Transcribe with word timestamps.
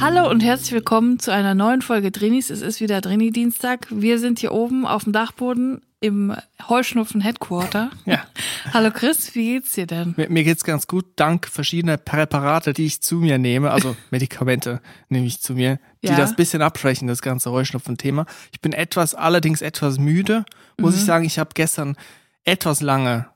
Hallo 0.00 0.28
und 0.30 0.40
herzlich 0.42 0.72
willkommen 0.72 1.18
zu 1.18 1.32
einer 1.32 1.54
neuen 1.54 1.82
Folge 1.82 2.10
Drinnies. 2.10 2.50
Es 2.50 2.60
ist 2.60 2.80
wieder 2.80 3.00
Drini-Dienstag. 3.00 3.86
Wir 3.90 4.18
sind 4.18 4.38
hier 4.38 4.52
oben 4.52 4.86
auf 4.86 5.04
dem 5.04 5.12
Dachboden 5.12 5.82
im 6.00 6.36
Heuschnupfen 6.68 7.20
Headquarter. 7.20 7.90
Ja. 8.04 8.24
Hallo 8.74 8.90
Chris, 8.90 9.34
wie 9.34 9.54
geht's 9.54 9.72
dir 9.72 9.86
denn? 9.86 10.14
Mir, 10.16 10.28
mir 10.28 10.44
geht's 10.44 10.64
ganz 10.64 10.86
gut, 10.86 11.06
dank 11.16 11.48
verschiedener 11.48 11.96
Präparate, 11.96 12.72
die 12.74 12.84
ich 12.86 13.00
zu 13.00 13.16
mir 13.16 13.38
nehme, 13.38 13.70
also 13.70 13.96
Medikamente 14.10 14.80
nehme 15.08 15.26
ich 15.26 15.40
zu 15.40 15.54
mir, 15.54 15.78
die 16.02 16.08
Ja. 16.08 16.16
das 16.16 16.36
bisschen 16.36 16.62
abschwächen, 16.62 17.08
das 17.08 17.22
ganze 17.22 17.50
Heuschnupfen-Thema. 17.50 18.26
Ich 18.52 18.60
bin 18.60 18.72
etwas, 18.72 19.14
allerdings 19.14 19.62
etwas 19.62 19.98
müde, 19.98 20.44
muss 20.78 20.92
Mhm. 20.94 20.98
ich 21.00 21.04
sagen. 21.04 21.24
Ich 21.24 21.38
habe 21.38 21.50
gestern 21.54 21.96
etwas 22.44 22.80
lange 22.82 23.26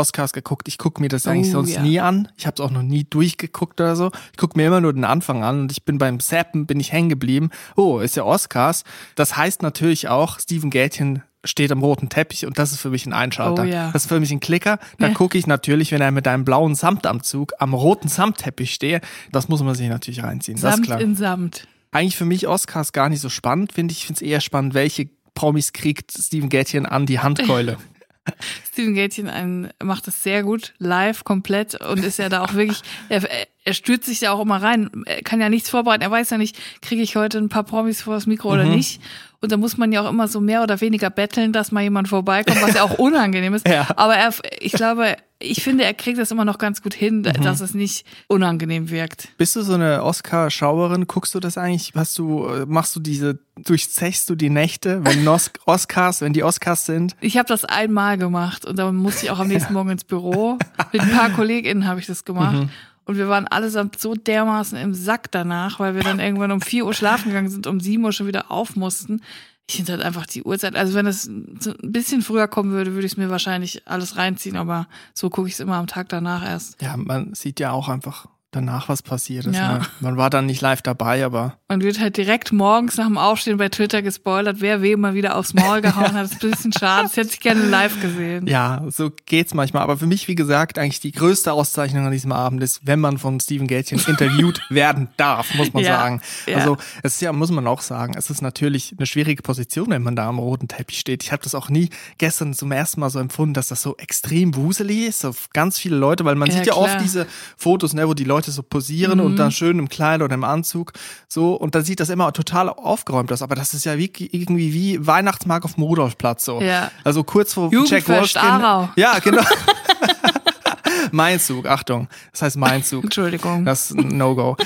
Oscars 0.00 0.32
geguckt. 0.32 0.66
Ich 0.68 0.78
gucke 0.78 1.00
mir 1.00 1.08
das 1.08 1.26
eigentlich 1.26 1.48
Oh, 1.50 1.58
sonst 1.58 1.74
ja. 1.74 1.82
nie 1.82 2.00
an. 2.00 2.28
Ich 2.36 2.46
habe 2.46 2.54
es 2.54 2.60
auch 2.60 2.70
noch 2.70 2.82
nie 2.82 3.04
durchgeguckt 3.04 3.80
oder 3.80 3.94
so. 3.96 4.10
Ich 4.32 4.38
gucke 4.38 4.58
mir 4.58 4.66
immer 4.66 4.80
nur 4.80 4.92
den 4.92 5.04
Anfang 5.04 5.44
an 5.44 5.60
und 5.60 5.72
ich 5.72 5.84
bin 5.84 5.98
beim 5.98 6.18
Zappen, 6.20 6.66
bin 6.66 6.80
ich 6.80 6.92
hängen 6.92 7.08
geblieben. 7.08 7.50
Oh, 7.76 7.98
ist 8.00 8.16
ja 8.16 8.24
Oscars. 8.24 8.84
Das 9.14 9.36
heißt 9.36 9.62
natürlich 9.62 10.08
auch, 10.08 10.38
Steven 10.40 10.70
Gätchen 10.70 11.22
steht 11.44 11.72
am 11.72 11.80
roten 11.82 12.08
Teppich 12.10 12.44
und 12.44 12.58
das 12.58 12.72
ist 12.72 12.80
für 12.80 12.90
mich 12.90 13.06
ein 13.06 13.12
Einschalter. 13.14 13.62
Oh, 13.62 13.66
ja. 13.66 13.90
Das 13.92 14.02
ist 14.04 14.08
für 14.08 14.20
mich 14.20 14.30
ein 14.30 14.40
Klicker. 14.40 14.78
Da 14.98 15.08
Ja. 15.08 15.14
gucke 15.14 15.38
ich 15.38 15.46
natürlich, 15.46 15.90
wenn 15.92 16.00
er 16.02 16.10
mit 16.10 16.26
einem 16.28 16.44
blauen 16.44 16.74
Samtanzug 16.74 17.52
am 17.58 17.72
roten 17.74 18.08
Samtteppich 18.08 18.74
steht. 18.74 19.02
Das 19.32 19.48
muss 19.48 19.62
man 19.62 19.74
sich 19.74 19.88
natürlich 19.88 20.22
reinziehen. 20.22 20.56
das 20.60 20.64
ist 20.64 20.74
Samt 20.76 20.86
klar. 20.86 21.00
in 21.00 21.16
Samt. 21.16 21.66
Eigentlich 21.92 22.16
für 22.16 22.26
mich 22.26 22.46
Oscars 22.46 22.92
gar 22.92 23.08
nicht 23.08 23.20
so 23.20 23.28
spannend, 23.30 23.72
finde 23.72 23.92
ich. 23.92 23.98
Ich 24.00 24.06
finde 24.06 24.18
es 24.18 24.22
eher 24.22 24.40
spannend, 24.40 24.74
welche 24.74 25.08
Promis 25.34 25.72
kriegt 25.72 26.12
Steven 26.12 26.48
Gätchen 26.50 26.84
an 26.86 27.06
die 27.06 27.20
Handkeule. 27.20 27.78
Steven 28.72 28.94
Gätchen 28.94 29.28
ein, 29.28 29.70
macht 29.82 30.06
das 30.06 30.22
sehr 30.22 30.42
gut, 30.42 30.74
live, 30.78 31.24
komplett 31.24 31.80
und 31.80 32.04
ist 32.04 32.18
ja 32.18 32.28
da 32.28 32.42
auch 32.42 32.54
wirklich, 32.54 32.82
er, 33.08 33.22
er 33.64 33.74
stürzt 33.74 34.06
sich 34.06 34.20
da 34.20 34.32
auch 34.32 34.40
immer 34.40 34.62
rein. 34.62 34.90
Er 35.06 35.22
kann 35.22 35.40
ja 35.40 35.48
nichts 35.48 35.70
vorbereiten. 35.70 36.02
Er 36.02 36.10
weiß 36.10 36.30
ja 36.30 36.38
nicht, 36.38 36.58
kriege 36.82 37.02
ich 37.02 37.16
heute 37.16 37.38
ein 37.38 37.48
paar 37.48 37.64
Promis 37.64 38.02
vor 38.02 38.14
das 38.14 38.26
Mikro 38.26 38.52
oder 38.52 38.64
nicht. 38.64 39.00
Und 39.40 39.52
da 39.52 39.56
muss 39.56 39.76
man 39.76 39.90
ja 39.92 40.02
auch 40.02 40.08
immer 40.08 40.28
so 40.28 40.40
mehr 40.40 40.62
oder 40.62 40.80
weniger 40.80 41.08
betteln, 41.08 41.52
dass 41.52 41.72
mal 41.72 41.82
jemand 41.82 42.08
vorbeikommt, 42.08 42.62
was 42.62 42.74
ja 42.74 42.82
auch 42.82 42.98
unangenehm 42.98 43.54
ist. 43.54 43.66
Ja. 43.70 43.86
Aber 43.96 44.16
er, 44.16 44.34
ich 44.58 44.72
glaube, 44.72 45.16
ich 45.40 45.62
finde, 45.62 45.84
er 45.84 45.94
kriegt 45.94 46.18
das 46.18 46.30
immer 46.30 46.44
noch 46.44 46.58
ganz 46.58 46.82
gut 46.82 46.92
hin, 46.92 47.22
dass 47.22 47.60
es 47.60 47.74
nicht 47.74 48.06
unangenehm 48.28 48.90
wirkt. 48.90 49.28
Bist 49.38 49.56
du 49.56 49.62
so 49.62 49.72
eine 49.72 50.04
Oscar-Schauerin? 50.04 51.06
Guckst 51.06 51.34
du 51.34 51.40
das 51.40 51.56
eigentlich? 51.56 51.92
Hast 51.94 52.18
du, 52.18 52.46
äh, 52.46 52.66
machst 52.66 52.94
du 52.94 53.00
diese, 53.00 53.38
durchzechst 53.56 54.28
du 54.28 54.34
die 54.34 54.50
Nächte, 54.50 55.02
wenn 55.04 55.26
Os 55.28 55.50
Oscars, 55.64 56.20
wenn 56.20 56.34
die 56.34 56.44
Oscars 56.44 56.84
sind? 56.84 57.16
Ich 57.20 57.38
habe 57.38 57.48
das 57.48 57.64
einmal 57.64 58.18
gemacht 58.18 58.66
und 58.66 58.78
dann 58.78 58.96
musste 58.96 59.24
ich 59.24 59.30
auch 59.30 59.38
am 59.38 59.48
nächsten 59.48 59.72
Morgen 59.72 59.90
ins 59.90 60.04
Büro. 60.04 60.58
Mit 60.92 61.00
ein 61.00 61.10
paar 61.10 61.30
KollegInnen 61.30 61.86
habe 61.86 62.00
ich 62.00 62.06
das 62.06 62.24
gemacht. 62.24 62.56
Mhm. 62.56 62.70
Und 63.06 63.16
wir 63.16 63.28
waren 63.28 63.48
allesamt 63.48 63.98
so 63.98 64.14
dermaßen 64.14 64.78
im 64.78 64.94
Sack 64.94 65.32
danach, 65.32 65.80
weil 65.80 65.94
wir 65.94 66.02
dann 66.02 66.20
irgendwann 66.20 66.52
um 66.52 66.60
4 66.60 66.84
Uhr 66.84 66.94
schlafen 66.94 67.30
gegangen 67.30 67.48
sind, 67.48 67.66
um 67.66 67.80
7 67.80 68.04
Uhr 68.04 68.12
schon 68.12 68.26
wieder 68.26 68.50
auf 68.52 68.76
mussten. 68.76 69.22
Ich 69.70 69.76
finde 69.76 69.92
halt 69.92 70.02
einfach 70.02 70.26
die 70.26 70.42
Uhrzeit. 70.42 70.74
Also 70.74 70.94
wenn 70.94 71.06
es 71.06 71.28
ein 71.28 71.56
bisschen 71.80 72.22
früher 72.22 72.48
kommen 72.48 72.72
würde, 72.72 72.94
würde 72.94 73.06
ich 73.06 73.12
es 73.12 73.16
mir 73.16 73.30
wahrscheinlich 73.30 73.86
alles 73.86 74.16
reinziehen, 74.16 74.56
aber 74.56 74.88
so 75.14 75.30
gucke 75.30 75.46
ich 75.46 75.54
es 75.54 75.60
immer 75.60 75.76
am 75.76 75.86
Tag 75.86 76.08
danach 76.08 76.44
erst. 76.44 76.82
Ja, 76.82 76.96
man 76.96 77.34
sieht 77.34 77.60
ja 77.60 77.70
auch 77.70 77.88
einfach 77.88 78.26
danach, 78.52 78.88
was 78.88 79.02
passiert 79.02 79.46
ist. 79.46 79.54
Ja. 79.56 79.78
Ne? 79.78 79.86
Man 80.00 80.16
war 80.16 80.28
dann 80.30 80.46
nicht 80.46 80.60
live 80.60 80.82
dabei, 80.82 81.24
aber 81.24 81.56
Man 81.68 81.82
wird 81.82 82.00
halt 82.00 82.16
direkt 82.16 82.52
morgens 82.52 82.96
nach 82.96 83.06
dem 83.06 83.16
Aufstehen 83.18 83.58
bei 83.58 83.68
Twitter 83.68 84.02
gespoilert, 84.02 84.56
wer 84.60 84.82
wem 84.82 85.00
mal 85.00 85.14
wieder 85.14 85.36
aufs 85.36 85.54
Maul 85.54 85.80
gehauen 85.82 86.14
hat. 86.14 86.24
Das 86.24 86.32
ist 86.32 86.44
ein 86.44 86.50
bisschen 86.50 86.72
schade. 86.72 87.04
Das 87.04 87.16
hätte 87.16 87.30
ich 87.30 87.40
gerne 87.40 87.62
live 87.66 88.00
gesehen. 88.00 88.46
ja, 88.48 88.82
so 88.88 89.10
geht's 89.26 89.54
manchmal. 89.54 89.82
Aber 89.82 89.96
für 89.96 90.06
mich, 90.06 90.26
wie 90.26 90.34
gesagt, 90.34 90.78
eigentlich 90.78 91.00
die 91.00 91.12
größte 91.12 91.52
Auszeichnung 91.52 92.06
an 92.06 92.12
diesem 92.12 92.32
Abend 92.32 92.62
ist, 92.62 92.80
wenn 92.86 92.98
man 93.00 93.18
von 93.18 93.38
Steven 93.40 93.66
Gätchen 93.68 94.00
interviewt 94.06 94.60
werden 94.70 95.08
darf, 95.16 95.54
muss 95.54 95.72
man 95.72 95.84
Ja, 95.84 95.96
sagen. 95.98 96.20
ja. 96.46 96.56
Also 96.56 96.76
es 97.02 97.14
ist 97.14 97.20
ja, 97.22 97.32
muss 97.32 97.50
man 97.52 97.66
auch 97.66 97.80
sagen, 97.82 98.14
es 98.16 98.30
ist 98.30 98.42
natürlich 98.42 98.94
eine 98.98 99.06
schwierige 99.06 99.42
Position, 99.42 99.90
wenn 99.90 100.02
man 100.02 100.16
da 100.16 100.28
am 100.28 100.38
roten 100.40 100.66
Teppich 100.68 100.98
steht. 100.98 101.22
Ich 101.22 101.30
habe 101.32 101.42
das 101.42 101.54
auch 101.54 101.68
nie 101.68 101.90
gestern 102.18 102.52
zum 102.54 102.72
ersten 102.72 103.00
Mal 103.00 103.10
so 103.10 103.18
empfunden, 103.20 103.54
dass 103.54 103.68
das 103.68 103.82
so 103.82 103.96
extrem 103.96 104.56
wuselig 104.56 105.06
ist 105.06 105.24
auf 105.24 105.50
ganz 105.52 105.78
viele 105.78 105.96
Leute, 105.96 106.24
weil 106.24 106.34
man 106.34 106.50
sieht 106.50 106.66
ja 106.66 106.72
klar. 106.72 106.84
oft 106.84 107.00
diese 107.00 107.26
Fotos, 107.56 107.94
ne, 107.94 108.08
wo 108.08 108.14
die 108.14 108.24
Leute 108.24 108.39
so 108.46 108.62
posieren 108.62 109.20
und 109.20 109.32
Mhm. 109.32 109.36
dann 109.36 109.50
schön 109.50 109.78
im 109.78 109.88
Kleid 109.88 110.22
oder 110.22 110.34
im 110.34 110.44
Anzug 110.44 110.92
so 111.28 111.54
und 111.54 111.74
dann 111.74 111.84
sieht 111.84 112.00
das 112.00 112.08
immer 112.08 112.32
total 112.32 112.68
aufgeräumt 112.68 113.32
aus, 113.32 113.42
aber 113.42 113.54
das 113.54 113.74
ist 113.74 113.84
ja 113.84 113.98
wie, 113.98 114.10
irgendwie 114.16 114.72
wie 114.72 115.06
Weihnachtsmarkt 115.06 115.64
auf 115.64 115.74
dem 115.74 115.84
Rudolfplatz 115.84 116.44
so. 116.44 116.60
Ja. 116.60 116.90
Also 117.04 117.24
kurz 117.24 117.54
vor 117.54 117.70
Jack 117.86 118.08
Wolfskin. 118.08 118.42
Aarau. 118.42 118.88
Ja, 118.96 119.18
genau. 119.18 119.42
mein 121.12 121.40
Zug, 121.40 121.66
Achtung. 121.66 122.08
Das 122.32 122.42
heißt 122.42 122.56
mein 122.56 122.82
Zug. 122.84 123.04
Entschuldigung. 123.04 123.64
Das 123.64 123.90
ist 123.90 123.98
ein 123.98 124.16
No-Go. 124.16 124.56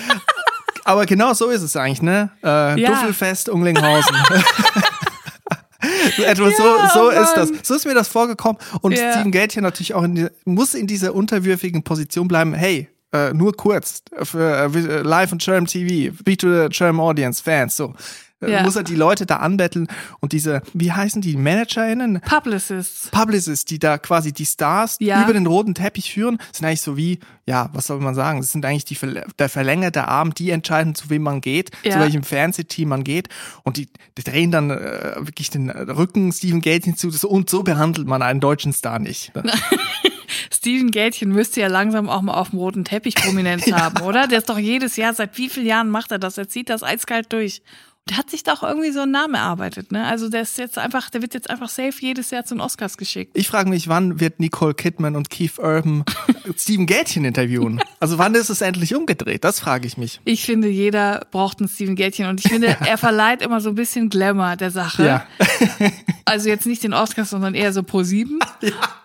Aber 0.85 1.07
genau 1.07 1.33
so 1.33 1.49
ist 1.49 1.63
es 1.63 1.77
eigentlich, 1.77 2.03
ne? 2.03 2.31
Äh, 2.43 2.81
Ja. 2.81 2.91
Duffelfest, 2.91 3.49
Unglinghausen. 3.49 4.17
So 6.17 6.23
Etwa 6.23 6.49
Ja, 6.49 6.57
so, 6.57 6.63
so 6.95 7.07
oh 7.07 7.11
ist 7.11 7.35
das. 7.35 7.51
Mann. 7.51 7.59
So 7.63 7.75
ist 7.75 7.85
mir 7.87 7.95
das 7.95 8.09
vorgekommen. 8.09 8.57
Und 8.81 8.93
Ja. 8.97 9.13
Steven 9.13 9.31
Gätchen 9.31 9.63
natürlich 9.63 9.93
auch 9.95 10.03
in 10.03 10.15
die, 10.15 10.27
muss 10.45 10.73
in 10.75 10.87
dieser 10.87 11.15
unterwürfigen 11.15 11.83
Position 11.83 12.27
bleiben. 12.27 12.55
Hey, 12.55 12.89
äh, 13.15 13.33
nur 13.33 13.57
kurz 13.57 14.03
für 14.23 14.71
äh, 14.75 15.03
live 15.03 15.33
und 15.33 15.43
German 15.43 15.67
TV, 15.67 16.15
speak 16.19 16.39
to 16.41 16.49
the 16.53 16.69
German 16.69 17.01
audience, 17.01 17.43
Fans, 17.43 17.77
so. 17.77 17.95
Äh, 18.43 18.51
Ja. 18.51 18.63
Muss 18.63 18.77
er 18.77 18.83
die 18.83 18.97
Leute 18.97 19.25
da 19.25 19.37
anbetteln 19.37 19.87
und 20.21 20.33
diese, 20.33 20.61
wie 20.75 20.93
heißen 20.93 21.23
die, 21.23 21.35
ManagerInnen? 21.37 22.21
Publicists. 22.21 23.09
Publicists, 23.11 23.65
die 23.65 23.79
da 23.79 23.97
quasi 23.97 24.33
die 24.33 24.45
Stars 24.45 24.97
Ja. 25.01 25.23
über 25.25 25.33
den 25.33 25.47
roten 25.47 25.75
Teppich 25.75 26.13
führen, 26.13 26.37
sind 26.53 26.67
eigentlich 26.67 26.83
so 26.83 26.97
wie, 26.99 27.21
ja, 27.47 27.71
was 27.73 27.87
soll 27.87 28.01
man 28.01 28.15
sagen? 28.15 28.41
Das 28.43 28.53
sind 28.53 28.67
eigentlich 28.67 28.85
die, 28.85 28.99
der 29.39 29.49
verlängerte 29.49 30.09
Arm, 30.09 30.35
die 30.35 30.51
entscheiden, 30.51 30.95
zu 30.95 31.09
wem 31.09 31.23
man 31.23 31.41
geht, 31.41 31.71
Ja. 31.85 31.93
zu 31.93 32.01
welchem 32.01 32.23
Fernsehteam 32.23 32.89
man 32.91 33.03
geht. 33.05 33.29
Und 33.63 33.79
die, 33.79 33.89
die 34.19 34.25
drehen 34.25 34.51
dann 34.51 34.69
äh, 34.71 35.15
wirklich 35.21 35.49
den 35.49 35.71
Rücken 35.71 36.31
Steven 36.33 36.61
Gate 36.61 36.85
hinzu. 36.85 37.11
Das, 37.11 37.25
und 37.25 37.49
so 37.49 37.63
behandelt 37.63 38.07
man 38.07 38.21
einen 38.21 38.41
deutschen 38.41 38.75
Star 38.75 38.99
nicht. 38.99 39.33
Steven 40.53 40.91
Gätchen 40.91 41.31
müsste 41.31 41.61
ja 41.61 41.69
langsam 41.69 42.09
auch 42.09 42.23
mal 42.23 42.35
auf 42.35 42.51
dem 42.51 42.59
roten 42.59 42.85
Teppich 42.85 43.15
Prominenz 43.15 43.67
haben, 43.73 44.03
oder? 44.03 44.27
Der 44.27 44.39
ist 44.39 44.49
doch 44.49 44.59
jedes 44.59 44.97
Jahr, 44.97 45.15
seit 45.15 45.37
wie 45.39 45.49
vielen 45.49 45.67
Jahren 45.67 45.91
macht 45.91 46.13
er 46.13 46.19
das? 46.19 46.39
Er 46.39 46.49
zieht 46.49 46.69
das 46.71 46.83
eiskalt 46.83 47.33
durch. 47.33 47.63
Und 48.07 48.11
der 48.11 48.19
hat 48.19 48.29
sich 48.29 48.45
doch 48.45 48.63
irgendwie 48.63 48.91
so 48.91 49.01
einen 49.01 49.13
Namen 49.13 49.35
erarbeitet, 49.35 49.91
ne? 49.91 50.05
Also 50.05 50.29
der 50.29 50.43
ist 50.43 50.59
jetzt 50.59 50.77
einfach, 50.77 51.09
der 51.09 51.23
wird 51.23 51.33
jetzt 51.33 51.49
einfach 51.49 51.71
safe 51.71 51.95
jedes 52.01 52.31
Jahr 52.31 52.45
zu 52.45 52.55
den 52.55 52.61
Oscars 52.61 52.99
geschickt. 52.99 53.31
Ich 53.35 53.49
frage 53.49 53.71
mich, 53.71 53.89
wann 53.89 54.21
wird 54.21 54.41
Nicole 54.41 54.75
Kidman 54.75 55.17
und 55.17 55.31
Keith 55.31 55.59
Urban 55.59 56.05
Steven 56.59 56.85
Gätchen 56.85 57.25
interviewen? 57.25 57.81
Also 58.01 58.19
wann 58.19 58.35
ist 58.35 58.51
es 58.51 58.61
endlich 58.61 58.95
umgedreht? 58.95 59.43
Das 59.43 59.59
frage 59.59 59.87
ich 59.87 59.97
mich. 59.97 60.21
Ich 60.27 60.45
finde, 60.45 60.69
jeder 60.69 61.27
braucht 61.31 61.61
einen 61.61 61.69
Steven 61.71 61.97
Gätchen 61.97 62.27
und 62.27 62.45
ich 62.45 62.53
finde, 62.53 62.77
er 62.87 62.99
verleiht 62.99 63.41
immer 63.41 63.63
so 63.63 63.71
ein 63.71 63.75
bisschen 63.75 64.11
Glamour 64.11 64.57
der 64.57 64.71
Sache. 64.71 65.07
Ja. 65.07 65.27
Also 66.27 66.51
jetzt 66.51 66.67
nicht 66.67 66.83
den 66.83 66.93
Oscars, 66.93 67.31
sondern 67.31 67.55
eher 67.55 67.73
so 67.73 67.83
Pro 67.83 68.03
7. 68.03 68.39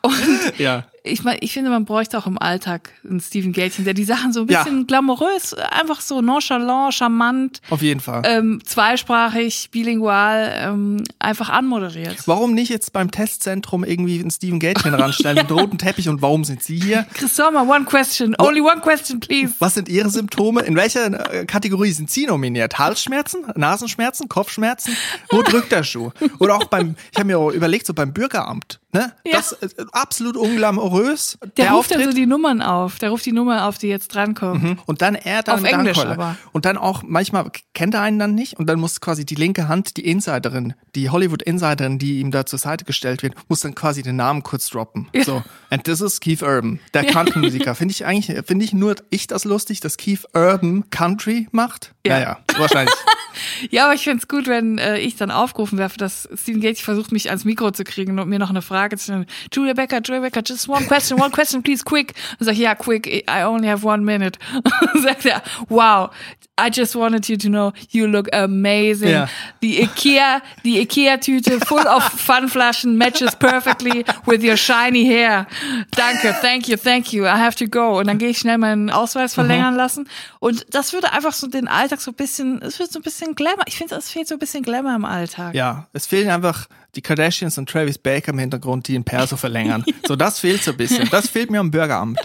Und 0.01 0.13
Ja. 0.57 0.87
Ich 1.03 1.23
meine, 1.23 1.39
ich 1.39 1.53
finde, 1.53 1.69
man 1.69 1.85
bräuchte 1.85 2.17
auch 2.17 2.27
im 2.27 2.37
Alltag 2.37 2.91
einen 3.07 3.19
Steven 3.21 3.51
Gätchen, 3.53 3.85
der 3.85 3.93
die 3.93 4.03
Sachen 4.03 4.33
so 4.33 4.41
ein 4.41 4.47
Ja. 4.49 4.63
bisschen 4.63 4.85
glamourös, 4.87 5.53
einfach 5.53 6.01
so 6.01 6.21
nonchalant, 6.21 6.93
charmant, 6.93 7.61
Auf 7.69 7.81
jeden 7.81 7.99
Fall. 7.99 8.21
ähm, 8.25 8.61
zweisprachig, 8.65 9.69
bilingual, 9.71 10.51
ähm, 10.57 11.03
einfach 11.19 11.49
anmoderiert. 11.49 12.17
Warum 12.25 12.53
nicht 12.53 12.69
jetzt 12.69 12.91
beim 12.93 13.11
Testzentrum 13.11 13.83
irgendwie 13.83 14.19
ein 14.19 14.31
Steven 14.31 14.59
Gätchen 14.59 14.93
ranstellen 14.93 15.37
mit 15.37 15.51
roten 15.51 15.77
Teppich 15.77 16.09
und 16.09 16.21
warum 16.21 16.43
sind 16.43 16.61
Sie 16.63 16.79
hier? 16.79 17.05
Christoma, 17.13 17.61
one 17.63 17.85
question, 17.85 18.35
only 18.39 18.61
one 18.61 18.81
question, 18.81 19.19
please. 19.19 19.53
Was 19.59 19.75
sind 19.75 19.87
Ihre 19.89 20.09
Symptome? 20.09 20.61
In 20.61 20.75
welcher 20.75 21.33
äh, 21.33 21.45
Kategorie 21.45 21.91
sind 21.91 22.09
Sie 22.11 22.25
nominiert? 22.25 22.77
Halsschmerzen, 22.79 23.45
Nasenschmerzen, 23.55 24.27
Kopfschmerzen? 24.27 24.95
Wo 25.29 25.41
drückt 25.41 25.71
der 25.71 25.83
Schuh? 25.83 26.11
Oder 26.39 26.55
auch 26.55 26.65
beim, 26.65 26.95
ich 27.11 27.17
habe 27.17 27.27
mir 27.27 27.39
auch 27.39 27.51
überlegt, 27.51 27.85
so 27.85 27.93
beim 27.93 28.13
Bürgeramt, 28.13 28.79
ne? 28.91 29.13
Ja. 29.25 29.37
Das 29.37 29.51
ist 29.51 29.77
absolut 29.93 30.37
unglamourös. 30.37 31.37
Der, 31.57 31.71
ruft 31.71 31.91
dann 31.91 31.97
Auftritt. 31.99 32.05
so 32.05 32.11
die 32.11 32.25
Nummern 32.25 32.61
auf. 32.61 32.99
Der 32.99 33.09
ruft 33.09 33.25
die 33.25 33.31
Nummer 33.31 33.67
auf, 33.67 33.77
die 33.77 33.87
jetzt 33.87 34.13
drankommt. 34.13 34.79
und 34.85 35.01
dann 35.01 35.15
er 35.15 35.43
dann 35.43 35.59
Auf 35.59 35.65
Englisch 35.65 35.99
aber. 35.99 36.37
Und 36.51 36.65
dann 36.65 36.77
auch, 36.77 37.03
manchmal 37.05 37.51
kennt 37.73 37.93
er 37.93 38.01
einen 38.01 38.19
dann 38.19 38.35
nicht 38.35 38.57
und 38.57 38.67
dann 38.67 38.79
muss 38.79 39.01
quasi 39.01 39.25
die 39.25 39.35
linke 39.35 39.67
Hand, 39.67 39.97
die 39.97 40.05
Insiderin, 40.05 40.73
die 40.95 41.09
Hollywood-Insiderin, 41.09 41.99
die 41.99 42.19
ihm 42.19 42.31
da 42.31 42.45
zur 42.45 42.59
Seite 42.59 42.85
gestellt 42.85 43.23
wird, 43.23 43.35
muss 43.49 43.61
dann 43.61 43.75
quasi 43.75 44.01
den 44.01 44.15
Namen 44.15 44.43
kurz 44.43 44.69
droppen. 44.69 45.07
So. 45.23 45.43
And 45.69 45.83
this 45.83 46.01
is 46.01 46.19
Keith 46.19 46.41
Urban, 46.41 46.79
der 46.93 47.05
Country-Musiker. 47.05 47.75
Finde 47.75 47.91
ich 47.91 48.05
eigentlich, 48.05 48.45
finde 48.45 48.65
ich 48.65 48.73
nur 48.73 48.95
ich 49.09 49.27
das 49.27 49.45
lustig, 49.45 49.79
dass 49.79 49.97
Keith 49.97 50.25
Urban 50.33 50.89
Country 50.89 51.47
macht? 51.51 51.93
Ja. 52.05 52.13
Naja, 52.13 52.37
wahrscheinlich. 52.59 52.95
Ja, 53.69 53.85
aber 53.85 53.93
ich 53.93 54.03
find's 54.03 54.27
gut, 54.27 54.47
wenn 54.47 54.77
äh, 54.77 54.97
ich 54.97 55.15
dann 55.15 55.31
aufgerufen 55.31 55.77
werfe, 55.77 55.97
dass 55.97 56.27
Steven 56.35 56.61
Gates 56.61 56.81
versucht, 56.81 57.11
mich 57.11 57.29
ans 57.29 57.45
Mikro 57.45 57.71
zu 57.71 57.83
kriegen 57.83 58.19
und 58.19 58.29
mir 58.29 58.39
noch 58.39 58.49
eine 58.49 58.61
Frage 58.61 58.97
zu 58.97 59.03
stellen. 59.05 59.25
Julia 59.51 59.73
Becker, 59.73 60.01
Julia 60.03 60.21
Becker, 60.21 60.41
just 60.45 60.67
one 60.69 60.85
question, 60.85 61.19
one 61.19 61.31
question, 61.31 61.61
please, 61.61 61.83
quick. 61.83 62.13
Und 62.39 62.45
sag 62.45 62.53
ich, 62.53 62.59
ja, 62.59 62.75
quick, 62.75 63.07
I 63.07 63.43
only 63.43 63.67
have 63.67 63.85
one 63.85 64.03
minute. 64.03 64.39
Und 64.93 65.01
sagt 65.01 65.25
er, 65.25 65.41
wow, 65.67 66.09
I 66.65 66.69
just 66.71 66.95
wanted 66.95 67.27
you 67.27 67.37
to 67.37 67.47
know 67.47 67.73
you 67.89 68.07
look 68.07 68.33
amazing. 68.33 69.09
Ja. 69.09 69.27
Die 69.61 69.81
Ikea, 69.81 70.41
die 70.63 70.79
Ikea-Tüte 70.79 71.59
full 71.65 71.85
of 71.85 72.03
Funflaschen 72.17 72.97
matches 72.97 73.35
perfectly 73.35 74.05
with 74.25 74.43
your 74.43 74.57
shiny 74.57 75.05
hair. 75.05 75.47
Danke, 75.95 76.35
thank 76.41 76.67
you, 76.67 76.77
thank 76.77 77.13
you. 77.13 77.25
I 77.25 77.37
have 77.37 77.55
to 77.55 77.67
go. 77.67 77.99
Und 77.99 78.07
dann 78.07 78.17
gehe 78.17 78.29
ich 78.29 78.39
schnell 78.39 78.57
meinen 78.57 78.89
Ausweis 78.89 79.33
verlängern 79.33 79.75
lassen. 79.75 80.07
Und 80.39 80.65
das 80.73 80.93
würde 80.93 81.11
einfach 81.11 81.33
so 81.33 81.47
den 81.47 81.67
Alltag 81.67 82.01
so 82.01 82.11
ein 82.11 82.15
bisschen, 82.15 82.61
es 82.61 82.79
wird 82.79 82.91
so 82.91 82.99
ein 82.99 83.03
bisschen 83.03 83.35
Glamour. 83.35 83.63
Ich 83.67 83.77
finde, 83.77 83.95
es 83.95 84.09
fehlt 84.09 84.27
so 84.27 84.35
ein 84.35 84.39
bisschen 84.39 84.63
Glamour 84.63 84.95
im 84.95 85.05
Alltag. 85.05 85.55
Ja, 85.55 85.87
es 85.93 86.07
fehlen 86.07 86.29
einfach 86.29 86.67
die 86.95 87.01
Kardashians 87.01 87.57
und 87.57 87.69
Travis 87.69 87.97
Baker 87.97 88.31
im 88.31 88.39
Hintergrund, 88.39 88.87
die 88.87 88.93
den 88.93 89.03
Perso 89.03 89.37
verlängern. 89.37 89.83
So, 90.07 90.15
das 90.15 90.39
fehlt 90.39 90.63
so 90.63 90.71
ein 90.71 90.77
bisschen. 90.77 91.07
Das 91.11 91.29
fehlt 91.29 91.51
mir 91.51 91.59
am 91.59 91.69
Bürgeramt. 91.69 92.19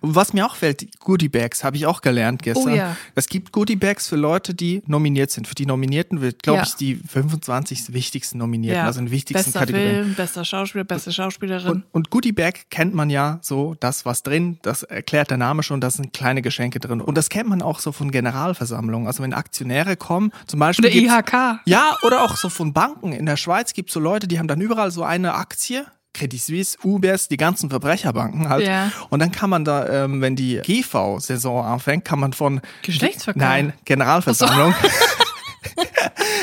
Und 0.00 0.16
was 0.16 0.32
mir 0.32 0.44
auch 0.44 0.56
fehlt, 0.56 0.80
die 0.80 0.90
Goodie 0.98 1.28
Bags, 1.28 1.62
habe 1.62 1.76
ich 1.76 1.86
auch 1.86 2.00
gelernt 2.00 2.42
gestern. 2.42 2.72
Oh 2.72 2.74
ja. 2.76 2.96
Es 3.14 3.28
gibt 3.28 3.52
Goodie 3.52 3.76
Bags 3.76 4.08
für 4.08 4.16
Leute, 4.16 4.54
die 4.54 4.82
nominiert 4.86 5.30
sind. 5.30 5.46
Für 5.46 5.54
die 5.54 5.64
Nominierten 5.66 6.20
wird, 6.20 6.42
glaube 6.42 6.58
Ja. 6.58 6.62
ich, 6.64 6.74
die 6.74 6.96
25 6.96 7.92
wichtigsten 7.92 8.38
Nominierten, 8.38 8.82
also 8.84 8.98
in 9.00 9.10
wichtigsten 9.12 9.44
Bester 9.52 9.60
Kategorien. 9.60 9.90
Film, 10.04 10.14
bester 10.14 10.44
Schauspieler, 10.44 10.82
beste 10.84 11.12
Schauspielerin. 11.12 11.70
Und, 11.70 11.84
und 11.92 12.10
Goodie 12.10 12.32
Bag 12.32 12.70
kennt 12.70 12.92
man 12.94 13.08
ja 13.10 13.38
so, 13.42 13.76
das 13.78 14.04
was 14.04 14.24
drin, 14.24 14.58
das 14.62 14.82
erklärt 14.82 15.30
der 15.30 15.36
Name 15.36 15.62
schon, 15.62 15.80
da 15.80 15.90
sind 15.90 16.12
kleine 16.12 16.42
Geschenke 16.42 16.80
drin. 16.80 17.00
Und 17.00 17.16
das 17.16 17.28
kennt 17.28 17.48
man 17.48 17.62
auch 17.62 17.78
so 17.78 17.92
von 17.92 18.10
Generalversammlungen. 18.10 19.06
Also 19.06 19.22
wenn 19.22 19.32
Aktionäre 19.32 19.96
kommen, 19.96 20.32
zum 20.46 20.58
Beispiel. 20.58 20.86
Oder 20.86 21.18
IHK. 21.18 21.60
Ja, 21.66 21.96
oder 22.02 22.22
auch 22.24 22.36
so 22.36 22.48
von 22.48 22.72
Banken. 22.72 23.12
In 23.12 23.26
der 23.26 23.36
Schweiz 23.36 23.72
gibt 23.74 23.90
es 23.90 23.94
so 23.94 24.00
Leute, 24.00 24.07
die 24.16 24.38
haben 24.38 24.48
dann 24.48 24.60
überall 24.60 24.90
so 24.90 25.02
eine 25.02 25.34
Aktie. 25.34 25.86
Credit 26.14 26.40
Suisse, 26.40 26.78
UBS, 26.82 27.28
die 27.28 27.36
ganzen 27.36 27.70
Verbrecherbanken 27.70 28.48
halt. 28.48 28.66
Ja. 28.66 28.90
Und 29.10 29.20
dann 29.20 29.30
kann 29.30 29.50
man 29.50 29.64
da, 29.64 30.04
ähm, 30.04 30.20
wenn 30.20 30.34
die 30.34 30.60
GV-Saison 30.64 31.64
anfängt, 31.64 32.04
kann 32.04 32.18
man 32.18 32.32
von 32.32 32.60
Geschlechtsverkehr? 32.82 33.40
Nein, 33.40 33.72
Generalversammlung. 33.84 34.74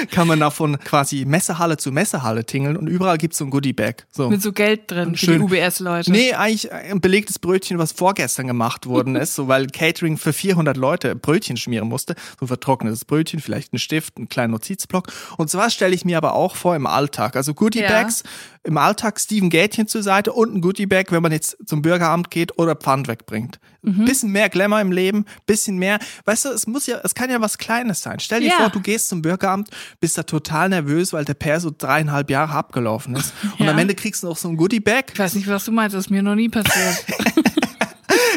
kann 0.06 0.28
man 0.28 0.40
davon 0.40 0.80
quasi 0.80 1.26
Messehalle 1.26 1.78
zu 1.78 1.92
Messehalle 1.92 2.46
tingeln 2.46 2.78
und 2.78 2.88
überall 2.88 3.18
gibt's 3.18 3.38
so 3.38 3.46
ein 3.46 3.50
Goodie-Bag. 3.50 4.06
So. 4.12 4.30
Mit 4.30 4.42
so 4.42 4.52
Geld 4.52 4.92
drin 4.92 5.16
für 5.16 5.26
Schön. 5.26 5.48
die 5.48 5.56
UBS-Leute. 5.56 6.12
Nee, 6.12 6.34
eigentlich 6.34 6.72
ein 6.72 7.02
belegtes 7.02 7.40
Brötchen, 7.40 7.78
was 7.78 7.92
vorgestern 7.92 8.48
gemacht 8.48 8.88
worden 8.88 9.16
ist, 9.16 9.36
so 9.36 9.48
weil 9.48 9.68
Catering 9.68 10.18
für 10.18 10.34
400 10.34 10.78
Leute 10.78 11.16
Brötchen 11.16 11.58
schmieren 11.58 11.88
musste. 11.88 12.16
So 12.40 12.48
vertrocknetes 12.48 13.06
Brötchen, 13.06 13.40
vielleicht 13.40 13.74
ein 13.74 13.80
Stift, 13.80 14.18
einen 14.18 14.30
kleinen 14.30 14.52
Notizblock. 14.52 15.12
Und 15.38 15.50
sowas 15.50 15.74
stelle 15.74 15.96
ich 15.96 16.06
mir 16.06 16.18
aber 16.18 16.34
auch 16.34 16.56
vor 16.56 16.76
im 16.76 16.88
Alltag. 16.88 17.36
Also 17.36 17.54
Goodie 17.54 17.82
Bags 17.82 18.24
im 18.66 18.78
Alltag 18.78 19.20
Steven 19.20 19.50
Gätchen 19.50 19.88
zur 19.88 20.04
Seite 20.04 20.34
und 20.34 20.54
ein 20.56 20.62
Goodie 20.62 20.86
Bag, 20.88 21.12
wenn 21.12 21.22
man 21.22 21.32
jetzt 21.32 21.56
zum 21.66 21.82
Bürgeramt 21.82 22.32
geht 22.32 22.58
oder 22.58 22.76
Pfand 22.76 23.08
wegbringt. 23.08 23.60
Mhm. 23.84 24.06
Bisschen 24.06 24.32
mehr 24.32 24.50
Glamour 24.50 24.82
im 24.82 24.92
Leben, 24.92 25.26
bisschen 25.46 25.78
mehr. 25.78 26.00
Weißt 26.26 26.46
du, 26.46 26.50
es 26.50 26.66
muss 26.66 26.88
ja, 26.88 27.00
es 27.04 27.14
kann 27.14 27.30
ja 27.30 27.40
was 27.42 27.58
Kleines 27.60 28.02
sein. 28.02 28.20
Stell 28.20 28.42
dir 28.42 28.48
Ja. 28.50 28.56
vor, 28.58 28.70
du 28.70 28.80
gehst 28.80 29.10
zum 29.10 29.22
Bürgeramt, 29.22 29.70
bist 30.00 30.18
da 30.18 30.24
total 30.24 30.70
nervös, 30.70 31.14
weil 31.14 31.24
der 31.26 31.36
Per 31.36 31.60
so 31.60 31.72
dreieinhalb 31.78 32.30
Jahre 32.32 32.54
abgelaufen 32.54 33.16
ist. 33.16 33.34
Und 33.60 33.66
Ja. 33.66 33.72
am 33.72 33.78
Ende 33.78 33.94
kriegst 33.94 34.24
du 34.24 34.28
noch 34.28 34.38
so 34.38 34.50
ein 34.50 34.58
Goodie 34.58 34.80
Bag. 34.80 35.12
Ich 35.14 35.20
weiß 35.20 35.36
nicht, 35.36 35.48
was 35.48 35.66
du 35.66 35.72
meinst, 35.72 35.94
das 35.96 36.06
ist 36.06 36.10
mir 36.10 36.24
noch 36.24 36.36
nie 36.36 36.50
passiert. 36.50 37.06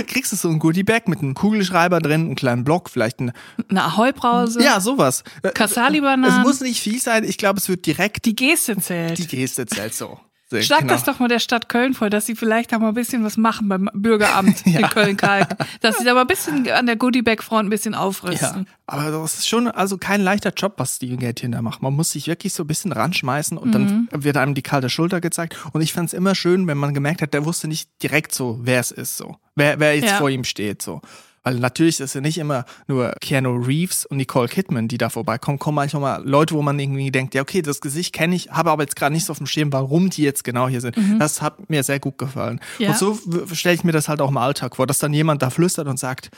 kriegst 0.07 0.33
du 0.33 0.37
so 0.37 0.49
ein 0.49 0.59
Goodie-Bag 0.59 1.09
mit 1.09 1.21
einem 1.21 1.35
Kugelschreiber 1.35 1.99
drin, 2.01 2.23
einem 2.27 2.35
kleinen 2.35 2.65
Block, 2.65 2.91
vielleicht 2.91 3.21
ein, 3.21 3.33
Eine 3.69 3.85
Ahoi-Brause. 3.85 4.63
ja, 4.63 4.81
sowas. 4.81 5.25
Äh, 5.43 5.51
Kassali-Bananen. 5.51 6.41
Es 6.41 6.47
muss 6.47 6.61
nicht 6.61 6.81
viel 6.81 7.01
sein, 7.01 7.25
ich 7.25 7.39
glaube, 7.39 7.59
es 7.59 7.69
wird 7.69 7.87
direkt 7.87 8.25
Die 8.27 8.37
Geste 8.37 8.77
zählt. 8.79 9.19
die 9.19 9.27
Geste 9.27 9.67
zählt 9.67 9.95
so. 9.95 10.19
Sehr 10.51 10.63
Schlag 10.63 10.81
genau. 10.81 10.95
das 10.95 11.05
doch 11.05 11.19
mal 11.19 11.29
der 11.29 11.41
Stadt 11.41 11.69
Köln 11.69 11.93
vor, 11.93 12.09
dass 12.09 12.25
sie 12.25 12.35
vielleicht 12.35 12.73
da 12.73 12.79
mal 12.79 12.89
ein 12.89 12.95
bisschen 12.95 13.23
was 13.23 13.37
machen 13.37 13.69
beim 13.69 13.91
Bürgeramt 13.93 14.63
in 14.67 14.81
Köln-Kalk. 14.81 15.57
Dass 15.83 15.99
sie 15.99 16.05
da 16.05 16.15
mal 16.15 16.23
ein 16.23 16.27
bisschen 16.27 16.67
an 16.71 16.87
der 16.87 16.97
Goodiebag-Front 16.97 17.67
ein 17.67 17.71
bisschen 17.71 17.93
Ja, 17.93 17.99
aufrüsten. 18.01 18.67
aber 18.87 19.11
das 19.11 19.35
ist 19.35 19.49
schon 19.49 19.69
also 19.69 19.99
kein 19.99 20.23
leichter 20.23 20.53
Job, 20.57 20.75
was 20.79 20.97
Steven 20.97 21.19
Gätchen 21.19 21.53
da 21.53 21.61
macht. 21.61 21.83
Man 21.83 21.93
muss 21.93 22.13
sich 22.13 22.27
wirklich 22.29 22.55
so 22.55 22.65
ein 22.65 22.67
bisschen 22.67 22.93
ranschmeißen 22.93 23.59
und 23.59 23.69
Mhm. 23.75 24.09
dann 24.11 24.25
wird 24.25 24.39
einem 24.39 24.55
die 24.55 24.63
kalte 24.63 24.89
Schulter 24.89 25.21
gezeigt. 25.21 25.55
Und 25.73 25.83
ich 25.83 25.93
fand 25.93 26.09
es 26.09 26.15
immer 26.15 26.35
schön, 26.35 26.67
wenn 26.67 26.79
man 26.79 26.95
gemerkt 26.95 27.21
hat, 27.21 27.35
der 27.35 27.45
wusste 27.45 27.69
nicht 27.69 27.91
direkt 28.03 28.35
so, 28.35 28.59
wer 28.63 28.81
es 28.81 28.91
ist, 28.91 29.19
so. 29.19 29.37
Wer, 29.55 29.79
wer 29.81 29.95
jetzt 29.97 30.07
Ja. 30.13 30.17
vor 30.17 30.31
ihm 30.31 30.45
steht, 30.45 30.81
so. 30.81 31.03
Weil 31.49 31.61
natürlich 31.61 31.99
ist 31.99 32.15
ja 32.15 32.21
nicht 32.21 32.37
immer 32.37 32.67
nur 32.89 33.15
Keanu 33.23 33.57
Reeves 33.57 34.05
und 34.05 34.19
Nicole 34.19 34.49
Kidman, 34.49 34.87
die 34.87 34.99
da 34.99 35.09
vorbeikommen. 35.09 35.59
Kommen 35.59 35.77
manchmal 35.77 36.03
mal 36.03 36.29
Leute, 36.29 36.55
wo 36.55 36.61
man 36.61 36.79
irgendwie 36.79 37.11
denkt, 37.11 37.35
ja, 37.35 37.41
okay, 37.41 37.63
das 37.63 37.81
Gesicht 37.81 38.15
kenne 38.15 38.37
ich, 38.37 38.51
habe 38.51 38.71
aber 38.71 38.83
jetzt 38.83 38.97
gerade 38.97 39.15
nicht 39.15 39.25
so 39.25 39.31
auf 39.31 39.39
dem 39.39 39.47
Schirm, 39.47 39.73
warum 39.73 40.11
die 40.11 40.25
jetzt 40.25 40.45
genau 40.45 40.69
hier 40.69 40.83
sind. 40.83 40.95
Das 41.19 41.41
hat 41.41 41.71
mir 41.71 41.83
sehr 41.83 42.01
gut 42.01 42.19
gefallen. 42.19 42.61
Mhm. 42.79 42.85
Ja. 42.85 42.91
Und 42.91 42.99
so 42.99 43.19
stelle 43.55 43.75
ich 43.75 43.83
mir 43.83 43.93
das 43.93 44.09
halt 44.09 44.21
auch 44.21 44.29
im 44.29 44.37
Alltag 44.37 44.77
vor, 44.77 44.87
dass 44.87 44.99
dann 44.99 45.15
jemand 45.15 45.41
da 45.41 45.49
flüstert 45.49 45.89
und 45.89 45.99
sagt, 45.99 46.31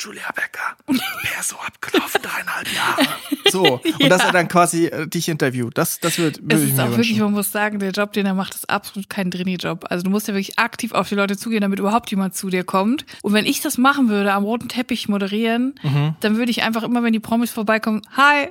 Julia 0.00 0.24
Becker, 0.34 0.76
wer 0.86 1.40
ist 1.40 1.48
so 1.50 1.56
abgelaufen, 1.56 2.20
dreieinhalb 2.20 2.66
Jahre. 2.74 3.06
So, 3.50 3.80
und 4.00 4.08
dass 4.10 4.22
er 4.24 4.32
dann 4.32 4.48
quasi 4.48 4.86
äh, 4.86 5.06
dich 5.06 5.28
interviewt. 5.28 5.78
Das, 5.78 6.00
das 6.00 6.18
wird 6.18 6.38
Es 6.38 6.42
würde 6.42 6.56
ich 6.64 6.70
ist 6.70 6.76
mir 6.76 6.84
auch 6.84 6.90
wirklich, 6.90 7.18
man 7.20 7.32
muss 7.32 7.52
sagen, 7.52 7.78
der 7.78 7.90
Job, 7.92 8.12
den 8.12 8.26
er 8.26 8.34
macht, 8.34 8.54
ist 8.54 8.68
absolut 8.68 9.08
kein 9.08 9.30
Drini-Job. 9.30 9.86
Also 9.90 10.02
du 10.04 10.10
musst 10.10 10.26
ja 10.28 10.34
wirklich 10.34 10.58
aktiv 10.58 10.92
auf 10.92 11.08
die 11.08 11.14
Leute 11.14 11.36
zugehen, 11.36 11.60
damit 11.60 11.78
überhaupt 11.78 12.10
jemand 12.10 12.34
zu 12.34 12.50
dir 12.50 12.64
kommt. 12.64 13.06
Und 13.22 13.32
wenn 13.34 13.46
ich 13.46 13.60
das 13.60 13.78
machen 13.78 14.08
würde, 14.08 14.32
am 14.32 14.44
roten 14.44 14.68
Teppich 14.68 15.08
moderieren, 15.08 15.74
Mhm. 15.82 16.16
dann 16.20 16.36
würde 16.36 16.50
ich 16.50 16.62
einfach 16.62 16.82
immer, 16.82 17.02
wenn 17.02 17.12
die 17.12 17.20
Promis 17.20 17.50
vorbeikommen, 17.52 18.02
hi, 18.16 18.48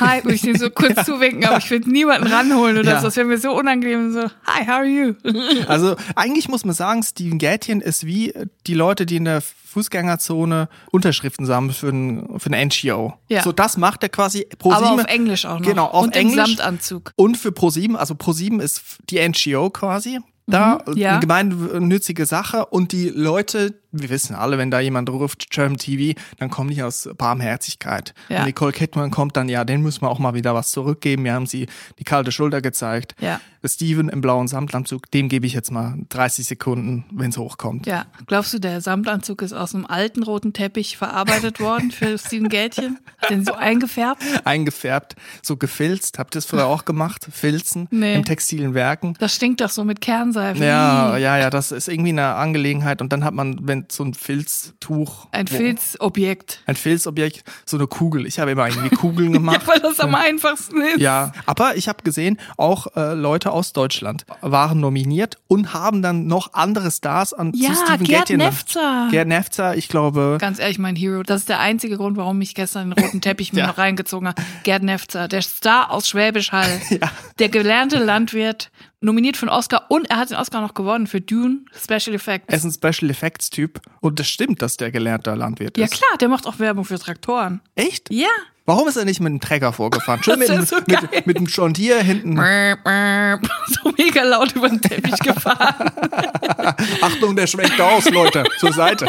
hi, 0.00 0.22
würde 0.24 0.34
ich 0.34 0.42
denen 0.42 0.58
so 0.58 0.70
kurz 0.70 1.04
zuwinken, 1.06 1.44
aber 1.44 1.58
ich 1.58 1.70
würde 1.70 1.90
niemanden 1.90 2.26
ranholen 2.26 2.78
oder 2.78 2.92
Ja. 2.92 2.98
so. 3.00 3.06
Das 3.06 3.16
wäre 3.16 3.26
mir 3.26 3.38
so 3.38 3.52
unangenehm, 3.56 4.12
so, 4.12 4.22
hi, 4.46 4.64
how 4.66 4.68
are 4.70 4.84
you? 4.86 5.14
Also 5.68 5.96
eigentlich 6.14 6.48
muss 6.48 6.64
man 6.64 6.74
sagen, 6.74 7.02
Steven 7.02 7.38
Gätchen 7.38 7.80
ist 7.80 8.06
wie 8.06 8.32
die 8.66 8.74
Leute, 8.74 9.06
die 9.06 9.16
in 9.16 9.24
der 9.24 9.40
Fußgängerzone 9.40 10.68
Unterschriften 10.92 11.46
sammeln 11.46 11.74
für 11.74 11.88
ein, 11.88 12.38
für 12.38 12.50
ein 12.50 12.68
NGO. 12.68 13.14
Ja. 13.28 13.42
So, 13.42 13.52
das 13.52 13.76
macht 13.76 14.02
er 14.02 14.08
quasi 14.08 14.46
pro 14.58 14.72
Aber 14.72 14.92
auf 14.92 15.04
Englisch 15.06 15.46
auch 15.46 15.58
noch. 15.58 15.66
Genau, 15.66 15.86
auf 15.86 16.04
Und 16.04 16.16
Englisch. 16.16 16.36
im 16.38 16.56
Samtanzug. 16.56 17.12
Und 17.16 17.36
für 17.36 17.52
ProSieben, 17.52 17.96
also 17.96 18.14
ProSieben 18.14 18.60
ist 18.60 18.82
die 19.10 19.18
NGO 19.26 19.70
quasi. 19.70 20.20
Da 20.46 20.78
Mhm, 20.86 20.96
ja. 20.96 21.10
eine 21.12 21.20
gemeinnützige 21.20 22.26
Sache 22.26 22.66
und 22.66 22.92
die 22.92 23.08
Leute, 23.08 23.74
wir 23.92 24.10
wissen 24.10 24.34
alle, 24.34 24.58
wenn 24.58 24.70
da 24.70 24.80
jemand 24.80 25.08
ruft, 25.08 25.50
German 25.50 25.78
TV, 25.78 26.18
dann 26.38 26.50
kommen 26.50 26.70
die 26.70 26.82
aus 26.82 27.08
Barmherzigkeit. 27.16 28.12
Ja. 28.28 28.40
Und 28.40 28.46
Nicole 28.46 28.72
Kidman 28.72 29.10
kommt 29.10 29.36
dann, 29.36 29.48
ja, 29.48 29.64
den 29.64 29.82
müssen 29.82 30.02
wir 30.02 30.10
auch 30.10 30.18
mal 30.18 30.34
wieder 30.34 30.54
was 30.54 30.70
zurückgeben. 30.70 31.24
Wir 31.24 31.32
haben 31.34 31.46
sie 31.46 31.66
die 31.98 32.04
kalte 32.04 32.32
Schulter 32.32 32.60
gezeigt. 32.60 33.14
Ja. 33.20 33.40
Steven 33.66 34.10
im 34.10 34.20
blauen 34.20 34.46
Samtanzug, 34.46 35.10
dem 35.12 35.30
gebe 35.30 35.46
ich 35.46 35.54
jetzt 35.54 35.70
mal 35.70 35.94
30 36.10 36.44
Sekunden, 36.46 37.06
wenn 37.10 37.30
es 37.30 37.38
hochkommt. 37.38 37.86
Ja, 37.86 38.04
glaubst 38.26 38.52
du, 38.52 38.58
der 38.58 38.82
Samtanzug 38.82 39.40
ist 39.40 39.54
aus 39.54 39.74
einem 39.74 39.86
alten 39.86 40.22
roten 40.22 40.52
Teppich 40.52 40.98
verarbeitet 40.98 41.60
worden 41.60 41.90
für 41.90 42.18
Steven 42.18 42.50
Gätchen? 42.50 42.98
Hat 43.22 43.30
den 43.30 43.42
so 43.46 43.54
eingefärbt? 43.54 44.22
Eingefärbt, 44.44 45.16
so 45.42 45.56
gefilzt. 45.56 46.18
Habt 46.18 46.34
ihr 46.34 46.38
das 46.40 46.44
früher 46.44 46.66
auch 46.66 46.84
gemacht? 46.84 47.26
Filzen 47.30 47.88
Nee. 47.90 48.16
im 48.16 48.24
textilen 48.26 48.74
Werken. 48.74 49.14
Das 49.18 49.34
stinkt 49.34 49.62
doch 49.62 49.70
so 49.70 49.82
mit 49.84 50.02
Kernseife. 50.34 50.64
Ja, 50.64 51.16
ja, 51.16 51.38
ja, 51.38 51.50
das 51.50 51.72
ist 51.72 51.88
irgendwie 51.88 52.10
eine 52.10 52.34
Angelegenheit. 52.34 53.00
Und 53.00 53.12
dann 53.12 53.24
hat 53.24 53.34
man, 53.34 53.58
wenn 53.62 53.86
so 53.90 54.04
ein 54.04 54.14
Filztuch. 54.14 55.26
Ein 55.32 55.50
wo- 55.50 55.56
Filzobjekt. 55.56 56.60
Ein 56.66 56.76
Filzobjekt, 56.76 57.44
so 57.64 57.76
eine 57.76 57.86
Kugel. 57.86 58.26
Ich 58.26 58.38
habe 58.38 58.50
immer 58.50 58.68
irgendwie 58.68 58.94
Kugeln 58.94 59.32
gemacht. 59.32 59.60
Ja, 59.62 59.68
weil 59.68 59.80
das 59.80 60.00
am 60.00 60.14
einfachsten 60.14 60.80
ist. 60.82 60.98
Ja, 61.00 61.32
aber 61.46 61.76
ich 61.76 61.88
habe 61.88 62.02
gesehen, 62.02 62.38
auch 62.56 62.88
äh, 62.96 63.14
Leute 63.14 63.50
aus 63.52 63.72
Deutschland 63.72 64.24
waren 64.40 64.80
nominiert 64.80 65.38
und 65.48 65.74
haben 65.74 66.02
dann 66.02 66.26
noch 66.26 66.52
andere 66.54 66.90
Stars 66.90 67.32
an 67.32 67.52
Ja, 67.54 67.70
zu 67.72 67.76
Steven 67.84 68.04
Gerd 68.06 68.20
Gätchen. 68.26 68.38
Nefzer. 68.38 69.08
Gerd 69.10 69.28
Nefzer, 69.28 69.76
ich 69.76 69.88
glaube. 69.88 70.38
Ganz 70.40 70.58
ehrlich, 70.58 70.78
mein 70.78 70.96
Hero. 70.96 71.22
Das 71.22 71.40
ist 71.42 71.48
der 71.48 71.60
einzige 71.60 71.96
Grund, 71.96 72.16
warum 72.16 72.40
ich 72.40 72.54
gestern 72.54 72.90
den 72.90 73.04
roten 73.04 73.20
Teppich 73.20 73.52
mir 73.52 73.60
Ja. 73.60 73.66
noch 73.68 73.78
reingezogen 73.78 74.28
habe. 74.28 74.42
Gerd 74.62 74.82
Nefzer, 74.82 75.28
der 75.28 75.42
Star 75.42 75.90
aus 75.90 76.08
Schwäbisch 76.08 76.52
Hall. 76.52 76.80
Der 77.38 77.48
gelernte 77.48 77.98
Landwirt, 77.98 78.70
nominiert 79.04 79.36
für 79.36 79.46
einen 79.46 79.56
Oscar 79.56 79.86
und 79.90 80.10
er 80.10 80.16
hat 80.16 80.30
den 80.30 80.36
Oscar 80.36 80.60
noch 80.60 80.74
gewonnen 80.74 81.06
für 81.06 81.20
Dune 81.20 81.60
Special 81.76 82.14
Effects. 82.14 82.46
Er 82.48 82.56
ist 82.56 82.64
ein 82.64 82.72
Special 82.72 83.10
Effects 83.10 83.50
Typ 83.50 83.80
und 84.00 84.18
das 84.18 84.28
stimmt, 84.28 84.62
dass 84.62 84.76
der 84.76 84.90
gelernter 84.90 85.36
Landwirt 85.36 85.76
ja 85.76 85.84
ist. 85.84 85.94
klar, 85.94 86.18
der 86.18 86.28
macht 86.28 86.46
auch 86.46 86.58
Werbung 86.58 86.84
für 86.84 86.98
Traktoren. 86.98 87.60
Echt? 87.74 88.10
Ja. 88.10 88.28
Warum 88.66 88.88
ist 88.88 88.96
er 88.96 89.04
nicht 89.04 89.20
mit 89.20 89.30
dem 89.30 89.40
Trecker 89.40 89.74
vorgefahren? 89.74 90.22
Schön 90.22 90.38
mit, 90.38 90.48
so 90.48 90.76
mit, 90.86 91.26
mit 91.26 91.36
dem 91.36 91.44
John 91.44 91.74
Deere 91.74 92.02
hinten. 92.02 92.36
so 93.68 93.92
mega 93.98 94.22
laut 94.22 94.56
über 94.56 94.70
den 94.70 94.80
Teppich 94.80 95.18
gefahren. 95.18 95.90
Achtung, 97.02 97.36
der 97.36 97.46
schwenkt 97.46 97.78
aus, 97.78 98.08
Leute, 98.08 98.44
zur 98.58 98.72
Seite. 98.72 99.06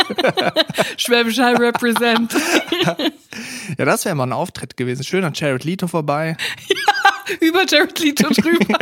Schwäbisch 0.98 1.40
represent. 1.40 2.36
Ja, 3.78 3.86
das 3.86 4.04
wäre 4.04 4.16
mal 4.16 4.26
ein 4.26 4.34
Auftritt 4.34 4.76
gewesen. 4.76 5.06
Schön 5.06 5.24
an 5.24 5.32
Jared 5.34 5.64
Leto 5.64 5.88
vorbei. 5.88 6.36
über 7.40 7.66
Jared 7.66 7.98
Leto 8.00 8.28
drüber. 8.34 8.78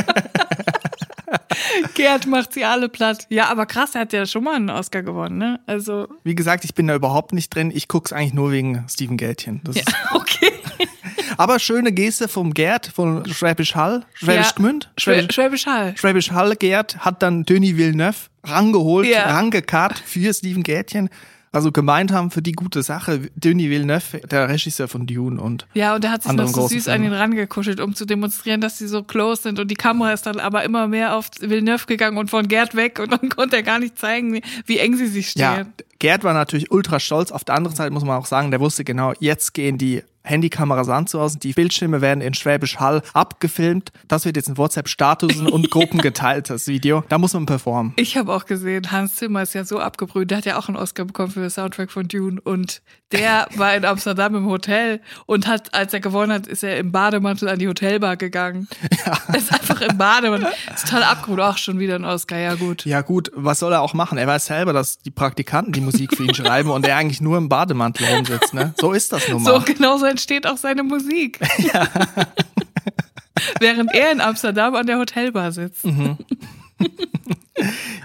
Gerd 1.95 2.25
macht 2.27 2.53
sie 2.53 2.65
alle 2.65 2.89
platt. 2.89 3.25
Ja, 3.29 3.49
aber 3.49 3.65
krass, 3.65 3.95
er 3.95 4.01
hat 4.01 4.13
ja 4.13 4.25
schon 4.25 4.43
mal 4.43 4.55
einen 4.55 4.69
Oscar 4.69 5.03
gewonnen, 5.03 5.37
ne? 5.37 5.59
Also, 5.67 6.07
Wie 6.23 6.35
gesagt, 6.35 6.65
ich 6.65 6.73
bin 6.73 6.87
da 6.87 6.95
überhaupt 6.95 7.33
nicht 7.33 7.53
drin. 7.53 7.71
Ich 7.73 7.87
guck's 7.87 8.11
eigentlich 8.13 8.33
nur 8.33 8.51
wegen 8.51 8.85
Steven 8.89 9.17
Gätchen. 9.17 9.61
Das 9.63 9.75
ja, 9.75 9.81
ist, 9.87 9.95
okay. 10.13 10.51
Aber 11.37 11.57
schöne 11.59 11.91
Geste 11.91 12.27
vom 12.27 12.53
Gerd 12.53 12.87
von 12.87 13.25
Schwäbisch 13.25 13.75
Hall, 13.75 14.05
Schwäbisch 14.13 14.47
Ja. 14.47 14.51
Gmünd, 14.55 14.91
Schwä- 14.99 15.31
Schwäbisch 15.31 15.65
Hall. 15.65 15.95
Schwäbisch 15.97 16.31
Hall 16.31 16.55
Gerd 16.55 16.97
hat 16.99 17.23
dann 17.23 17.43
Denis 17.43 17.75
Villeneuve 17.75 18.15
rangeholt, 18.43 19.07
Ja. 19.07 19.31
rangekarrt 19.31 19.97
für 19.97 20.31
Steven 20.33 20.61
Gätchen. 20.63 21.09
Also 21.53 21.71
gemeint 21.71 22.11
haben 22.11 22.31
für 22.31 22.41
die 22.41 22.53
gute 22.53 22.81
Sache. 22.81 23.29
Denis 23.35 23.69
Villeneuve, 23.69 24.21
der 24.29 24.49
Regisseur 24.49 24.87
von 24.87 25.05
Dune 25.05 25.39
und 25.39 25.67
Ja, 25.75 25.93
und 25.93 26.03
er 26.03 26.11
hat 26.11 26.23
sich 26.23 26.31
noch 26.31 26.47
so 26.47 26.67
süß 26.67 26.87
an 26.87 26.95
Filmen. 27.01 27.13
ihn 27.13 27.13
rangekuschelt, 27.13 27.79
um 27.79 27.93
zu 27.93 28.05
demonstrieren, 28.05 28.59
dass 28.59 28.79
sie 28.79 28.87
so 28.87 29.03
close 29.03 29.43
sind. 29.43 29.59
Und 29.59 29.69
die 29.69 29.75
Kamera 29.75 30.13
ist 30.13 30.25
dann 30.25 30.39
aber 30.39 30.63
immer 30.63 30.87
mehr 30.87 31.15
auf 31.15 31.29
Villeneuve 31.39 31.85
gegangen 31.85 32.17
und 32.17 32.31
von 32.31 32.47
Gerd 32.47 32.73
weg. 32.75 32.99
Und 32.99 33.11
dann 33.11 33.29
konnte 33.35 33.57
er 33.57 33.63
gar 33.63 33.77
nicht 33.77 33.99
zeigen, 33.99 34.33
wie, 34.33 34.41
wie 34.65 34.79
eng 34.79 34.97
sie 34.97 35.05
sich 35.05 35.29
stehen. 35.29 35.41
Ja, 35.43 35.65
Gerd 35.99 36.23
war 36.23 36.33
natürlich 36.33 36.71
ultra 36.71 36.99
stolz. 36.99 37.31
Auf 37.31 37.43
der 37.43 37.53
anderen 37.53 37.77
Seite 37.77 37.91
muss 37.91 38.03
man 38.03 38.17
auch 38.17 38.25
sagen, 38.25 38.49
der 38.49 38.59
wusste 38.59 38.83
genau, 38.83 39.13
jetzt 39.19 39.53
gehen 39.53 39.77
die 39.77 40.01
Handykameras 40.23 40.89
an 40.89 41.07
zu 41.07 41.19
Hause. 41.19 41.37
Die 41.39 41.53
Bildschirme 41.53 42.01
werden 42.01 42.21
in 42.21 42.33
Schwäbisch 42.33 42.79
Hall 42.79 43.01
abgefilmt. 43.13 43.91
Das 44.07 44.25
wird 44.25 44.37
jetzt 44.37 44.47
in 44.47 44.57
WhatsApp-Statusen 44.57 45.47
und 45.47 45.69
Gruppen 45.69 45.99
geteilt, 46.01 46.49
das 46.49 46.67
Video. 46.67 47.03
Da 47.09 47.17
muss 47.17 47.33
man 47.33 47.45
performen. 47.45 47.93
Ich 47.97 48.17
habe 48.17 48.33
auch 48.33 48.45
gesehen, 48.45 48.91
Hans 48.91 49.15
Zimmer 49.15 49.43
ist 49.43 49.53
ja 49.53 49.65
so 49.65 49.79
abgebrüht. 49.79 50.31
Der 50.31 50.39
hat 50.39 50.45
ja 50.45 50.57
auch 50.57 50.69
einen 50.69 50.77
Oscar 50.77 51.05
bekommen 51.05 51.31
für 51.31 51.41
den 51.41 51.49
Soundtrack 51.49 51.91
von 51.91 52.07
Dune. 52.07 52.39
Und 52.41 52.81
der 53.11 53.47
war 53.55 53.75
in 53.75 53.85
Amsterdam 53.85 54.35
im 54.35 54.45
Hotel 54.47 55.01
und 55.25 55.47
hat, 55.47 55.73
als 55.73 55.93
er 55.93 55.99
gewonnen 55.99 56.31
hat, 56.31 56.47
ist 56.47 56.63
er 56.63 56.77
im 56.77 56.91
Bademantel 56.91 57.49
an 57.49 57.59
die 57.59 57.67
Hotelbar 57.67 58.15
gegangen. 58.17 58.67
Ja. 59.05 59.17
Er 59.27 59.35
ist 59.35 59.51
einfach 59.51 59.81
im 59.81 59.97
Bademantel. 59.97 60.49
Ist 60.73 60.85
total 60.85 61.03
abgebrüht. 61.03 61.41
Auch 61.41 61.57
schon 61.57 61.79
wieder 61.79 61.95
ein 61.95 62.05
Oscar. 62.05 62.37
Ja, 62.37 62.55
gut. 62.55 62.85
Ja 62.85 63.01
gut, 63.01 63.31
was 63.35 63.59
soll 63.59 63.73
er 63.73 63.81
auch 63.81 63.93
machen? 63.93 64.17
Er 64.17 64.27
weiß 64.27 64.45
selber, 64.45 64.71
dass 64.71 64.99
die 64.99 65.11
Praktikanten 65.11 65.73
die 65.73 65.81
Musik 65.81 66.15
für 66.15 66.23
ihn 66.23 66.33
schreiben 66.33 66.69
und 66.69 66.87
er 66.87 66.95
eigentlich 66.95 67.19
nur 67.19 67.37
im 67.37 67.49
Bademantel 67.49 68.07
rumsitzt. 68.07 68.53
Ne? 68.53 68.73
So 68.79 68.93
ist 68.93 69.11
das 69.11 69.27
nun 69.27 69.43
mal. 69.43 69.59
So 69.59 69.65
genau 69.65 69.97
so 69.97 70.05
entsteht 70.13 70.47
auch 70.47 70.57
seine 70.57 70.83
Musik. 70.83 71.39
Während 73.59 73.93
er 73.93 74.11
in 74.11 74.21
Amsterdam 74.21 74.75
an 74.75 74.85
der 74.85 74.97
Hotelbar 74.99 75.51
sitzt. 75.51 75.85
Mhm. 75.85 76.17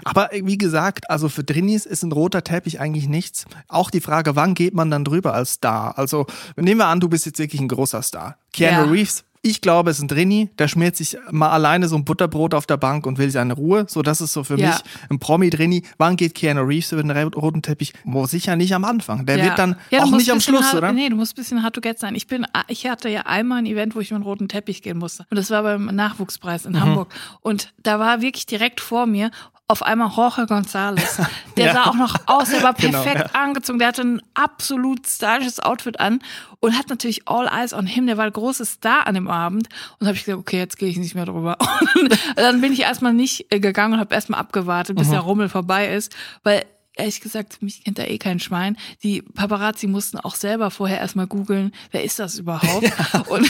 Aber 0.03 0.29
wie 0.31 0.57
gesagt, 0.57 1.09
also 1.09 1.29
für 1.29 1.43
Drinis 1.43 1.85
ist 1.85 2.03
ein 2.03 2.11
roter 2.11 2.43
Teppich 2.43 2.79
eigentlich 2.79 3.07
nichts. 3.07 3.45
Auch 3.67 3.91
die 3.91 3.99
Frage, 4.01 4.35
wann 4.35 4.53
geht 4.53 4.73
man 4.73 4.89
dann 4.89 5.03
drüber 5.05 5.33
als 5.33 5.53
Star? 5.53 5.97
Also 5.97 6.25
nehmen 6.55 6.79
wir 6.79 6.87
an, 6.87 6.99
du 6.99 7.09
bist 7.09 7.25
jetzt 7.25 7.39
wirklich 7.39 7.61
ein 7.61 7.67
großer 7.67 8.01
Star. 8.01 8.37
Keanu 8.53 8.85
Ja. 8.85 8.91
Reeves, 8.91 9.23
ich 9.41 9.61
glaube, 9.61 9.89
es 9.91 9.97
ist 9.97 10.03
ein 10.03 10.07
Drini, 10.09 10.49
der 10.59 10.67
schmiert 10.67 10.95
sich 10.97 11.17
mal 11.31 11.49
alleine 11.49 11.87
so 11.87 11.95
ein 11.95 12.03
Butterbrot 12.03 12.53
auf 12.53 12.65
der 12.65 12.75
Bank 12.77 13.05
und 13.05 13.17
will 13.17 13.29
seine 13.31 13.53
Ruhe. 13.53 13.85
So, 13.87 14.01
das 14.01 14.19
ist 14.19 14.33
so 14.33 14.43
für 14.43 14.59
Ja. 14.59 14.67
mich 14.67 14.75
ein 15.09 15.19
Promi-Drini. 15.19 15.83
Wann 15.97 16.17
geht 16.17 16.35
Keanu 16.35 16.61
Reeves 16.63 16.91
über 16.91 17.01
den 17.03 17.11
roten 17.33 17.61
Teppich? 17.61 17.93
Wo 18.03 18.25
sicher 18.25 18.55
nicht 18.57 18.73
am 18.73 18.83
Anfang. 18.83 19.25
Der 19.25 19.41
wird 19.41 19.57
dann 19.57 19.77
Ja, 19.91 20.03
auch 20.03 20.11
nicht 20.11 20.29
am 20.31 20.41
Schluss, 20.41 20.65
hard, 20.65 20.75
oder? 20.75 20.91
Nee, 20.91 21.07
du 21.09 21.15
musst 21.15 21.33
ein 21.33 21.41
bisschen 21.41 21.63
hard 21.63 21.73
to 21.73 21.81
get 21.81 21.99
sein. 21.99 22.15
Ich 22.15 22.27
bin, 22.27 22.45
ich 22.67 22.85
hatte 22.87 23.07
ja 23.09 23.21
einmal 23.21 23.59
ein 23.59 23.65
Event, 23.65 23.95
wo 23.95 23.99
ich 24.01 24.11
mit 24.11 24.15
einem 24.17 24.23
roten 24.23 24.49
Teppich 24.49 24.81
gehen 24.81 24.97
musste. 24.97 25.25
Und 25.29 25.37
das 25.37 25.49
war 25.51 25.63
beim 25.63 25.85
Nachwuchspreis 25.85 26.65
Mhm. 26.65 26.75
in 26.75 26.81
Hamburg. 26.81 27.13
Und 27.41 27.73
da 27.81 27.97
war 27.99 28.21
wirklich 28.21 28.45
direkt 28.45 28.81
vor 28.81 29.05
mir 29.05 29.31
auf 29.69 29.83
einmal 29.83 30.09
Jorge 30.13 30.41
González. 30.43 31.25
Der 31.57 31.67
Ja. 31.67 31.73
sah 31.73 31.83
auch 31.89 31.95
noch 31.95 32.15
aus, 32.25 32.49
der 32.49 32.63
war 32.63 32.73
Genau, 32.77 33.01
perfekt 33.03 33.35
angezogen, 33.35 33.79
der 33.79 33.89
hatte 33.89 34.01
ein 34.01 34.21
absolut 34.33 35.05
stylisches 35.07 35.59
Outfit 35.59 35.99
an 35.99 36.19
und 36.59 36.77
hat 36.77 36.89
natürlich 36.89 37.27
all 37.27 37.47
eyes 37.47 37.73
on 37.73 37.85
him. 37.85 38.07
Der 38.07 38.17
war 38.17 38.25
der 38.25 38.31
große 38.31 38.65
Star 38.65 39.05
an 39.07 39.15
dem 39.15 39.27
Abend. 39.27 39.69
Und 39.99 40.07
habe 40.07 40.15
ich 40.17 40.25
gesagt, 40.25 40.39
okay, 40.39 40.57
jetzt 40.57 40.77
gehe 40.77 40.89
ich 40.89 40.97
nicht 40.97 41.15
mehr 41.15 41.25
drüber. 41.25 41.57
Und 41.95 42.17
dann 42.35 42.61
bin 42.61 42.73
ich 42.73 42.81
erstmal 42.81 43.13
nicht 43.13 43.51
äh, 43.53 43.59
gegangen 43.59 43.93
und 43.93 43.99
habe 43.99 44.13
erstmal 44.15 44.39
abgewartet, 44.39 44.97
bis 44.97 45.09
der 45.09 45.19
Rummel 45.19 45.49
vorbei 45.49 45.93
ist, 45.93 46.15
weil 46.43 46.63
ehrlich 46.99 47.21
gesagt, 47.21 47.61
mich 47.61 47.83
kennt 47.83 47.97
da 47.97 48.03
eh 48.03 48.17
kein 48.17 48.39
Schwein. 48.39 48.77
Die 49.03 49.21
Paparazzi 49.21 49.87
mussten 49.87 50.17
auch 50.17 50.35
selber 50.35 50.69
vorher 50.69 50.99
erstmal 50.99 51.27
googeln, 51.27 51.73
wer 51.91 52.03
ist 52.03 52.19
das 52.19 52.37
überhaupt? 52.37 52.91
Und, 53.29 53.49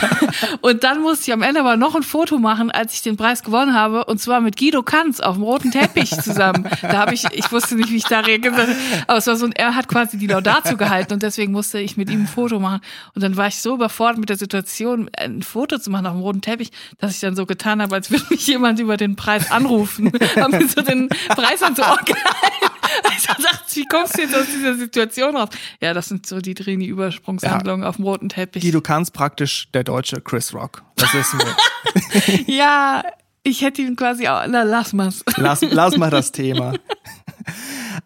und 0.62 0.84
dann 0.84 1.02
musste 1.02 1.26
ich 1.30 1.34
am 1.34 1.42
Ende 1.42 1.62
aber 1.62 1.78
noch 1.78 1.96
ein 1.96 2.04
Foto 2.04 2.38
machen, 2.38 2.70
als 2.70 2.94
ich 2.94 3.02
den 3.02 3.18
Preis 3.18 3.44
gewonnen 3.44 3.74
habe, 3.74 4.06
und 4.06 4.20
zwar 4.20 4.42
mit 4.42 4.58
Guido 4.58 4.84
Kanz 4.84 5.20
auf 5.20 5.36
dem 5.36 5.44
roten 5.44 5.72
Teppich 5.72 6.10
zusammen. 6.10 6.68
Da 6.82 7.00
habe 7.00 7.14
ich, 7.14 7.26
ich 7.32 7.52
wusste 7.52 7.76
nicht, 7.76 7.90
wie 7.92 7.98
ich 7.98 8.04
da 8.04 8.20
reagieren 8.20 8.56
soll. 8.56 8.76
Aber 9.08 9.18
es 9.18 9.28
war 9.28 9.36
so, 9.36 9.46
ein, 9.46 9.54
er 9.54 9.76
hat 9.76 9.88
quasi 9.88 10.18
die 10.18 10.28
Laudatio 10.28 10.76
gehalten 10.76 11.14
und 11.14 11.24
deswegen 11.24 11.52
musste 11.52 11.80
ich 11.80 11.98
mit 11.98 12.10
ihm 12.10 12.24
ein 12.24 12.28
Foto 12.28 12.60
machen. 12.60 12.82
Und 13.16 13.24
dann 13.24 13.38
war 13.38 13.48
ich 13.48 13.62
so 13.62 13.76
überfordert 13.76 14.18
mit 14.18 14.30
der 14.30 14.38
Situation, 14.38 15.10
ein 15.18 15.42
Foto 15.44 15.78
zu 15.78 15.90
machen 15.90 16.08
auf 16.08 16.14
dem 16.14 16.22
roten 16.22 16.42
Teppich, 16.42 16.72
dass 16.98 17.14
ich 17.14 17.20
dann 17.20 17.36
so 17.36 17.46
getan 17.46 17.82
habe, 17.82 17.96
als 17.96 18.12
würde 18.12 18.26
mich 18.30 18.46
jemand 18.48 18.80
über 18.80 18.98
den 18.98 19.16
Preis 19.16 19.52
anrufen. 19.52 20.06
Mir 20.50 20.68
so 20.68 20.82
den 20.82 21.10
Preis 21.30 21.60
dann 21.60 21.76
so 21.76 21.84
Ohr 21.90 22.00
gehalten. 22.06 22.70
Dachte, 23.44 23.76
wie 23.76 23.86
kommst 23.86 24.18
du 24.18 24.22
jetzt 24.22 24.36
aus 24.36 24.46
dieser 24.46 24.76
Situation 24.76 25.36
raus? 25.36 25.50
Ja, 25.82 25.94
das 25.94 26.08
sind 26.08 26.26
so 26.26 26.40
die 26.40 26.54
Drini-Übersprungshandlungen 26.54 27.86
auf 27.86 27.98
dem 27.98 28.06
roten 28.06 28.30
Teppich. 28.30 28.64
Guido 28.64 28.82
Kanz 28.82 29.12
praktisch 29.12 29.70
der 29.74 29.84
deutsche 29.84 30.22
Chris 30.22 30.54
Rock. 30.54 30.84
Das 30.96 31.14
wissen 31.14 31.40
wir. 31.40 31.56
Ja, 32.48 33.04
ich 33.44 33.62
hätte 33.62 33.82
ihn 33.82 33.96
quasi 33.96 34.28
auch, 34.28 34.46
na, 34.48 34.64
lass 34.64 34.94
mal's. 34.94 35.24
Lass, 35.38 35.62
lass 35.62 35.98
mal 35.98 36.10
das 36.10 36.32
Thema. 36.34 36.74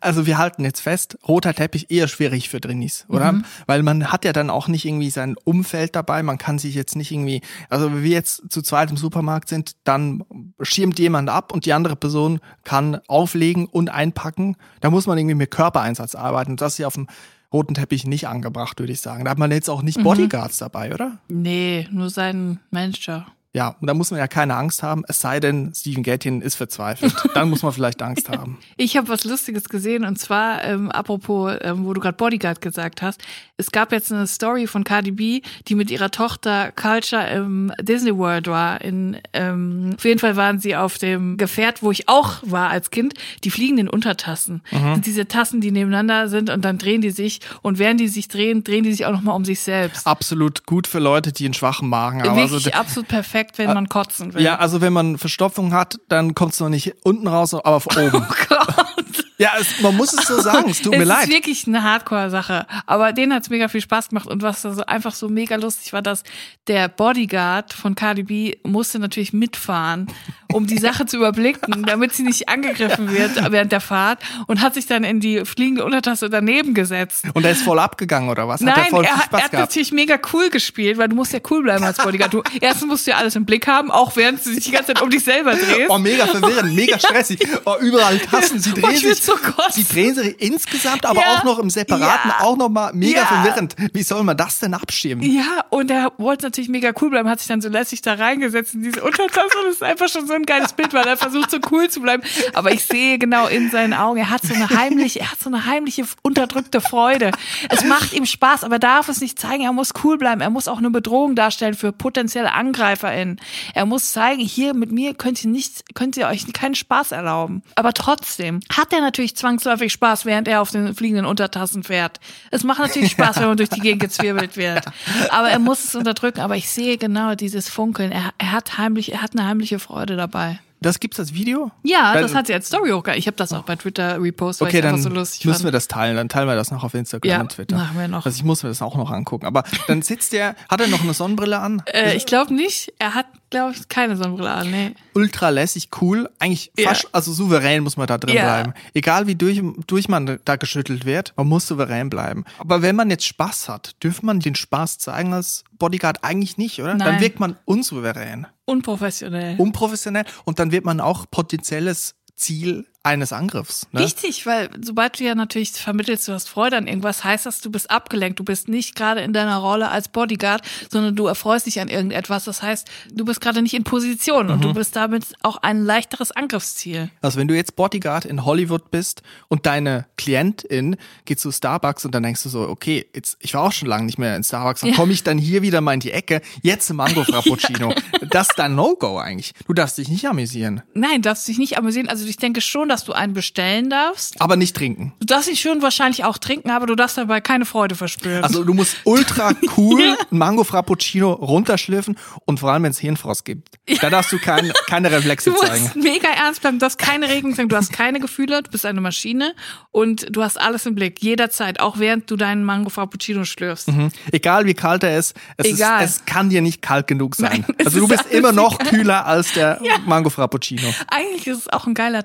Also 0.03 0.25
wir 0.25 0.38
halten 0.38 0.63
jetzt 0.63 0.81
fest, 0.81 1.17
roter 1.27 1.53
Teppich 1.53 1.89
eher 1.89 2.07
schwierig 2.07 2.50
für 2.50 2.60
Drinis, 2.60 3.05
oder? 3.07 3.31
Mhm. 3.31 3.45
Weil 3.65 3.83
man 3.83 4.12
hat 4.12 4.25
ja 4.25 4.33
dann 4.33 4.50
auch 4.50 4.67
nicht 4.67 4.86
irgendwie 4.86 5.10
sein 5.10 5.36
Umfeld 5.43 5.95
dabei, 5.95 6.22
man 6.24 6.38
kann 6.38 6.60
sich 6.60 6.75
jetzt 6.75 6.95
nicht 6.95 7.12
irgendwie, 7.12 7.41
also 7.69 7.91
wenn 7.93 8.03
wir 8.03 8.12
jetzt 8.12 8.43
zu 8.50 8.62
zweit 8.62 8.91
im 8.91 8.98
Supermarkt 8.98 9.50
sind, 9.50 9.74
dann 9.86 10.24
schirmt 10.62 11.00
jemand 11.00 11.29
ab 11.29 11.51
und 11.53 11.65
die 11.65 11.74
andere 11.74 11.95
Person 11.95 12.39
kann 12.63 13.00
auflegen 13.07 13.65
und 13.65 13.89
einpacken. 13.89 14.55
Da 14.81 14.89
muss 14.89 15.07
man 15.07 15.17
irgendwie 15.17 15.36
mit 15.36 15.51
Körpereinsatz 15.51 16.15
arbeiten. 16.15 16.57
Das 16.57 16.74
ist 16.74 16.77
ja 16.79 16.88
auf 16.88 16.93
dem 16.95 17.07
roten 17.53 17.75
Teppich 17.75 18.05
nicht 18.05 18.27
angebracht, 18.27 18.79
würde 18.79 18.91
ich 18.91 19.00
sagen. 19.01 19.25
Da 19.25 19.31
hat 19.31 19.38
man 19.38 19.51
jetzt 19.51 19.69
auch 19.69 19.79
Mhm. 19.79 19.86
nicht 19.86 20.03
Bodyguards 20.03 20.57
dabei, 20.57 20.93
oder? 20.93 21.19
Nee, 21.29 21.88
nur 21.91 22.10
sein 22.10 22.60
Manager. 22.72 23.27
Ja, 23.55 23.75
und 23.79 23.86
da 23.86 23.93
muss 23.93 24.10
man 24.10 24.19
ja 24.19 24.27
keine 24.27 24.55
Angst 24.55 24.81
haben, 24.81 25.03
es 25.07 25.19
sei 25.19 25.39
denn, 25.39 25.74
Steven 25.75 26.01
Gätjen 26.01 26.41
ist 26.41 26.55
verzweifelt. 26.55 27.13
Dann 27.36 27.50
muss 27.51 27.62
man 27.62 27.72
vielleicht 27.72 28.01
Angst 28.01 28.27
haben. 28.29 28.57
Ich 28.77 28.98
habe 28.98 29.10
was 29.10 29.25
Lustiges 29.25 29.65
gesehen 29.69 30.05
und 30.05 30.17
zwar, 30.17 30.63
ähm, 30.63 30.89
apropos, 30.89 31.53
ähm, 31.62 31.86
wo 31.86 31.93
du 31.93 32.01
gerade 32.01 32.17
Bodyguard 32.17 32.62
gesagt 32.62 33.03
hast, 33.03 33.22
es 33.57 33.72
gab 33.72 33.91
jetzt 33.91 34.12
eine 34.12 34.25
Story 34.25 34.65
von 34.65 34.83
Cardi 34.83 35.12
B, 35.12 35.41
die 35.67 35.75
mit 35.75 35.91
ihrer 35.91 36.10
Tochter 36.10 36.72
Culture 36.72 37.27
im 37.29 37.72
Disney 37.79 38.17
World 38.17 38.48
war. 38.48 38.81
In, 38.81 39.17
ähm, 39.33 39.91
auf 39.95 40.03
jeden 40.03 40.19
Fall 40.19 40.36
waren 40.36 40.60
sie 40.60 40.75
auf 40.75 40.98
dem 40.98 41.38
Gefährt, 41.38 41.83
wo 41.83 41.91
ich 41.91 42.10
auch 42.10 42.38
war 42.41 42.69
als 42.69 42.89
Kind, 42.89 43.13
die 43.43 43.51
fliegenden 43.51 43.88
Untertassen. 43.88 44.63
Das 44.72 44.81
sind 44.81 45.05
diese 45.05 45.27
Tassen, 45.27 45.62
die 45.62 45.69
nebeneinander 45.72 46.27
sind 46.27 46.50
und 46.50 46.65
dann 46.65 46.79
drehen 46.79 47.01
die 47.01 47.12
sich 47.12 47.39
und 47.62 47.77
während 47.77 48.00
die 48.00 48.07
sich 48.07 48.27
drehen, 48.27 48.63
drehen 48.63 48.83
die 48.83 48.91
sich 48.91 49.05
auch 49.05 49.12
nochmal 49.12 49.36
um 49.36 49.45
sich 49.45 49.60
selbst. 49.60 50.07
Absolut 50.07 50.65
gut 50.65 50.88
für 50.88 51.00
Leute, 51.00 51.31
die 51.31 51.45
einen 51.45 51.53
schwachen 51.53 51.88
Magen 51.88 52.24
haben. 52.24 52.36
Wirklich 52.36 52.65
Also, 52.65 52.72
absolut 52.72 53.07
perfekt, 53.07 53.42
wenn 53.57 53.73
man 53.73 53.89
kotzen 53.89 54.33
will. 54.33 54.41
ja, 54.41 54.57
also 54.57 54.81
wenn 54.81 54.93
man 54.93 55.17
Verstopfung 55.17 55.73
hat, 55.73 55.97
dann 56.09 56.35
kommt 56.35 56.53
es 56.53 56.59
noch 56.59 56.69
nicht 56.69 56.93
unten 57.03 57.27
raus, 57.27 57.53
aber 57.53 57.79
von 57.79 57.97
oben. 58.07 58.25
Oh 58.33 58.45
Gott. 58.50 59.05
Ja, 59.39 59.53
es, 59.59 59.81
man 59.81 59.97
muss 59.97 60.13
es 60.13 60.27
so 60.27 60.39
sagen, 60.39 60.69
es 60.69 60.81
tut 60.81 60.91
mir 60.93 61.01
es 61.01 61.07
leid. 61.07 61.23
ist 61.27 61.33
wirklich 61.33 61.67
eine 61.67 61.83
Hardcore-Sache. 61.83 62.65
Aber 62.85 63.13
denen 63.13 63.33
hat's 63.33 63.50
mega 63.50 63.67
viel 63.67 63.81
Spaß 63.81 64.09
gemacht. 64.09 64.27
Und 64.27 64.41
was 64.43 64.62
da 64.62 64.73
so 64.73 64.85
einfach 64.85 65.13
so 65.13 65.27
mega 65.27 65.55
lustig 65.55 65.91
war, 65.91 66.01
dass 66.01 66.23
der 66.67 66.88
Bodyguard 66.88 67.73
von 67.73 67.95
Cardi 67.95 68.23
B 68.23 68.55
musste 68.63 69.00
natürlich 69.00 69.33
mitfahren, 69.33 70.07
um 70.53 70.67
die 70.67 70.77
Sache 70.77 71.05
zu 71.05 71.17
überblicken, 71.17 71.83
damit 71.86 72.13
sie 72.13 72.24
nicht 72.24 72.50
angegriffen 72.50 73.12
wird 73.12 73.51
während 73.51 73.72
der 73.72 73.81
Fahrt 73.81 74.19
und 74.48 74.62
hat 74.62 74.74
sich 74.74 74.86
dann 74.86 75.03
in 75.03 75.19
die 75.19 75.45
fliegende 75.45 75.83
Untertasse 75.86 76.29
daneben 76.29 76.74
gesetzt. 76.74 77.25
Und 77.33 77.45
er 77.45 77.51
ist 77.51 77.62
voll 77.63 77.79
abgegangen, 77.79 78.29
oder 78.29 78.48
was? 78.48 78.62
Hat 78.62 78.67
er 78.69 78.75
Nein, 78.77 78.89
voll 78.89 79.05
er, 79.05 79.10
Spaß 79.17 79.24
er 79.31 79.43
hat 79.45 79.51
gehabt? 79.51 79.69
natürlich 79.69 79.91
mega 79.91 80.17
cool 80.33 80.50
gespielt, 80.50 80.98
weil 80.98 81.10
du 81.10 81.15
musst 81.15 81.33
ja 81.33 81.39
cool 81.50 81.63
bleiben 81.63 81.83
als 81.83 81.98
Bodyguard. 81.98 82.33
Du, 82.33 82.43
erstens 82.62 82.88
musst 82.88 83.05
du 83.07 83.12
ja 83.12 83.17
alles 83.17 83.36
im 83.36 83.45
Blick 83.45 83.67
haben, 83.67 83.91
auch 83.91 84.15
während 84.15 84.45
du 84.45 84.51
dich 84.53 84.63
die 84.65 84.72
ganze 84.72 84.93
Zeit 84.93 85.01
um 85.01 85.10
dich 85.10 85.24
selber 85.24 85.53
drehst. 85.55 85.89
Oh, 85.89 85.98
mega 85.98 86.25
verwirrend, 86.27 86.74
mega 86.75 86.98
stressig. 87.00 87.39
Oh, 87.65 87.75
überall 87.81 88.19
Tassen, 88.19 88.60
sie 88.60 88.72
Oh, 88.72 88.79
drehen 88.79 89.03
will 89.03 89.15
sich. 89.15 89.24
so. 89.24 89.33
Sie 89.72 89.83
drehen 89.86 90.15
sich 90.15 90.39
insgesamt, 90.41 91.05
aber 91.05 91.19
Ja. 91.19 91.38
auch 91.39 91.43
noch 91.43 91.60
im 91.60 91.69
Separaten, 91.69 92.29
Ja. 92.29 92.39
auch 92.45 92.57
noch 92.57 92.69
mal 92.69 92.91
mega 92.93 93.22
Ja. 93.22 93.25
verwirrend. 93.25 93.75
Wie 93.93 94.03
soll 94.03 94.24
man 94.24 94.38
das 94.38 94.60
denn 94.60 94.74
abschirmen? 94.74 95.24
Ja, 95.29 95.63
und 95.69 95.89
er 95.91 96.12
wollte 96.17 96.45
natürlich 96.45 96.69
mega 96.69 96.91
cool 97.01 97.10
bleiben, 97.10 97.29
hat 97.29 97.39
sich 97.39 97.48
dann 97.48 97.62
so 97.62 97.69
lässig 97.69 98.01
da 98.01 98.13
reingesetzt 98.13 98.74
in 98.74 98.83
diese 98.83 99.01
Untertasse 99.03 99.57
und 99.63 99.72
ist 99.72 99.83
einfach 99.83 100.07
schon 100.10 100.27
so 100.27 100.33
ein 100.33 100.42
geiles 100.45 100.73
Bild, 100.73 100.93
weil 100.93 101.05
er 101.07 101.17
versucht 101.17 101.51
so 101.51 101.57
cool 101.71 101.89
zu 101.89 102.01
bleiben. 102.01 102.23
Aber 102.53 102.71
ich 102.71 102.85
sehe 102.85 103.17
genau 103.17 103.47
in 103.47 103.69
seinen 103.69 103.93
Augen, 103.93 104.19
er 104.19 104.29
hat 104.29 104.43
so 104.43 104.53
eine 104.53 104.69
heimliche, 104.69 105.19
er 105.19 105.31
hat 105.31 105.39
so 105.39 105.50
eine 105.50 105.65
heimliche 105.65 106.05
unterdrückte 106.21 106.81
Freude. 106.81 107.31
Es 107.69 107.83
macht 107.83 108.13
ihm 108.13 108.25
Spaß, 108.25 108.63
aber 108.63 108.75
er 108.75 108.79
darf 108.79 109.09
es 109.09 109.21
nicht 109.21 109.39
zeigen, 109.39 109.63
er 109.63 109.73
muss 109.73 109.91
cool 110.03 110.17
bleiben, 110.17 110.41
er 110.41 110.50
muss 110.50 110.67
auch 110.67 110.77
eine 110.77 110.89
Bedrohung 110.89 111.35
darstellen 111.35 111.73
für 111.73 111.91
potenzielle 111.91 112.53
AngreiferInnen. 112.53 113.39
Er 113.73 113.85
muss 113.85 114.12
zeigen, 114.12 114.41
hier 114.41 114.73
mit 114.73 114.91
mir 114.91 115.13
könnt 115.13 115.43
ihr 115.43 115.50
nicht, 115.50 115.95
könnt 115.95 116.17
ihr 116.17 116.27
euch 116.27 116.51
keinen 116.53 116.75
Spaß 116.75 117.12
erlauben. 117.12 117.63
Aber 117.75 117.93
trotzdem 117.93 118.59
hat 118.75 118.93
er 118.93 119.01
natürlich 119.01 119.35
zwangsläufig 119.35 119.91
Spaß, 119.93 120.25
während 120.25 120.47
er 120.47 120.62
auf 120.62 120.71
den 120.71 120.93
fliegenden 120.95 121.25
Untertassen 121.25 121.83
fährt. 121.83 122.19
Es 122.51 122.63
macht 122.63 122.79
natürlich 122.79 123.12
Spaß, 123.12 123.38
wenn 123.38 123.47
man 123.47 123.57
durch 123.57 123.69
die 123.69 123.79
Gegend 123.79 124.01
gezwirbelt 124.01 124.57
wird. 124.57 124.85
Aber 125.29 125.50
er 125.50 125.59
muss 125.59 125.83
es 125.83 125.95
unterdrücken. 125.95 126.41
Aber 126.41 126.55
ich 126.55 126.69
sehe 126.69 126.97
genau 126.97 127.35
dieses 127.35 127.69
Funkeln. 127.69 128.12
Er, 128.12 128.33
er 128.38 128.51
hat 128.51 128.77
heimlich, 128.77 129.12
er 129.13 129.21
hat 129.21 129.31
eine 129.33 129.47
heimliche 129.47 129.79
Freude 129.79 130.15
dabei. 130.27 130.59
Das 130.81 130.99
gibt's 130.99 131.17
als 131.17 131.33
Video? 131.33 131.71
Ja, 131.83 132.13
Weil- 132.13 132.23
das 132.23 132.35
hat 132.35 132.47
sie 132.47 132.53
als 132.53 132.67
Story 132.67 132.89
hochgehalten. 132.89 133.17
Ich 133.17 133.27
habe 133.27 133.37
das 133.37 133.53
auch 133.53 133.63
bei 133.63 133.77
Twitter 133.77 134.21
repostet, 134.21 134.61
weil 134.65 134.67
Okay, 134.67 134.77
ich 134.79 134.83
dann 134.83 135.01
so 135.01 135.07
lustig 135.07 135.45
müssen 135.45 135.59
fand. 135.59 135.63
wir 135.65 135.71
das 135.71 135.87
teilen. 135.87 136.17
Dann 136.17 136.27
teilen 136.27 136.45
wir 136.49 136.55
das 136.55 136.71
noch 136.71 136.83
auf 136.83 136.93
Instagram 136.93 137.29
Ja, 137.31 137.39
und 137.39 137.53
Twitter. 137.53 137.77
machen 137.77 137.97
wir 137.97 138.07
noch. 138.09 138.25
Also 138.25 138.35
ich 138.35 138.43
muss 138.43 138.63
mir 138.63 138.69
das 138.69 138.81
auch 138.81 138.97
noch 138.97 139.09
angucken. 139.09 139.45
Aber 139.45 139.63
dann 139.87 140.01
sitzt 140.01 140.33
der, 140.33 140.55
hat 140.69 140.81
er 140.81 140.87
noch 140.87 141.01
eine 141.01 141.13
Sonnenbrille 141.13 141.57
an? 141.59 141.81
äh, 141.85 142.15
ich 142.17 142.25
glaube 142.25 142.53
nicht. 142.53 142.91
Er 142.99 143.13
hat, 143.15 143.27
glaube 143.53 143.74
ich, 143.74 143.88
keine 143.88 144.17
Sonnenbrille 144.17 144.51
an. 144.51 144.69
Nee. 144.72 144.91
Ultra 145.13 145.50
lässig, 145.50 145.89
cool. 146.01 146.29
Eigentlich 146.39 146.72
Ja. 146.77 146.89
fast, 146.89 147.07
also 147.13 147.31
souverän 147.33 147.83
muss 147.83 147.95
man 147.98 148.07
da 148.07 148.17
drin 148.17 148.36
Ja. 148.36 148.43
bleiben. 148.43 148.74
Egal 148.93 149.27
wie 149.27 149.36
durch, 149.36 149.62
durch 149.88 150.10
man 150.10 150.39
da 150.43 150.55
geschüttelt 150.57 151.05
wird, 151.05 151.33
man 151.38 151.48
muss 151.48 151.65
souverän 151.67 152.10
bleiben. 152.10 152.43
Aber 152.57 152.81
wenn 152.81 152.95
man 152.95 153.10
jetzt 153.10 153.25
Spaß 153.25 153.69
hat, 153.69 153.95
dürfte 154.03 154.25
man 154.25 154.39
den 154.39 154.55
Spaß 154.55 154.98
zeigen 154.98 155.33
als 155.33 155.63
Bodyguard 155.79 156.24
eigentlich 156.24 156.57
nicht, 156.57 156.79
oder? 156.81 156.89
Dann 156.95 156.98
Nein. 156.98 157.22
wirkt 157.22 157.39
man 157.39 157.55
unsouverän, 157.65 158.48
Unprofessionell. 158.65 159.55
unprofessionell 159.57 160.25
und 160.45 160.60
dann 160.60 160.72
wird 160.72 160.86
man 160.86 161.00
auch 161.00 161.25
potenzielles 161.31 162.15
Ziel 162.36 162.86
eines 163.03 163.33
Angriffs. 163.33 163.86
Ne? 163.91 164.00
Richtig, 164.00 164.45
weil 164.45 164.69
sobald 164.81 165.19
du 165.19 165.25
ja 165.25 165.36
natürlich 165.36 165.74
vermittelst, 165.74 166.25
du 166.27 166.31
hast 166.31 166.48
Freude 166.48 166.77
an 166.77 166.88
irgendwas, 166.88 167.24
heißt 167.25 167.45
das, 167.45 167.60
du 167.60 167.69
bist 167.69 167.91
abgelenkt. 167.91 168.39
Du 168.39 168.45
bist 168.45 168.69
nicht 168.69 168.95
gerade 168.95 169.19
in 169.22 169.33
deiner 169.33 169.57
Rolle 169.57 169.89
als 169.89 170.07
Bodyguard, 170.07 170.62
sondern 170.89 171.15
du 171.17 171.27
erfreust 171.27 171.65
dich 171.65 171.81
an 171.81 171.89
irgendetwas. 171.89 172.45
Das 172.45 172.62
heißt, 172.62 172.88
du 173.12 173.25
bist 173.25 173.41
gerade 173.41 173.62
nicht 173.62 173.74
in 173.74 173.83
Position 173.83 174.50
und 174.50 174.57
Mhm. 174.60 174.62
du 174.62 174.74
bist 174.74 174.95
damit 174.95 175.25
auch 175.41 175.57
ein 175.57 175.83
leichteres 175.83 176.31
Angriffsziel. 176.31 177.10
Also 177.22 177.39
wenn 177.39 177.50
du 177.50 177.55
jetzt 177.55 177.75
Bodyguard 177.75 178.24
in 178.24 178.45
Hollywood 178.45 178.89
bist 178.89 179.22
und 179.50 179.65
deine 179.65 180.05
Klientin 180.15 180.95
geht 181.25 181.39
zu 181.41 181.51
Starbucks 181.51 182.05
und 182.05 182.15
dann 182.15 182.24
denkst 182.24 182.41
du 182.43 182.50
so, 182.50 182.62
okay, 182.69 183.05
jetzt 183.13 183.36
ich 183.41 183.53
war 183.53 183.63
auch 183.63 183.74
schon 183.74 183.89
lange 183.89 184.05
nicht 184.05 184.17
mehr 184.17 184.36
in 184.38 184.43
Starbucks, 184.45 184.79
dann 184.81 184.91
Ja. 184.91 184.95
komme 184.95 185.12
ich 185.12 185.24
dann 185.24 185.38
hier 185.38 185.62
wieder 185.62 185.81
mal 185.81 185.93
in 185.93 186.00
die 186.00 186.12
Ecke, 186.12 186.41
jetzt 186.62 186.89
ein 186.89 186.95
Mango 186.95 187.24
Frappuccino. 187.25 187.93
Das 188.29 188.50
ist 188.50 188.57
dein 188.60 188.75
No-Go 188.75 189.17
eigentlich. 189.19 189.53
Du 189.67 189.74
darfst 189.74 189.98
dich 189.98 190.07
nicht 190.07 190.25
amüsieren, 190.25 190.81
Nein, 190.93 191.22
darfst 191.22 191.48
dich 191.50 191.57
nicht 191.57 191.77
amüsieren. 191.77 192.07
Also 192.07 192.25
ich 192.25 192.38
denke 192.38 192.62
schon, 192.62 192.88
dass 192.93 193.03
du 193.05 193.13
einen 193.13 193.33
bestellen 193.33 193.89
darfst. 193.89 194.39
aber 194.39 194.55
nicht 194.55 194.75
trinken. 194.75 195.13
Du 195.19 195.25
darfst 195.25 195.50
dich 195.50 195.59
schon 195.59 195.81
wahrscheinlich 195.81 196.23
auch 196.23 196.38
trinken, 196.38 196.69
aber 196.69 196.85
du 196.85 196.95
darfst 196.95 197.17
dabei 197.17 197.41
keine 197.41 197.65
Freude 197.65 197.95
verspüren. 197.95 198.43
Also 198.43 198.63
du 198.63 198.73
musst 198.73 198.97
ultra 199.03 199.51
cool 199.77 200.15
ein 200.31 200.38
Mango 200.38 200.63
Frappuccino 200.63 201.31
runterschliffen 201.33 202.17
und 202.45 202.59
vor 202.59 202.71
allem 202.71 202.83
wenn 202.83 202.91
es 202.91 203.00
Hirnfrost 203.00 203.45
gibt. 203.45 203.69
Da 204.01 204.09
darfst 204.09 204.31
du 204.31 204.38
kein, 204.39 204.71
keine 204.88 205.12
Reflexe 205.12 205.50
Du 205.50 205.55
musst 205.55 205.67
zeigen. 205.67 205.91
mega 205.95 206.27
ernst 206.29 206.62
bleiben, 206.62 206.79
du 206.79 206.85
hast 206.85 206.97
keine 206.97 207.27
Regeln, 207.29 207.55
du 207.67 207.75
hast 207.75 207.91
keine 207.91 208.19
Gefühle, 208.19 208.62
du 208.63 208.69
bist 208.71 208.85
eine 208.85 209.01
Maschine 209.01 209.53
und 209.91 210.27
du 210.29 210.43
hast 210.43 210.59
alles 210.59 210.85
im 210.85 210.95
Blick, 210.95 211.21
jederzeit, 211.23 211.79
auch 211.79 211.97
während 212.00 212.29
du 212.29 212.35
deinen 212.35 212.63
Mango 212.63 212.89
Frappuccino 212.89 213.43
schlürfst. 213.43 213.89
Egal 214.31 214.65
wie 214.65 214.73
kalt 214.73 215.03
er 215.03 215.17
ist, 215.17 215.35
es, 215.57 215.65
Egal. 215.67 216.03
Ist, 216.03 216.09
es 216.12 216.25
kann 216.25 216.50
dir 216.50 216.62
nicht 216.62 216.81
kalt 216.81 217.07
genug 217.07 217.35
sein. 217.35 217.65
Nein, 217.67 217.75
also 217.85 218.00
du 218.00 218.05
ist 218.05 218.23
bist 218.23 218.31
immer 218.31 218.51
noch 218.51 218.79
egal. 218.79 218.89
kühler 218.91 219.25
als 219.25 219.53
der 219.53 219.81
Mango 220.05 220.29
Frappuccino. 220.29 220.93
Eigentlich 221.07 221.47
ist 221.47 221.57
es 221.59 221.67
auch 221.73 221.88
ein 221.88 221.93
geiler 221.93 222.23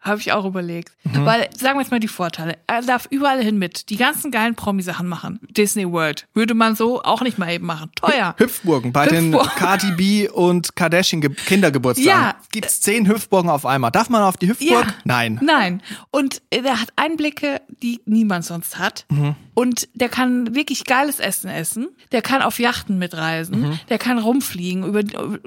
Habe 0.00 0.20
ich 0.20 0.32
auch 0.32 0.44
überlegt. 0.44 0.92
Mhm. 1.04 1.24
Weil, 1.24 1.48
sagen 1.56 1.76
wir 1.76 1.82
jetzt 1.82 1.90
mal 1.90 2.00
die 2.00 2.08
Vorteile, 2.08 2.58
er 2.66 2.82
darf 2.82 3.06
überall 3.10 3.42
hin 3.42 3.58
mit, 3.58 3.90
die 3.90 3.96
ganzen 3.96 4.30
geilen 4.30 4.54
Promi-Sachen 4.54 5.08
machen. 5.08 5.40
Disney 5.50 5.90
World, 5.90 6.28
würde 6.32 6.54
man 6.54 6.76
so 6.76 7.02
auch 7.02 7.22
nicht 7.22 7.38
mal 7.38 7.50
eben 7.52 7.66
machen. 7.66 7.90
Teuer. 7.96 8.34
Hüpfburgen 8.38 8.92
bei 8.92 9.06
den 9.06 9.32
Hüpfburgen. 9.32 9.52
Cardi 9.56 9.90
B 9.92 10.28
und 10.28 10.76
Kardashian 10.76 11.20
Ge 11.20 11.30
Kindergeburtstagen. 11.34 12.08
Ja. 12.08 12.36
Gibt's 12.52 12.80
zehn 12.80 13.08
Hüpfburgen 13.08 13.50
auf 13.50 13.66
einmal. 13.66 13.90
Darf 13.90 14.08
man 14.08 14.22
auf 14.22 14.36
die 14.36 14.48
Hüpfburg? 14.48 14.86
Ja. 14.86 14.94
Nein. 15.04 15.40
Nein. 15.42 15.82
Und 16.10 16.40
er 16.50 16.80
hat 16.80 16.88
Einblicke, 16.96 17.60
die 17.82 18.00
niemand 18.06 18.44
sonst 18.44 18.78
hat. 18.78 19.06
Mhm. 19.10 19.34
Und 19.54 19.88
der 19.94 20.08
kann 20.08 20.54
wirklich 20.54 20.84
geiles 20.84 21.18
Essen 21.18 21.48
essen. 21.48 21.88
Der 22.12 22.22
kann 22.22 22.42
auf 22.42 22.58
Yachten 22.58 22.98
mitreisen. 22.98 23.60
Mhm. 23.60 23.80
Der 23.88 23.98
kann 23.98 24.18
rumfliegen, 24.18 24.84
über 24.84 25.02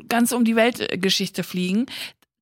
ganz 0.08 0.31
um 0.31 0.43
die 0.43 0.55
Weltgeschichte 0.55 1.43
fliegen. 1.43 1.86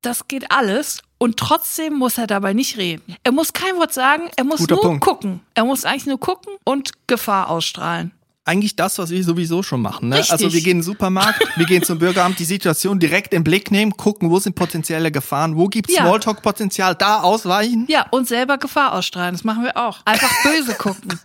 Das 0.02 0.28
geht 0.28 0.52
alles. 0.52 1.02
Und 1.20 1.38
trotzdem 1.38 1.94
muss 1.96 2.18
er 2.18 2.28
dabei 2.28 2.54
nicht 2.54 2.78
reden. 2.78 3.16
Er 3.24 3.32
muss 3.32 3.52
kein 3.54 3.76
Wort 3.78 3.94
sagen. 3.94 4.24
Er 4.36 4.44
muss 4.44 4.60
Guter 4.60 4.76
nur 4.76 4.84
Punkt. 4.84 5.04
gucken. 5.04 5.40
Er 5.56 5.66
muss 5.66 5.84
eigentlich 5.86 6.06
nur 6.06 6.20
gucken 6.20 6.54
und 6.64 6.92
Gefahr 7.08 7.50
ausstrahlen. 7.50 8.12
Eigentlich 8.46 8.76
das, 8.78 8.98
was 8.98 9.10
wir 9.10 9.22
sowieso 9.24 9.62
schon 9.62 9.82
machen. 9.82 10.08
Ne? 10.08 10.18
Richtig. 10.20 10.32
Also 10.32 10.54
wir 10.54 10.62
gehen 10.62 10.72
in 10.74 10.78
den 10.78 10.84
Supermarkt, 10.84 11.44
wir 11.58 11.66
gehen 11.66 11.84
zum 11.84 12.00
Bürgeramt, 12.00 12.40
die 12.40 12.46
Situation 12.46 12.98
direkt 12.98 13.34
im 13.34 13.44
Blick 13.44 13.72
nehmen, 13.72 13.92
gucken, 13.98 14.30
wo 14.30 14.40
sind 14.40 14.56
potenzielle 14.56 15.12
Gefahren, 15.12 15.58
wo 15.58 15.68
gibt's 15.68 15.94
Ja. 15.94 16.04
Smalltalk-Potenzial, 16.04 16.96
da 16.96 17.20
ausweichen. 17.22 17.86
Ja, 17.90 18.06
und 18.12 18.26
selber 18.28 18.58
Gefahr 18.58 18.94
ausstrahlen. 18.94 19.34
Das 19.34 19.44
machen 19.44 19.64
wir 19.64 19.76
auch. 19.76 20.00
Einfach 20.06 20.32
böse 20.44 20.76
gucken. 20.76 21.20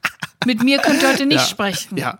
Mit 0.46 0.64
mir 0.64 0.78
könnt 0.78 1.00
ihr 1.02 1.10
heute 1.10 1.26
nicht 1.26 1.38
Ja. 1.42 1.46
sprechen. 1.46 1.96
Ja, 1.96 2.18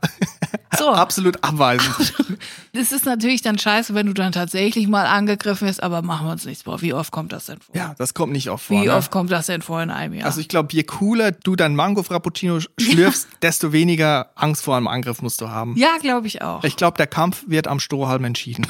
So. 0.78 0.90
absolut 0.92 1.42
abweisend. 1.42 2.14
Es 2.74 2.90
ist 2.90 3.04
natürlich 3.04 3.42
dann 3.42 3.58
scheiße, 3.58 3.94
wenn 3.94 4.06
du 4.06 4.14
dann 4.14 4.32
tatsächlich 4.32 4.88
mal 4.88 5.04
angegriffen 5.04 5.68
wirst, 5.68 5.82
aber 5.82 6.00
machen 6.00 6.26
wir 6.26 6.32
uns 6.32 6.46
nichts 6.46 6.62
vor. 6.62 6.80
Wie 6.80 6.94
oft 6.94 7.12
kommt 7.12 7.30
das 7.30 7.44
denn 7.44 7.60
vor? 7.60 7.76
Ja, 7.76 7.94
das 7.98 8.14
kommt 8.14 8.32
nicht 8.32 8.48
oft 8.48 8.64
vor. 8.64 8.80
Wie 8.80 8.86
ne? 8.86 8.94
oft 8.94 9.10
kommt 9.10 9.30
das 9.30 9.44
denn 9.44 9.60
vor 9.60 9.82
in 9.82 9.90
einem 9.90 10.14
Jahr? 10.14 10.24
Also 10.24 10.40
ich 10.40 10.48
glaube, 10.48 10.70
je 10.72 10.82
cooler 10.82 11.32
du 11.32 11.54
dein 11.54 11.76
Mango 11.76 12.02
Frappuccino 12.02 12.56
sch- 12.56 12.68
schlürfst, 12.80 13.28
desto 13.42 13.72
weniger 13.72 14.30
Angst 14.36 14.64
vor 14.64 14.74
einem 14.78 14.88
Angriff 14.88 15.20
musst 15.20 15.42
du 15.42 15.50
haben. 15.50 15.76
ja, 15.76 15.98
glaube 16.00 16.26
ich 16.28 16.40
auch. 16.40 16.64
Ich 16.64 16.76
glaube, 16.76 16.96
der 16.96 17.06
Kampf 17.06 17.44
wird 17.46 17.68
am 17.68 17.78
Strohhalm 17.78 18.24
entschieden. 18.24 18.66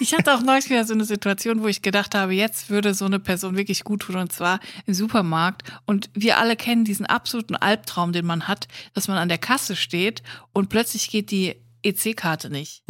Ich 0.00 0.12
hatte 0.14 0.34
auch 0.34 0.40
neulich 0.40 0.68
wieder 0.68 0.84
so 0.84 0.94
eine 0.94 1.04
Situation, 1.04 1.62
wo 1.62 1.68
ich 1.68 1.82
gedacht 1.82 2.16
habe, 2.16 2.34
jetzt 2.34 2.70
würde 2.70 2.94
so 2.94 3.04
eine 3.04 3.20
Person 3.20 3.56
wirklich 3.56 3.84
gut 3.84 4.02
tun 4.02 4.16
und 4.16 4.32
zwar 4.32 4.58
im 4.86 4.94
Supermarkt. 4.94 5.62
Und 5.86 6.10
wir 6.14 6.38
alle 6.38 6.56
kennen 6.56 6.84
diesen 6.84 7.06
absoluten 7.06 7.54
Albtraum, 7.54 8.12
den 8.12 8.26
man 8.26 8.48
hat, 8.48 8.66
dass 8.94 9.06
man 9.06 9.16
an 9.16 9.28
der 9.28 9.38
Kasse 9.38 9.76
steht 9.76 10.22
und 10.52 10.68
plötzlich 10.68 11.03
geht 11.10 11.30
die 11.30 11.56
EC-Karte 11.82 12.50
nicht. 12.50 12.82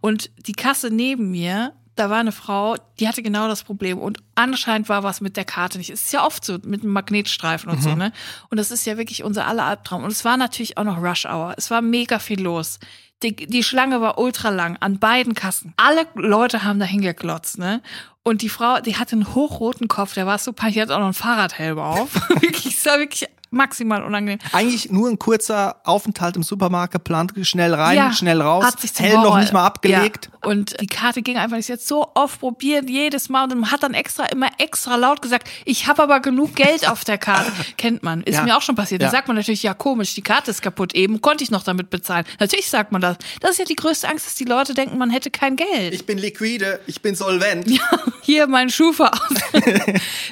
Und 0.00 0.30
die 0.46 0.52
Kasse 0.52 0.90
neben 0.90 1.30
mir, 1.30 1.72
da 1.96 2.10
war 2.10 2.18
eine 2.18 2.32
Frau, 2.32 2.76
die 3.00 3.08
hatte 3.08 3.22
genau 3.22 3.48
das 3.48 3.64
Problem 3.64 3.98
und 3.98 4.18
anscheinend 4.34 4.88
war 4.88 5.02
was 5.02 5.20
mit 5.20 5.36
der 5.36 5.44
Karte 5.46 5.78
nicht. 5.78 5.90
Es 5.90 6.04
ist 6.04 6.12
ja 6.12 6.24
oft 6.24 6.44
so 6.44 6.58
mit 6.64 6.82
einem 6.82 6.92
Magnetstreifen 6.92 7.70
und 7.70 7.82
so, 7.82 7.94
ne? 7.94 8.12
Und 8.50 8.58
das 8.58 8.70
ist 8.70 8.84
ja 8.86 8.98
wirklich 8.98 9.24
unser 9.24 9.46
aller 9.46 9.64
Albtraum. 9.64 10.04
Und 10.04 10.12
es 10.12 10.24
war 10.24 10.36
natürlich 10.36 10.76
auch 10.76 10.84
noch 10.84 11.02
Rush 11.02 11.24
Hour. 11.24 11.54
Es 11.56 11.70
war 11.70 11.80
mega 11.80 12.18
viel 12.18 12.40
los. 12.40 12.78
Die, 13.22 13.34
die 13.34 13.62
Schlange 13.62 14.02
war 14.02 14.18
ultra 14.18 14.50
lang 14.50 14.76
an 14.80 14.98
beiden 14.98 15.32
Kassen. 15.34 15.72
Alle 15.78 16.06
Leute 16.14 16.64
haben 16.64 16.78
da 16.78 16.84
hingeklotzt, 16.84 17.58
ne? 17.58 17.80
Und 18.22 18.42
die 18.42 18.48
Frau, 18.48 18.80
die 18.80 18.96
hatte 18.96 19.12
einen 19.12 19.34
hochroten 19.34 19.88
Kopf, 19.88 20.14
der 20.14 20.26
war 20.26 20.38
so 20.38 20.52
peinlich, 20.52 20.74
die 20.74 20.82
hat 20.82 20.90
auch 20.90 20.98
noch 20.98 21.06
einen 21.06 21.14
Fahrradhelm 21.14 21.78
auf. 21.78 22.12
wirklich, 22.40 22.84
war 22.84 22.98
wirklich 22.98 23.28
maximal 23.50 24.02
unangenehm. 24.02 24.38
Eigentlich 24.52 24.90
nur 24.90 25.08
ein 25.08 25.18
kurzer 25.18 25.76
Aufenthalt 25.84 26.36
im 26.36 26.42
Supermarkt 26.42 26.92
geplant, 26.92 27.32
schnell 27.42 27.74
rein, 27.74 27.96
Ja, 27.96 28.12
schnell 28.12 28.40
raus, 28.40 28.64
hat 28.64 28.80
sich 28.80 28.92
hell 28.98 29.14
noch 29.18 29.38
nicht 29.38 29.52
mal 29.52 29.64
abgelegt. 29.64 30.30
Ja. 30.32 30.48
Und 30.50 30.80
die 30.80 30.86
Karte 30.86 31.22
ging 31.22 31.36
einfach 31.36 31.56
nicht. 31.56 31.70
Hat 31.70 31.80
so 31.80 32.08
oft 32.14 32.40
probiert, 32.40 32.88
jedes 32.88 33.28
Mal 33.28 33.50
und 33.52 33.70
hat 33.70 33.82
dann 33.82 33.94
extra 33.94 34.26
immer 34.26 34.48
extra 34.58 34.96
laut 34.96 35.22
gesagt, 35.22 35.48
ich 35.64 35.86
habe 35.86 36.02
aber 36.02 36.20
genug 36.20 36.54
Geld 36.54 36.88
auf 36.88 37.04
der 37.04 37.18
Karte. 37.18 37.50
Kennt 37.76 38.02
man, 38.02 38.22
ist 38.22 38.36
Ja. 38.36 38.42
mir 38.44 38.56
auch 38.56 38.62
schon 38.62 38.74
passiert. 38.74 39.02
Dann 39.02 39.10
sagt 39.10 39.28
man 39.28 39.36
natürlich, 39.36 39.62
ja 39.62 39.74
komisch, 39.74 40.14
die 40.14 40.22
Karte 40.22 40.50
ist 40.50 40.62
kaputt, 40.62 40.94
eben 40.94 41.20
konnte 41.20 41.42
ich 41.44 41.50
noch 41.50 41.62
damit 41.62 41.90
bezahlen. 41.90 42.24
Natürlich 42.40 42.68
sagt 42.68 42.92
man 42.92 43.00
das. 43.00 43.16
Das 43.40 43.52
ist 43.52 43.58
ja 43.58 43.64
die 43.64 43.76
größte 43.76 44.08
Angst, 44.08 44.26
dass 44.26 44.34
die 44.34 44.44
Leute 44.44 44.74
denken, 44.74 44.98
man 44.98 45.10
hätte 45.10 45.30
kein 45.30 45.56
Geld. 45.56 45.94
Ich 45.94 46.06
bin 46.06 46.18
liquide, 46.18 46.80
ich 46.86 47.02
bin 47.02 47.14
solvent. 47.14 47.66
Hier 48.22 48.46
mein 48.46 48.70
Schufa. 48.70 49.10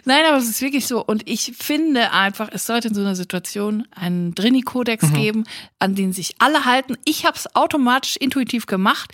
Nein, 0.04 0.24
aber 0.28 0.36
es 0.38 0.48
ist 0.48 0.60
wirklich 0.60 0.86
so. 0.86 1.04
Und 1.04 1.28
ich 1.28 1.52
finde 1.58 2.12
einfach, 2.12 2.48
es 2.52 2.66
sollte 2.66 2.88
in 2.88 2.94
so 2.94 3.03
einer 3.04 3.14
Situation 3.16 3.86
einen 3.94 4.34
Drini-Kodex 4.34 5.10
Mhm. 5.10 5.14
geben, 5.14 5.44
an 5.78 5.94
den 5.94 6.12
sich 6.12 6.34
alle 6.38 6.64
halten. 6.64 6.96
Ich 7.04 7.24
habe 7.26 7.36
es 7.36 7.54
automatisch 7.54 8.16
intuitiv 8.16 8.66
gemacht. 8.66 9.12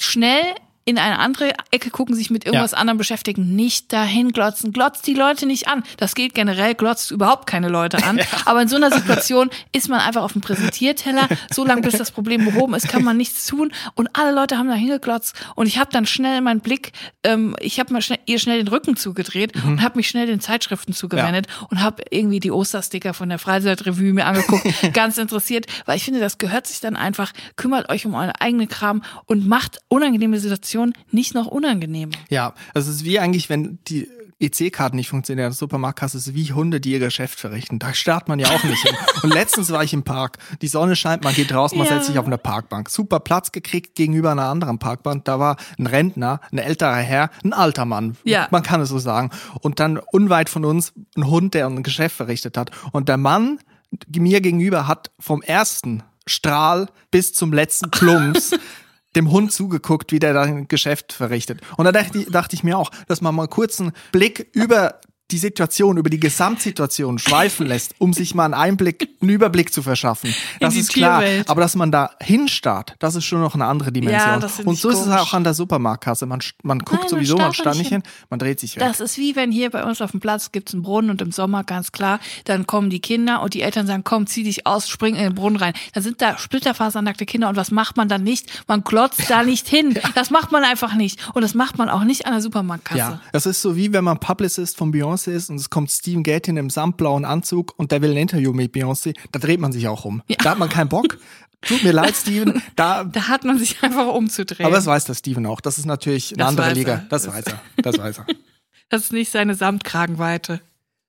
Schnell 0.00 0.42
in 0.84 0.98
eine 0.98 1.18
andere 1.20 1.52
Ecke 1.70 1.90
gucken, 1.90 2.14
sich 2.16 2.30
mit 2.30 2.44
irgendwas 2.44 2.72
Ja. 2.72 2.78
anderem 2.78 2.98
beschäftigen, 2.98 3.54
nicht 3.54 3.92
dahin 3.92 4.32
glotzen. 4.32 4.72
Glotzt 4.72 5.06
die 5.06 5.14
Leute 5.14 5.46
nicht 5.46 5.68
an. 5.68 5.84
Das 5.96 6.14
geht 6.16 6.34
generell, 6.34 6.74
glotzt 6.74 7.10
überhaupt 7.12 7.46
keine 7.46 7.68
Leute 7.68 8.02
an. 8.04 8.18
Aber 8.46 8.62
in 8.62 8.68
so 8.68 8.76
einer 8.76 8.90
Situation 8.90 9.50
ist 9.72 9.88
man 9.88 10.00
einfach 10.00 10.22
auf 10.22 10.32
dem 10.32 10.40
Präsentierteller. 10.40 11.28
So 11.52 11.64
lange, 11.64 11.82
bis 11.82 11.96
das 11.98 12.10
Problem 12.10 12.44
behoben 12.44 12.74
ist, 12.74 12.88
kann 12.88 13.04
man 13.04 13.16
nichts 13.16 13.46
tun. 13.46 13.72
Und 13.94 14.08
alle 14.14 14.32
Leute 14.34 14.58
haben 14.58 14.66
da 14.68 14.74
hingeglotzt. 14.74 15.36
Und 15.54 15.66
ich 15.66 15.78
habe 15.78 15.90
dann 15.92 16.04
schnell 16.04 16.40
meinen 16.40 16.60
Blick, 16.60 16.90
ähm, 17.22 17.54
ich 17.60 17.78
habe 17.78 17.92
mal 17.92 18.02
schnell, 18.02 18.18
ihr 18.26 18.40
schnell 18.40 18.58
den 18.58 18.68
Rücken 18.68 18.96
zugedreht 18.96 19.54
Mhm. 19.54 19.68
und 19.72 19.82
habe 19.82 19.98
mich 19.98 20.08
schnell 20.08 20.26
den 20.26 20.40
Zeitschriften 20.40 20.92
zugewendet 20.94 21.46
und 21.70 21.80
habe 21.80 22.02
irgendwie 22.10 22.40
die 22.40 22.50
Ostersticker 22.50 23.14
von 23.14 23.28
der 23.28 23.38
Freizeitrevue 23.38 24.12
mir 24.12 24.26
angeguckt. 24.26 24.66
ganz 24.92 25.16
interessiert, 25.18 25.66
weil 25.86 25.96
ich 25.96 26.04
finde, 26.04 26.18
das 26.18 26.38
gehört 26.38 26.66
sich 26.66 26.80
dann 26.80 26.96
einfach. 26.96 27.32
Kümmert 27.54 27.88
euch 27.88 28.04
um 28.04 28.14
euren 28.14 28.32
eigenen 28.40 28.68
Kram 28.68 29.02
und 29.26 29.46
macht 29.46 29.78
unangenehme 29.88 30.40
Situationen 30.40 30.71
nicht 31.10 31.34
noch 31.34 31.46
unangenehmer. 31.46 32.12
Ja, 32.28 32.54
also 32.74 32.90
es 32.90 32.96
ist 32.96 33.04
wie 33.04 33.18
eigentlich, 33.18 33.48
wenn 33.48 33.78
die 33.88 34.08
EC-Karten 34.40 34.96
nicht 34.96 35.08
funktionieren, 35.08 35.50
der 35.50 35.52
Supermarktkasse 35.52 36.18
ist 36.18 36.34
wie 36.34 36.52
Hunde, 36.52 36.80
die 36.80 36.90
ihr 36.90 36.98
Geschäft 36.98 37.38
verrichten. 37.38 37.78
Da 37.78 37.94
starrt 37.94 38.26
man 38.26 38.40
ja 38.40 38.48
auch 38.48 38.64
nicht 38.64 38.82
hin. 38.82 38.96
Und 39.22 39.32
letztens 39.32 39.70
war 39.70 39.84
ich 39.84 39.92
im 39.92 40.02
Park. 40.02 40.38
Die 40.62 40.66
Sonne 40.66 40.96
scheint, 40.96 41.22
man 41.22 41.32
geht 41.32 41.54
raus, 41.54 41.72
man 41.76 41.86
Ja. 41.86 41.94
setzt 41.94 42.08
sich 42.08 42.18
auf 42.18 42.26
eine 42.26 42.38
Parkbank. 42.38 42.90
Super 42.90 43.20
Platz 43.20 43.52
gekriegt 43.52 43.94
gegenüber 43.94 44.32
einer 44.32 44.46
anderen 44.46 44.80
Parkbank. 44.80 45.24
Da 45.26 45.38
war 45.38 45.58
ein 45.78 45.86
Rentner, 45.86 46.40
ein 46.50 46.58
älterer 46.58 46.96
Herr, 46.96 47.30
ein 47.44 47.52
alter 47.52 47.84
Mann. 47.84 48.16
Ja. 48.24 48.48
Man 48.50 48.64
kann 48.64 48.80
es 48.80 48.88
so 48.88 48.98
sagen. 48.98 49.30
Und 49.60 49.78
dann 49.78 49.98
unweit 49.98 50.48
von 50.48 50.64
uns 50.64 50.92
ein 51.16 51.28
Hund, 51.28 51.54
der 51.54 51.66
ein 51.68 51.84
Geschäft 51.84 52.16
verrichtet 52.16 52.56
hat. 52.58 52.72
Und 52.90 53.08
der 53.08 53.18
Mann 53.18 53.60
mir 54.08 54.40
gegenüber 54.40 54.88
hat 54.88 55.12
vom 55.20 55.42
ersten 55.42 56.02
Strahl 56.26 56.88
bis 57.12 57.32
zum 57.32 57.52
letzten 57.52 57.90
Plumps 57.90 58.52
dem 59.16 59.30
Hund 59.30 59.52
zugeguckt, 59.52 60.12
wie 60.12 60.18
der 60.18 60.34
sein 60.34 60.68
Geschäft 60.68 61.12
verrichtet. 61.12 61.60
Und 61.76 61.84
da 61.84 61.92
dachte 61.92 62.18
ich, 62.18 62.26
dachte 62.26 62.56
ich 62.56 62.64
mir 62.64 62.78
auch, 62.78 62.90
dass 63.08 63.20
man 63.20 63.34
mal 63.34 63.48
kurz 63.48 63.80
einen 63.80 63.92
Blick 64.10 64.48
über 64.52 65.00
die 65.32 65.38
Situation, 65.38 65.96
über 65.98 66.10
die 66.10 66.20
Gesamtsituation 66.20 67.18
schweifen 67.18 67.66
lässt, 67.66 67.94
um 67.98 68.12
sich 68.12 68.34
mal 68.34 68.46
einen 68.46 68.54
Einblick, 68.54 69.08
einen 69.20 69.30
Überblick 69.30 69.72
zu 69.72 69.82
verschaffen. 69.82 70.34
Das 70.60 70.76
ist 70.76 70.92
klar. 70.92 71.22
Aber 71.46 71.60
dass 71.60 71.74
man 71.74 71.92
da 71.92 72.10
hinstarrt, 72.20 72.94
das 72.98 73.16
ist 73.16 73.24
schon 73.24 73.40
noch 73.40 73.54
eine 73.54 73.66
andere 73.66 73.92
Dimension. 73.92 74.40
Ja, 74.40 74.48
Und 74.64 74.78
so 74.78 74.88
ist 74.88 74.98
es 74.98 75.04
komisch. 75.04 75.20
auch 75.20 75.34
an 75.34 75.44
der 75.44 75.54
Supermarktkasse. 75.54 76.26
Man, 76.26 76.40
man 76.62 76.78
guckt 76.78 77.02
Nein, 77.02 77.10
sowieso, 77.10 77.36
man 77.36 77.52
starrt 77.52 77.76
nicht 77.76 77.82
nicht 77.82 77.92
hin, 77.92 78.02
man 78.30 78.38
dreht 78.38 78.60
sich 78.60 78.76
weg. 78.76 78.82
Das 78.82 79.00
ist 79.00 79.18
wie 79.18 79.36
wenn 79.36 79.52
hier 79.52 79.70
bei 79.70 79.84
uns 79.84 80.00
auf 80.00 80.12
dem 80.12 80.20
Platz 80.20 80.52
gibt's 80.52 80.72
einen 80.72 80.82
Brunnen 80.82 81.10
und 81.10 81.20
im 81.20 81.32
Sommer 81.32 81.64
ganz 81.64 81.92
klar, 81.92 82.20
dann 82.44 82.66
kommen 82.66 82.90
die 82.90 83.00
Kinder 83.00 83.42
und 83.42 83.54
die 83.54 83.62
Eltern 83.62 83.86
sagen, 83.86 84.04
komm, 84.04 84.26
zieh 84.26 84.44
dich 84.44 84.66
aus, 84.66 84.88
spring 84.88 85.14
in 85.14 85.22
den 85.22 85.34
Brunnen 85.34 85.56
rein. 85.56 85.74
Dann 85.94 86.02
sind 86.02 86.20
da 86.22 86.38
splitterfasernackte 86.38 87.26
Kinder 87.26 87.48
und 87.48 87.56
was 87.56 87.70
macht 87.70 87.96
man 87.96 88.08
dann 88.08 88.22
nicht? 88.22 88.64
Man 88.68 88.84
glotzt 88.84 89.28
da 89.28 89.42
nicht 89.42 89.68
hin. 89.68 89.98
Das 90.14 90.30
macht 90.30 90.52
man 90.52 90.62
einfach 90.62 90.94
nicht. 90.94 91.18
Und 91.34 91.42
das 91.42 91.54
macht 91.54 91.78
man 91.78 91.88
auch 91.88 92.04
nicht 92.04 92.26
an 92.26 92.32
der 92.32 92.42
Supermarktkasse. 92.42 92.98
Ja, 92.98 93.20
das 93.32 93.46
ist 93.46 93.62
so 93.62 93.76
wie 93.76 93.92
wenn 93.92 94.04
man 94.04 94.18
Publicist 94.18 94.76
von 94.76 94.92
Beyoncé 94.92 95.21
ist 95.30 95.50
und 95.50 95.56
es 95.56 95.70
kommt 95.70 95.90
Steven 95.90 96.22
Gattin 96.22 96.56
im 96.56 96.70
samtblauen 96.70 97.24
Anzug 97.24 97.74
und 97.78 97.92
der 97.92 98.02
will 98.02 98.10
ein 98.12 98.16
Interview 98.16 98.52
mit 98.52 98.74
Beyoncé, 98.74 99.14
da 99.30 99.38
dreht 99.38 99.60
man 99.60 99.72
sich 99.72 99.88
auch 99.88 100.04
um. 100.04 100.22
Da 100.42 100.50
hat 100.50 100.58
man 100.58 100.68
keinen 100.68 100.88
Bock. 100.88 101.18
Tut 101.62 101.84
mir 101.84 101.92
leid, 101.92 102.16
Steven. 102.16 102.60
Da, 102.74 103.04
Da 103.12 103.28
hat 103.28 103.44
man 103.44 103.56
sich 103.58 103.82
einfach 103.82 104.08
umzudrehen. 104.12 104.66
aber 104.66 104.76
das 104.76 104.86
weiß 104.86 105.04
der 105.04 105.14
Steven 105.14 105.46
auch. 105.46 105.60
Das 105.60 105.78
ist 105.78 105.86
natürlich 105.86 106.32
eine 106.32 106.38
Das 106.38 106.48
andere 106.48 106.72
Liga. 106.72 106.92
er. 106.94 107.06
Das- 107.08 107.28
weiß 107.28 107.44
er. 107.46 107.60
Das 107.76 107.98
weiß 107.98 108.18
er. 108.18 108.26
das 108.88 109.02
ist 109.02 109.12
nicht 109.12 109.30
seine 109.30 109.54
Samtkragenweite. 109.54 110.60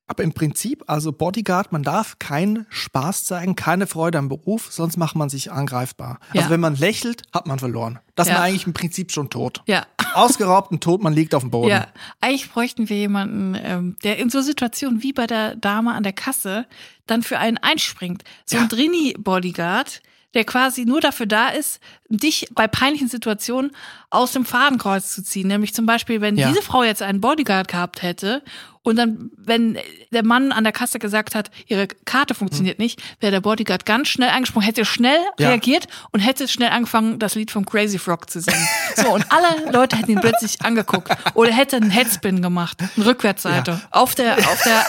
Aber 0.05 0.21
im 0.23 0.33
Prinzip, 0.33 0.83
also 0.87 1.13
Bodyguard, 1.13 1.71
man 1.71 1.81
darf 1.81 2.19
keinen 2.19 2.65
Spaß 2.69 3.23
zeigen, 3.23 3.55
keine 3.55 3.87
Freude 3.87 4.17
am 4.17 4.27
Beruf, 4.27 4.67
sonst 4.71 4.97
macht 4.97 5.15
man 5.15 5.29
sich 5.29 5.51
angreifbar. 5.51 6.19
Ja. 6.33 6.41
Also 6.41 6.49
wenn 6.51 6.59
man 6.59 6.75
lächelt, 6.75 7.21
hat 7.33 7.47
man 7.47 7.57
verloren. 7.57 7.99
Das 8.15 8.27
ist 8.27 8.31
Ja. 8.33 8.39
man 8.39 8.47
eigentlich 8.49 8.67
im 8.67 8.73
Prinzip 8.73 9.11
schon 9.13 9.29
tot. 9.29 9.61
Ja. 9.65 9.85
Ausgeraubt 10.13 10.71
und 10.71 10.83
tot, 10.83 11.01
man 11.01 11.13
liegt 11.13 11.33
auf 11.33 11.41
dem 11.43 11.51
Boden. 11.51 11.69
Ja, 11.69 11.87
eigentlich 12.21 12.51
bräuchten 12.51 12.89
wir 12.89 12.97
jemanden, 12.97 13.57
ähm, 13.63 13.95
der 14.03 14.17
in 14.19 14.29
so 14.29 14.41
Situationen 14.41 15.01
wie 15.01 15.13
bei 15.13 15.25
der 15.25 15.55
Dame 15.55 15.93
an 15.93 16.03
der 16.03 16.13
Kasse 16.13 16.65
dann 17.07 17.23
für 17.23 17.39
einen 17.39 17.57
einspringt. 17.57 18.23
So 18.45 18.57
ein 18.57 18.67
Drini-Bodyguard, 18.69 20.01
der 20.33 20.43
quasi 20.45 20.85
nur 20.85 20.99
dafür 20.99 21.25
da 21.27 21.49
ist, 21.49 21.79
dich 22.09 22.47
bei 22.53 22.67
peinlichen 22.67 23.07
Situationen 23.07 23.71
aus 24.09 24.31
dem 24.33 24.45
Fadenkreuz 24.45 25.13
zu 25.13 25.23
ziehen. 25.23 25.47
Nämlich 25.47 25.73
zum 25.73 25.85
Beispiel, 25.85 26.21
wenn 26.21 26.35
Ja. 26.37 26.49
diese 26.49 26.61
Frau 26.61 26.83
jetzt 26.83 27.01
einen 27.01 27.21
Bodyguard 27.21 27.67
gehabt 27.67 28.01
hätte 28.01 28.41
und 28.83 28.97
dann, 28.97 29.31
wenn 29.37 29.77
der 30.11 30.23
Mann 30.25 30.51
an 30.51 30.63
der 30.63 30.73
Kasse 30.73 30.99
gesagt 30.99 31.35
hat, 31.35 31.49
ihre 31.67 31.87
Karte 31.87 32.33
funktioniert 32.35 32.79
nicht, 32.79 33.01
wäre 33.21 33.31
der 33.31 33.41
Bodyguard 33.41 33.85
ganz 33.85 34.09
schnell 34.09 34.29
eingesprungen, 34.29 34.65
hätte 34.65 34.85
schnell 34.85 35.17
Ja. 35.39 35.49
reagiert 35.49 35.87
und 36.11 36.19
hätte 36.19 36.47
schnell 36.47 36.69
angefangen, 36.69 37.17
das 37.19 37.35
Lied 37.35 37.49
vom 37.51 37.65
Crazy 37.65 37.97
Frog 37.97 38.29
zu 38.29 38.41
singen. 38.41 38.67
So, 38.95 39.13
und 39.13 39.25
alle 39.31 39.71
Leute 39.71 39.95
hätten 39.97 40.11
ihn 40.11 40.19
plötzlich 40.21 40.61
angeguckt 40.61 41.09
oder 41.33 41.51
hätte 41.51 41.77
einen 41.77 41.89
Headspin 41.89 42.41
gemacht, 42.41 42.77
eine 42.95 43.05
Rückwärtsseite, 43.05 43.71
Ja. 43.71 43.81
auf 43.91 44.15
der, 44.15 44.37
auf 44.37 44.61
der, 44.63 44.85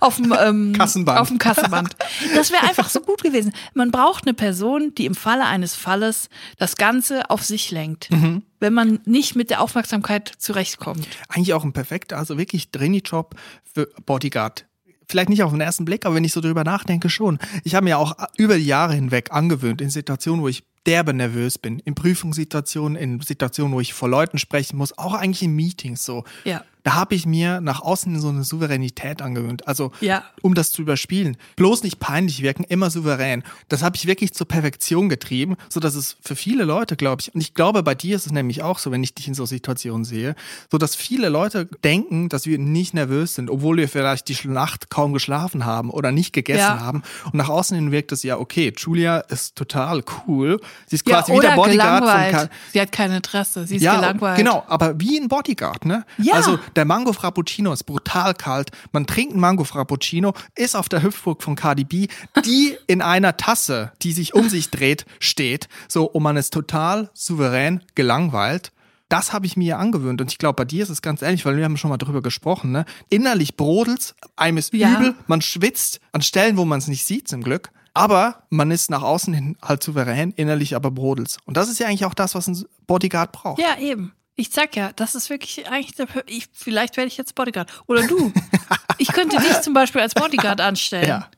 auf 0.00 0.16
dem, 0.16 0.34
ähm, 0.40 0.72
Kassenband. 0.72 1.18
auf 1.18 1.28
dem 1.28 1.38
Kassenband. 1.38 1.96
Das 2.34 2.50
wäre 2.52 2.62
einfach 2.62 2.88
so 2.88 3.00
gut 3.00 3.22
gewesen. 3.22 3.52
Man 3.74 3.90
braucht 3.90 4.24
eine 4.26 4.34
Person, 4.34 4.94
die 4.94 5.06
im 5.06 5.14
Falle 5.14 5.44
eines 5.44 5.74
Falles 5.74 6.28
das 6.58 6.76
Ganze 6.76 7.28
auf 7.30 7.42
sich 7.44 7.70
lenkt. 7.70 8.10
Mhm. 8.10 8.42
Wenn 8.60 8.72
man 8.72 9.00
nicht 9.04 9.36
mit 9.36 9.50
der 9.50 9.60
Aufmerksamkeit 9.60 10.32
zurechtkommt. 10.38 11.06
eigentlich 11.28 11.54
auch 11.54 11.64
ein 11.64 11.72
perfekter, 11.72 12.18
also 12.18 12.38
wirklich 12.38 12.70
Trainee-Job 12.70 13.34
für 13.64 13.88
Bodyguard. 14.06 14.66
Vielleicht 15.08 15.28
nicht 15.28 15.42
auf 15.42 15.50
den 15.52 15.60
ersten 15.60 15.84
Blick, 15.84 16.06
aber 16.06 16.14
wenn 16.14 16.24
ich 16.24 16.32
so 16.32 16.40
drüber 16.40 16.64
nachdenke, 16.64 17.10
schon. 17.10 17.38
Ich 17.62 17.74
habe 17.74 17.84
mir 17.84 17.98
auch 17.98 18.14
über 18.36 18.56
die 18.56 18.64
Jahre 18.64 18.94
hinweg 18.94 19.32
angewöhnt, 19.32 19.80
in 19.82 19.90
Situationen, 19.90 20.42
wo 20.42 20.48
ich 20.48 20.64
derbe 20.86 21.12
nervös 21.14 21.58
bin, 21.58 21.78
in 21.80 21.94
Prüfungssituationen, 21.94 22.96
in 22.96 23.20
Situationen, 23.20 23.74
wo 23.74 23.80
ich 23.80 23.92
vor 23.92 24.08
Leuten 24.08 24.38
sprechen 24.38 24.76
muss, 24.76 24.96
auch 24.96 25.14
eigentlich 25.14 25.42
in 25.42 25.54
Meetings 25.54 26.04
so. 26.04 26.24
Ja. 26.44 26.64
Da 26.84 26.94
habe 26.94 27.14
ich 27.14 27.26
mir 27.26 27.60
nach 27.60 27.80
außen 27.80 28.20
so 28.20 28.28
eine 28.28 28.44
Souveränität 28.44 29.22
angewöhnt. 29.22 29.66
Also, 29.66 29.90
Ja. 30.00 30.22
um 30.42 30.54
das 30.54 30.70
zu 30.70 30.82
überspielen. 30.82 31.36
Bloß 31.56 31.82
nicht 31.82 31.98
peinlich 31.98 32.42
wirken, 32.42 32.62
immer 32.64 32.90
souverän. 32.90 33.42
Das 33.68 33.82
habe 33.82 33.96
ich 33.96 34.06
wirklich 34.06 34.34
zur 34.34 34.46
Perfektion 34.46 35.08
getrieben, 35.08 35.56
so 35.68 35.80
dass 35.80 35.94
es 35.94 36.16
für 36.20 36.36
viele 36.36 36.64
Leute, 36.64 36.96
glaube 36.96 37.22
ich, 37.22 37.34
und 37.34 37.40
ich 37.40 37.54
glaube, 37.54 37.82
bei 37.82 37.94
dir 37.94 38.14
ist 38.16 38.26
es 38.26 38.32
nämlich 38.32 38.62
auch 38.62 38.78
so, 38.78 38.92
wenn 38.92 39.02
ich 39.02 39.14
dich 39.14 39.26
in 39.28 39.34
so 39.34 39.46
Situationen 39.46 40.04
sehe, 40.04 40.34
so 40.70 40.76
dass 40.78 40.94
viele 40.94 41.30
Leute 41.30 41.66
denken, 41.82 42.28
dass 42.28 42.46
wir 42.46 42.58
nicht 42.58 42.92
nervös 42.94 43.34
sind, 43.34 43.48
obwohl 43.50 43.78
wir 43.78 43.88
vielleicht 43.88 44.28
die 44.28 44.46
Nacht 44.48 44.90
kaum 44.90 45.12
geschlafen 45.14 45.64
haben 45.64 45.88
oder 45.90 46.12
nicht 46.12 46.32
gegessen 46.34 46.58
Ja. 46.60 46.80
haben. 46.80 47.02
Und 47.24 47.34
nach 47.34 47.48
außen 47.48 47.74
hin 47.76 47.92
wirkt 47.92 48.12
es 48.12 48.22
ja, 48.22 48.36
okay, 48.38 48.72
Julia 48.76 49.18
ist 49.20 49.56
total 49.56 50.02
cool. 50.28 50.60
Sie 50.86 50.96
ist 50.96 51.08
Ja, 51.08 51.22
quasi 51.22 51.32
wie 51.32 51.40
der 51.40 51.52
Bodyguard 51.52 51.64
von 52.00 52.08
gelangweilt. 52.08 52.32
Ka 52.34 52.48
Sie 52.74 52.80
hat 52.80 52.92
kein 52.92 53.10
Interesse. 53.10 53.66
Sie 53.66 53.76
ist 53.76 53.82
ja, 53.82 53.96
gelangweilt. 53.96 54.36
genau, 54.36 54.64
aber 54.68 55.00
wie 55.00 55.18
ein 55.18 55.28
Bodyguard, 55.28 55.86
ne? 55.86 56.04
Ja. 56.18 56.34
Also 56.34 56.58
der 56.76 56.84
Mango 56.84 57.12
Frappuccino 57.12 57.72
ist 57.72 57.84
brutal 57.84 58.34
kalt. 58.34 58.70
Man 58.92 59.06
trinkt 59.06 59.32
einen 59.32 59.40
Mango 59.40 59.64
Frappuccino, 59.64 60.34
ist 60.54 60.76
auf 60.76 60.88
der 60.88 61.02
Hüpfburg 61.02 61.42
von 61.42 61.56
Cardi 61.56 61.84
B, 61.84 62.08
die 62.44 62.76
in 62.86 63.02
einer 63.02 63.36
Tasse, 63.36 63.92
die 64.02 64.12
sich 64.12 64.34
um 64.34 64.48
sich 64.48 64.70
dreht, 64.70 65.06
steht. 65.20 65.68
So, 65.88 66.04
und 66.04 66.22
man 66.22 66.36
ist 66.36 66.52
total 66.52 67.10
souverän 67.14 67.82
gelangweilt. 67.94 68.72
Das 69.08 69.32
habe 69.32 69.46
ich 69.46 69.56
mir 69.56 69.78
angewöhnt 69.78 70.20
und 70.20 70.32
ich 70.32 70.38
glaube, 70.38 70.56
bei 70.56 70.64
dir 70.64 70.82
ist 70.82 70.88
es 70.88 71.02
ganz 71.02 71.22
ähnlich, 71.22 71.44
weil 71.44 71.56
wir 71.56 71.64
haben 71.64 71.76
schon 71.76 71.90
mal 71.90 71.98
drüber 71.98 72.22
gesprochen, 72.22 72.72
ne? 72.72 72.84
Innerlich 73.10 73.56
brodelt's, 73.56 74.14
einem 74.34 74.56
ist 74.56 74.72
Ja. 74.72 74.96
übel, 74.96 75.14
man 75.26 75.42
schwitzt 75.42 76.00
an 76.12 76.22
Stellen, 76.22 76.56
wo 76.56 76.64
man 76.64 76.78
es 76.78 76.88
nicht 76.88 77.04
sieht, 77.04 77.28
zum 77.28 77.42
Glück. 77.42 77.70
Aber 77.92 78.42
man 78.50 78.72
ist 78.72 78.90
nach 78.90 79.02
außen 79.02 79.32
hin 79.32 79.56
halt 79.62 79.84
souverän, 79.84 80.32
innerlich 80.32 80.74
aber 80.74 80.90
brodelt's. 80.90 81.36
Und 81.44 81.56
das 81.56 81.68
ist 81.68 81.78
ja 81.78 81.86
eigentlich 81.86 82.06
auch 82.06 82.14
das, 82.14 82.34
was 82.34 82.48
ein 82.48 82.64
Bodyguard 82.88 83.30
braucht. 83.30 83.60
Ja, 83.60 83.78
eben. 83.78 84.12
Ich 84.36 84.50
sag 84.50 84.74
ja, 84.74 84.92
das 84.92 85.14
ist 85.14 85.30
wirklich 85.30 85.68
eigentlich, 85.68 85.94
der, 85.94 86.08
ich, 86.26 86.48
vielleicht 86.52 86.96
werde 86.96 87.08
ich 87.08 87.16
jetzt 87.16 87.34
Bodyguard. 87.34 87.70
Oder 87.86 88.06
du. 88.06 88.32
ich 88.98 89.08
könnte 89.08 89.36
dich 89.36 89.60
zum 89.60 89.74
Beispiel 89.74 90.00
als 90.00 90.14
Bodyguard 90.14 90.60
anstellen. 90.60 91.08
Ja. 91.08 91.30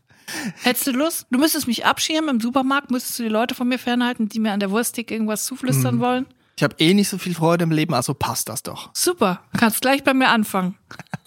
Hättest 0.62 0.86
du 0.86 0.92
Lust? 0.92 1.26
Du 1.30 1.38
müsstest 1.38 1.66
mich 1.66 1.84
abschirmen 1.84 2.30
im 2.30 2.40
Supermarkt, 2.40 2.90
müsstest 2.90 3.18
du 3.18 3.24
die 3.24 3.28
Leute 3.28 3.54
von 3.54 3.68
mir 3.68 3.78
fernhalten, 3.78 4.28
die 4.28 4.40
mir 4.40 4.52
an 4.52 4.60
der 4.60 4.70
Wursttheke 4.70 5.14
irgendwas 5.14 5.44
zuflüstern 5.44 6.00
wollen? 6.00 6.26
Ich 6.56 6.62
habe 6.62 6.74
eh 6.78 6.94
nicht 6.94 7.10
so 7.10 7.18
viel 7.18 7.34
Freude 7.34 7.64
im 7.64 7.70
Leben, 7.70 7.92
also 7.92 8.14
passt 8.14 8.48
das 8.48 8.62
doch. 8.62 8.88
Super, 8.94 9.42
kannst 9.58 9.82
gleich 9.82 10.02
bei 10.02 10.14
mir 10.14 10.28
anfangen. 10.28 10.76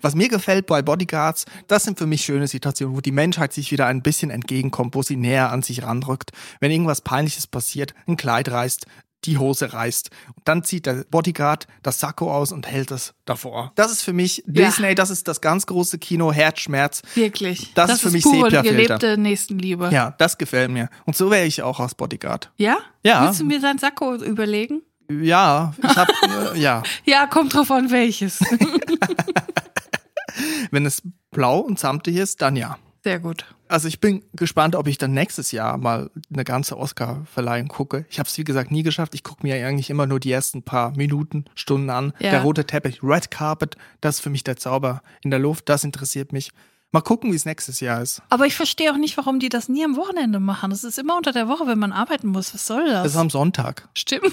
Was 0.00 0.14
mir 0.14 0.28
gefällt 0.28 0.66
bei 0.66 0.80
Bodyguards, 0.80 1.44
das 1.68 1.84
sind 1.84 1.98
für 1.98 2.06
mich 2.06 2.22
schöne 2.24 2.46
Situationen, 2.46 2.96
wo 2.96 3.00
die 3.00 3.12
Menschheit 3.12 3.52
sich 3.52 3.70
wieder 3.72 3.86
ein 3.86 4.00
bisschen 4.02 4.30
entgegenkommt, 4.30 4.94
wo 4.94 5.02
sie 5.02 5.16
näher 5.16 5.50
an 5.52 5.62
sich 5.62 5.82
ranrückt. 5.82 6.30
Wenn 6.60 6.70
irgendwas 6.70 7.00
Peinliches 7.02 7.46
passiert, 7.46 7.94
ein 8.06 8.16
Kleid 8.16 8.48
reißt, 8.50 8.86
die 9.26 9.38
Hose 9.38 9.72
reißt. 9.72 10.10
Und 10.34 10.48
dann 10.48 10.64
zieht 10.64 10.86
der 10.86 11.04
Bodyguard 11.10 11.66
das 11.82 12.00
Sakko 12.00 12.32
aus 12.32 12.52
und 12.52 12.66
hält 12.66 12.90
es 12.90 13.14
davor. 13.24 13.72
Das 13.74 13.90
ist 13.92 14.02
für 14.02 14.12
mich 14.12 14.42
Ja. 14.46 14.66
Disney, 14.66 14.94
das 14.94 15.10
ist 15.10 15.28
das 15.28 15.40
ganz 15.40 15.66
große 15.66 15.98
Kino, 15.98 16.32
Herzschmerz. 16.32 17.02
Wirklich. 17.14 17.72
Das 17.74 17.90
ist 17.92 18.00
für 18.02 18.10
mich 18.10 18.24
pure 18.24 18.50
Sepia-Filter. 18.50 18.72
gelebte 18.98 19.18
Nächstenliebe. 19.18 19.90
Ja, 19.92 20.14
das 20.18 20.38
gefällt 20.38 20.70
mir. 20.70 20.88
Und 21.04 21.16
so 21.16 21.30
wäre 21.30 21.46
ich 21.46 21.62
auch 21.62 21.80
als 21.80 21.94
Bodyguard. 21.94 22.50
Ja? 22.56 22.78
Ja. 23.04 23.26
Willst 23.26 23.40
du 23.40 23.44
mir 23.44 23.60
dein 23.60 23.78
Sakko 23.78 24.14
überlegen? 24.16 24.82
Ja, 25.10 25.74
ich 25.82 25.96
hab, 25.96 26.08
äh, 26.54 26.58
ja. 26.58 26.82
Ja, 27.04 27.26
kommt 27.26 27.54
drauf 27.54 27.70
an, 27.70 27.90
welches. 27.90 28.40
Wenn 30.70 30.84
es 30.84 31.02
blau 31.30 31.60
und 31.60 31.78
samtig 31.78 32.16
ist, 32.16 32.42
dann 32.42 32.56
ja. 32.56 32.76
Sehr 33.06 33.20
gut. 33.20 33.44
Also 33.68 33.86
ich 33.86 34.00
bin 34.00 34.24
gespannt, 34.32 34.74
ob 34.74 34.88
ich 34.88 34.98
dann 34.98 35.12
nächstes 35.12 35.52
Jahr 35.52 35.78
mal 35.78 36.10
eine 36.32 36.42
ganze 36.42 36.76
Oscar-Verleihung 36.76 37.68
gucke. 37.68 38.04
Ich 38.10 38.18
habe 38.18 38.28
es 38.28 38.36
wie 38.36 38.42
gesagt 38.42 38.72
nie 38.72 38.82
geschafft. 38.82 39.14
Ich 39.14 39.22
gucke 39.22 39.46
mir 39.46 39.64
eigentlich 39.64 39.90
immer 39.90 40.06
nur 40.06 40.18
die 40.18 40.32
ersten 40.32 40.64
paar 40.64 40.90
Minuten, 40.96 41.44
Stunden 41.54 41.88
an. 41.88 42.14
Ja. 42.18 42.32
Der 42.32 42.42
rote 42.42 42.64
Teppich, 42.64 43.04
Red 43.04 43.30
Carpet, 43.30 43.76
das 44.00 44.16
ist 44.16 44.22
für 44.22 44.30
mich 44.30 44.42
der 44.42 44.56
Zauber 44.56 45.02
in 45.22 45.30
der 45.30 45.38
Luft. 45.38 45.68
Das 45.68 45.84
interessiert 45.84 46.32
mich. 46.32 46.50
Mal 46.90 47.00
gucken, 47.00 47.30
wie 47.30 47.36
es 47.36 47.44
nächstes 47.44 47.78
Jahr 47.78 48.02
ist. 48.02 48.22
Aber 48.28 48.44
ich 48.46 48.56
verstehe 48.56 48.90
auch 48.90 48.96
nicht, 48.96 49.16
warum 49.16 49.38
die 49.38 49.50
das 49.50 49.68
nie 49.68 49.84
am 49.84 49.94
Wochenende 49.94 50.40
machen. 50.40 50.70
Das 50.70 50.82
ist 50.82 50.98
immer 50.98 51.16
unter 51.16 51.30
der 51.30 51.46
Woche, 51.46 51.68
wenn 51.68 51.78
man 51.78 51.92
arbeiten 51.92 52.26
muss. 52.26 52.54
Was 52.54 52.66
soll 52.66 52.86
das? 52.86 53.04
Das 53.04 53.12
ist 53.12 53.18
am 53.18 53.30
Sonntag. 53.30 53.88
Stimmt. 53.94 54.32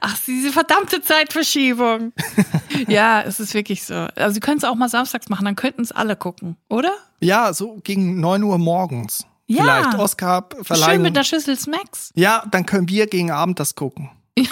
Ach, 0.00 0.16
diese 0.26 0.52
verdammte 0.52 1.02
Zeitverschiebung. 1.02 2.12
ja, 2.88 3.22
es 3.22 3.40
ist 3.40 3.54
wirklich 3.54 3.84
so. 3.84 3.94
Also, 3.94 4.34
sie 4.34 4.40
können 4.40 4.58
es 4.58 4.64
auch 4.64 4.74
mal 4.74 4.88
samstags 4.88 5.28
machen, 5.28 5.44
dann 5.44 5.56
könnten 5.56 5.82
es 5.82 5.92
alle 5.92 6.16
gucken, 6.16 6.56
oder? 6.68 6.92
Ja, 7.20 7.52
so 7.52 7.80
gegen 7.82 8.20
9 8.20 8.42
Uhr 8.42 8.58
morgens. 8.58 9.26
Ja. 9.46 9.62
Vielleicht 9.62 9.90
Schön 9.90 10.00
Oscar-Verleihung. 10.00 11.02
mit 11.02 11.16
einer 11.16 11.24
Schüssel 11.24 11.58
Smacks. 11.58 12.10
Ja, 12.14 12.44
dann 12.50 12.66
können 12.66 12.88
wir 12.88 13.06
gegen 13.06 13.30
Abend 13.30 13.60
das 13.60 13.74
gucken. 13.74 14.10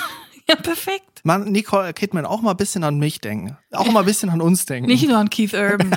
Ja, 0.48 0.56
perfekt. 0.56 1.20
Man, 1.22 1.52
Nicole 1.52 1.92
Kidman 1.94 2.26
auch 2.26 2.42
mal 2.42 2.50
ein 2.50 2.56
bisschen 2.56 2.82
an 2.82 2.98
mich 2.98 3.20
denken. 3.20 3.56
Auch 3.70 3.90
mal 3.92 4.00
ein 4.00 4.06
bisschen 4.06 4.28
an 4.28 4.40
uns 4.40 4.66
denken. 4.66 4.88
Nicht 4.88 5.06
nur 5.06 5.16
an 5.16 5.30
Keith 5.30 5.54
Urban. 5.54 5.96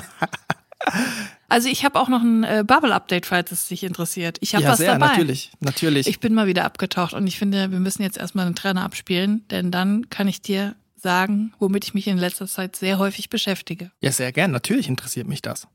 Also 1.48 1.68
ich 1.68 1.84
habe 1.84 1.98
auch 2.00 2.08
noch 2.08 2.22
ein 2.22 2.44
äh, 2.44 2.64
Bubble-Update, 2.66 3.26
falls 3.26 3.52
es 3.52 3.68
dich 3.68 3.84
interessiert. 3.84 4.38
Ich 4.40 4.54
habe 4.54 4.64
ja, 4.64 4.70
was 4.70 4.78
sehr, 4.78 4.92
dabei. 4.92 5.08
natürlich. 5.08 5.52
Natürlich. 5.60 6.06
Ich 6.06 6.20
bin 6.20 6.34
mal 6.34 6.46
wieder 6.46 6.64
abgetaucht 6.64 7.14
und 7.14 7.26
ich 7.26 7.38
finde, 7.38 7.70
wir 7.70 7.78
müssen 7.78 8.02
jetzt 8.02 8.18
erstmal 8.18 8.46
einen 8.46 8.56
Trainer 8.56 8.82
abspielen, 8.82 9.44
denn 9.50 9.70
dann 9.70 10.10
kann 10.10 10.26
ich 10.28 10.42
dir 10.42 10.74
sagen, 10.96 11.52
womit 11.58 11.84
ich 11.84 11.94
mich 11.94 12.08
in 12.08 12.18
letzter 12.18 12.46
Zeit 12.48 12.74
sehr 12.74 12.98
häufig 12.98 13.30
beschäftige. 13.30 13.92
ja, 14.00 14.10
sehr 14.10 14.32
gern. 14.32 14.50
Natürlich 14.50 14.88
interessiert 14.88 15.28
mich 15.28 15.42
das. 15.42 15.68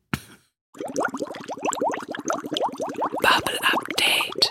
Bubble 3.21 3.59
Update. 3.61 4.50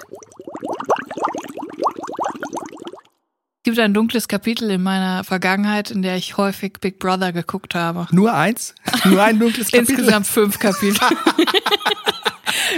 Gibt 3.71 3.79
ein 3.79 3.95
dunkles 3.95 4.27
Kapitel 4.27 4.69
in 4.71 4.83
meiner 4.83 5.23
Vergangenheit, 5.23 5.93
in 5.93 6.03
der 6.03 6.17
ich 6.17 6.37
häufig 6.37 6.75
Big 6.81 6.99
Brother 6.99 7.33
geguckt 7.33 7.77
habe. 7.77 8.09
Nur 8.11 8.35
eins? 8.35 8.75
Nur 9.05 9.23
ein 9.23 9.39
dunkles 9.39 9.69
Kapitel? 9.73 9.93
Insgesamt 9.93 10.27
fünf 10.27 10.59
Kapitel. 10.59 10.99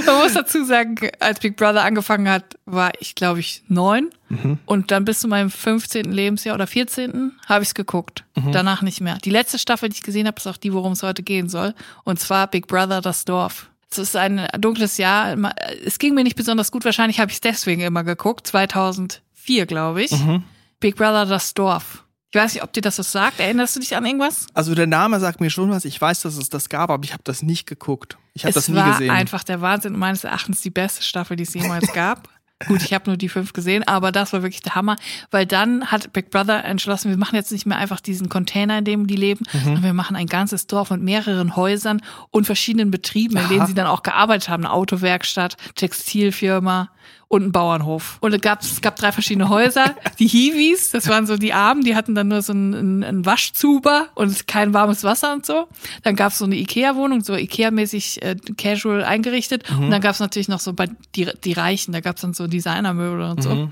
Man 0.07 0.17
muss 0.23 0.35
dazu 0.35 0.65
sagen, 0.65 0.97
als 1.19 1.41
Big 1.41 1.57
Brother 1.57 1.83
angefangen 1.83 2.29
hat, 2.29 2.45
war 2.67 2.91
ich, 3.01 3.15
glaube 3.15 3.41
ich, 3.41 3.63
neun. 3.69 4.11
Mhm. 4.29 4.59
Und 4.67 4.91
dann 4.91 5.07
bis 5.07 5.21
zu 5.21 5.29
meinem 5.29 5.51
15. 5.51 6.13
Lebensjahr 6.13 6.55
oder 6.55 6.67
14. 6.67 7.33
habe 7.47 7.63
ich 7.63 7.71
es 7.71 7.75
geguckt. 7.75 8.25
Mhm. 8.37 8.53
Danach 8.53 8.83
nicht 8.83 9.01
mehr. 9.01 9.17
Die 9.25 9.31
letzte 9.31 9.59
Staffel, 9.59 9.89
die 9.89 9.97
ich 9.97 10.03
gesehen 10.03 10.27
habe, 10.27 10.37
ist 10.37 10.47
auch 10.47 10.59
die, 10.59 10.75
worum 10.75 10.93
es 10.93 11.03
heute 11.03 11.23
gehen 11.23 11.49
soll. 11.49 11.75
Und 12.05 12.21
zwar 12.21 12.49
Big 12.49 12.67
Brother, 12.67 13.01
das 13.01 13.25
Dorf. 13.25 13.71
Es 13.91 13.97
ist 13.99 14.17
ein 14.17 14.47
dunkles 14.59 14.99
Jahr. 14.99 15.37
Es 15.85 15.99
ging 15.99 16.15
mir 16.15 16.25
nicht 16.25 16.37
besonders 16.37 16.71
gut. 16.71 16.85
Wahrscheinlich 16.85 17.19
habe 17.19 17.31
ich 17.31 17.37
es 17.37 17.41
deswegen 17.41 17.81
immer 17.81 18.05
geguckt. 18.05 18.47
2004, 18.47 19.67
glaube 19.67 20.03
ich. 20.03 20.13
Mhm. 20.13 20.45
Big 20.83 20.97
Brother, 20.97 21.25
das 21.25 21.55
Dorf. 21.55 22.05
Ich 22.35 22.41
weiß 22.41 22.55
nicht, 22.55 22.63
ob 22.63 22.73
dir 22.73 22.81
das 22.81 22.99
was 22.99 23.13
sagt. 23.13 23.41
Erinnerst 23.41 23.77
du 23.77 23.81
dich 23.81 23.95
an 23.97 24.05
irgendwas? 24.07 24.47
Also 24.55 24.75
der 24.75 24.87
Name 24.87 25.21
sagt 25.21 25.41
mir 25.41 25.51
schon 25.51 25.71
was. 25.71 25.85
Ich 25.85 26.01
weiß, 26.01 26.23
dass 26.23 26.37
es 26.37 26.49
das 26.49 26.69
gab, 26.69 26.91
aber 26.91 27.05
ich 27.05 27.13
habe 27.13 27.23
das 27.25 27.43
nicht 27.43 27.67
geguckt. 27.67 28.17
Ich 28.35 28.45
habe 28.45 28.51
Es 28.51 28.55
das 28.55 28.69
nie 28.69 28.77
war 28.77 28.93
gesehen. 28.93 29.11
einfach 29.11 29.45
der 29.45 29.61
Wahnsinn. 29.61 29.99
Meines 29.99 30.25
Erachtens 30.25 30.61
die 30.63 30.71
beste 30.71 31.03
Staffel, 31.03 31.37
die 31.37 31.43
es 31.45 31.53
jemals 31.55 31.93
gab. 31.95 32.29
Gut, 32.69 32.81
ich 32.85 32.95
habe 32.95 33.11
nur 33.11 33.17
die 33.17 33.29
fünf 33.29 33.53
gesehen, 33.55 33.83
aber 33.89 34.13
das 34.13 34.33
war 34.33 34.43
wirklich 34.43 34.63
der 34.63 34.77
Hammer, 34.77 34.95
weil 35.33 35.47
dann 35.47 35.87
hat 35.91 36.13
Big 36.13 36.31
Brother 36.31 36.65
entschlossen, 36.65 37.11
wir 37.11 37.17
machen 37.17 37.35
jetzt 37.35 37.51
nicht 37.51 37.67
mehr 37.67 37.77
einfach 37.77 37.99
diesen 37.99 38.29
Container, 38.29 38.79
in 38.79 38.85
dem 38.85 39.09
die 39.09 39.17
leben, 39.17 39.45
Mhm. 39.53 39.59
sondern 39.65 39.83
wir 39.83 39.93
machen 39.95 40.15
ein 40.15 40.29
ganzes 40.29 40.69
Dorf 40.69 40.91
mit 40.91 41.03
mehreren 41.03 41.57
Häusern 41.57 42.01
und 42.31 42.45
verschiedenen 42.47 42.93
Betrieben, 42.93 43.37
in 43.37 43.49
denen 43.49 43.67
sie 43.67 43.75
dann 43.75 43.89
auch 43.89 44.05
gearbeitet 44.05 44.49
haben. 44.49 44.65
Eine 44.65 44.73
Autowerkstatt, 44.75 45.57
Textilfirma 45.75 46.89
und 47.29 47.45
ein 47.45 47.53
Bauernhof. 47.53 48.19
Und 48.21 48.35
es 48.35 48.41
gab, 48.41 48.61
es 48.61 48.81
gab 48.83 48.97
drei 48.97 49.11
verschiedene 49.11 49.49
Häuser. 49.49 49.95
Die 50.19 50.27
Hiwis, 50.27 50.91
das 50.91 51.09
waren 51.09 51.27
so 51.27 51.37
die 51.37 51.53
Armen, 51.53 51.83
die 51.83 51.97
hatten 51.97 52.15
dann 52.15 52.29
nur 52.29 52.43
so 52.43 52.53
einen, 52.53 52.75
einen, 52.75 53.05
einen 53.05 53.27
Waschzuber 53.27 54.09
und 54.15 54.47
kein 54.47 54.75
warmes 54.75 55.03
Wasser 55.03 55.33
und 55.33 55.47
so. 55.47 55.67
Dann 56.03 56.15
gab 56.15 56.33
es 56.33 56.39
so 56.39 56.45
eine 56.45 56.57
Ikea-Wohnung, 56.57 57.23
so 57.23 57.33
Ikea-mäßig 57.33 58.23
äh, 58.23 58.37
casual 58.59 59.03
eingerichtet. 59.05 59.65
Und 59.71 59.91
dann 59.91 60.03
gab 60.03 60.13
es 60.13 60.21
natürlich 60.21 60.49
noch 60.49 60.61
so 60.61 60.75
bei 60.75 60.89
die, 61.15 61.29
die 61.43 61.53
Reichen, 61.53 61.93
da 61.93 62.01
gab 62.01 62.17
es 62.17 62.23
dann 62.23 62.35
so 62.35 62.47
Designermöbel 62.47 63.23
und 63.23 63.43
so. 63.43 63.71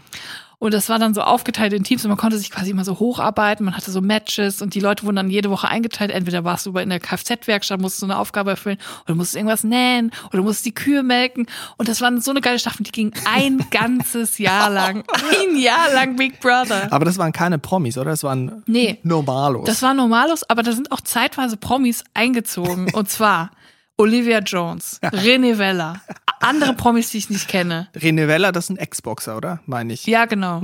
Und 0.60 0.74
das 0.74 0.88
war 0.90 0.98
dann 0.98 1.14
so 1.14 1.22
aufgeteilt 1.22 1.72
in 1.72 1.84
Teams 1.84 2.04
und 2.04 2.10
man 2.10 2.18
konnte 2.18 2.36
sich 2.38 2.50
quasi 2.50 2.70
immer 2.70 2.84
so 2.84 2.98
hocharbeiten. 3.00 3.64
Man 3.64 3.74
hatte 3.74 3.90
so 3.90 4.00
Matches 4.02 4.60
und 4.60 4.74
die 4.74 4.80
Leute 4.80 5.04
wurden 5.04 5.16
dann 5.16 5.30
jede 5.30 5.50
Woche 5.50 5.66
eingeteilt. 5.68 6.10
Entweder 6.10 6.44
warst 6.44 6.66
du 6.66 6.72
bei 6.72 6.82
in 6.82 6.90
der 6.90 7.00
Kfz-Werkstatt, 7.00 7.80
musstest 7.80 8.02
du 8.02 8.06
eine 8.06 8.18
Aufgabe 8.18 8.50
erfüllen 8.50 8.76
oder 9.06 9.14
musstest 9.14 9.36
irgendwas 9.36 9.64
nähen 9.64 10.12
oder 10.32 10.42
musstest 10.42 10.66
die 10.66 10.74
Kühe 10.74 11.02
melken. 11.02 11.46
Und 11.78 11.88
das 11.88 12.02
war 12.02 12.14
so 12.20 12.30
eine 12.30 12.42
geile 12.42 12.58
Staffel, 12.58 12.84
die 12.84 12.92
ging 12.92 13.12
ein 13.24 13.64
ganzes 13.70 14.36
Jahr 14.36 14.68
lang. 14.68 15.02
Ein 15.12 15.56
Jahr 15.58 15.92
lang 15.94 16.16
Big 16.16 16.40
Brother. 16.40 16.92
aber 16.92 17.06
das 17.06 17.16
waren 17.16 17.32
keine 17.32 17.58
Promis, 17.58 17.96
oder? 17.96 18.10
Das 18.10 18.22
waren 18.22 18.62
Nee. 18.66 18.98
Normalos. 19.02 19.64
Das 19.66 19.80
war 19.80 19.94
Normalos, 19.94 20.42
aber 20.50 20.62
da 20.62 20.72
sind 20.72 20.92
auch 20.92 21.00
zeitweise 21.00 21.56
Promis 21.56 22.04
eingezogen. 22.12 22.90
Und 22.92 23.08
zwar 23.08 23.50
Olivia 24.00 24.38
Jones, 24.38 24.98
René 25.02 25.58
Vella, 25.58 26.00
andere 26.40 26.72
Promis, 26.72 27.10
die 27.10 27.18
ich 27.18 27.28
nicht 27.28 27.48
kenne. 27.48 27.86
René 27.94 28.28
Weller, 28.28 28.50
das 28.50 28.64
ist 28.64 28.70
ein 28.70 28.78
Ex-Boxer, 28.78 29.36
oder? 29.36 29.60
Meine 29.66 29.92
ich. 29.92 30.06
Ja, 30.06 30.24
genau. 30.24 30.62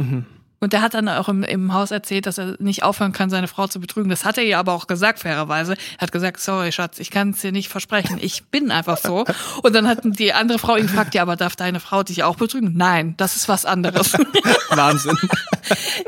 Und 0.58 0.72
der 0.72 0.80
hat 0.80 0.94
dann 0.94 1.06
auch 1.10 1.28
im, 1.28 1.42
im 1.42 1.74
Haus 1.74 1.90
erzählt, 1.90 2.24
dass 2.24 2.38
er 2.38 2.56
nicht 2.60 2.82
aufhören 2.82 3.12
kann, 3.12 3.28
seine 3.28 3.46
Frau 3.46 3.66
zu 3.66 3.78
betrügen. 3.78 4.08
Das 4.08 4.24
hat 4.24 4.38
er 4.38 4.44
ihr 4.44 4.58
aber 4.58 4.72
auch 4.72 4.86
gesagt, 4.86 5.18
fairerweise. 5.18 5.74
Er 5.98 6.00
hat 6.00 6.12
gesagt, 6.12 6.40
sorry, 6.40 6.72
Schatz, 6.72 6.98
ich 6.98 7.10
kann 7.10 7.30
es 7.30 7.42
dir 7.42 7.52
nicht 7.52 7.68
versprechen. 7.68 8.16
Ich 8.22 8.44
bin 8.44 8.70
einfach 8.70 8.96
so. 8.96 9.26
Und 9.62 9.74
dann 9.74 9.86
hat 9.86 10.00
die 10.02 10.32
andere 10.32 10.58
Frau 10.58 10.76
ihn 10.76 10.86
gefragt, 10.86 11.14
ja, 11.14 11.20
aber 11.20 11.36
darf 11.36 11.56
deine 11.56 11.78
Frau 11.78 12.02
dich 12.02 12.22
auch 12.22 12.36
betrügen? 12.36 12.72
Nein, 12.74 13.14
das 13.18 13.36
ist 13.36 13.50
was 13.50 13.66
anderes. 13.66 14.14
Wahnsinn. 14.70 15.18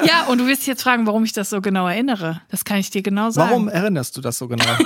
ja, 0.02 0.24
und 0.24 0.38
du 0.38 0.46
wirst 0.46 0.62
dich 0.62 0.68
jetzt 0.68 0.82
fragen, 0.82 1.06
warum 1.06 1.24
ich 1.24 1.34
das 1.34 1.50
so 1.50 1.60
genau 1.60 1.86
erinnere. 1.86 2.40
Das 2.50 2.64
kann 2.64 2.78
ich 2.78 2.88
dir 2.88 3.02
genau 3.02 3.28
sagen. 3.28 3.50
Warum 3.50 3.68
erinnerst 3.68 4.16
du 4.16 4.22
das 4.22 4.38
so 4.38 4.48
genau? 4.48 4.64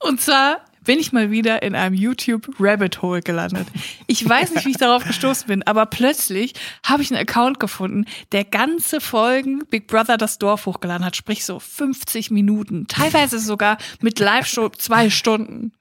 Und 0.00 0.20
zwar 0.20 0.60
bin 0.84 0.98
ich 0.98 1.12
mal 1.12 1.30
wieder 1.30 1.62
in 1.62 1.74
einem 1.74 1.94
YouTube 1.94 2.48
Rabbit 2.60 3.02
Hole 3.02 3.22
gelandet. 3.22 3.66
Ich 4.06 4.26
weiß 4.28 4.54
nicht, 4.54 4.66
wie 4.66 4.70
ich 4.70 4.76
darauf 4.76 5.04
gestoßen 5.04 5.46
bin, 5.46 5.62
aber 5.62 5.86
plötzlich 5.86 6.54
habe 6.84 7.02
ich 7.02 7.10
einen 7.10 7.20
Account 7.20 7.58
gefunden, 7.60 8.04
der 8.32 8.44
ganze 8.44 9.00
Folgen 9.00 9.64
Big 9.70 9.86
Brother 9.86 10.16
das 10.16 10.38
Dorf 10.38 10.66
hochgeladen 10.66 11.04
hat, 11.04 11.16
sprich 11.16 11.44
so 11.44 11.58
50 11.58 12.30
Minuten, 12.30 12.86
teilweise 12.86 13.38
sogar 13.38 13.78
mit 14.00 14.18
Live-Show 14.18 14.70
zwei 14.70 15.10
Stunden. 15.10 15.72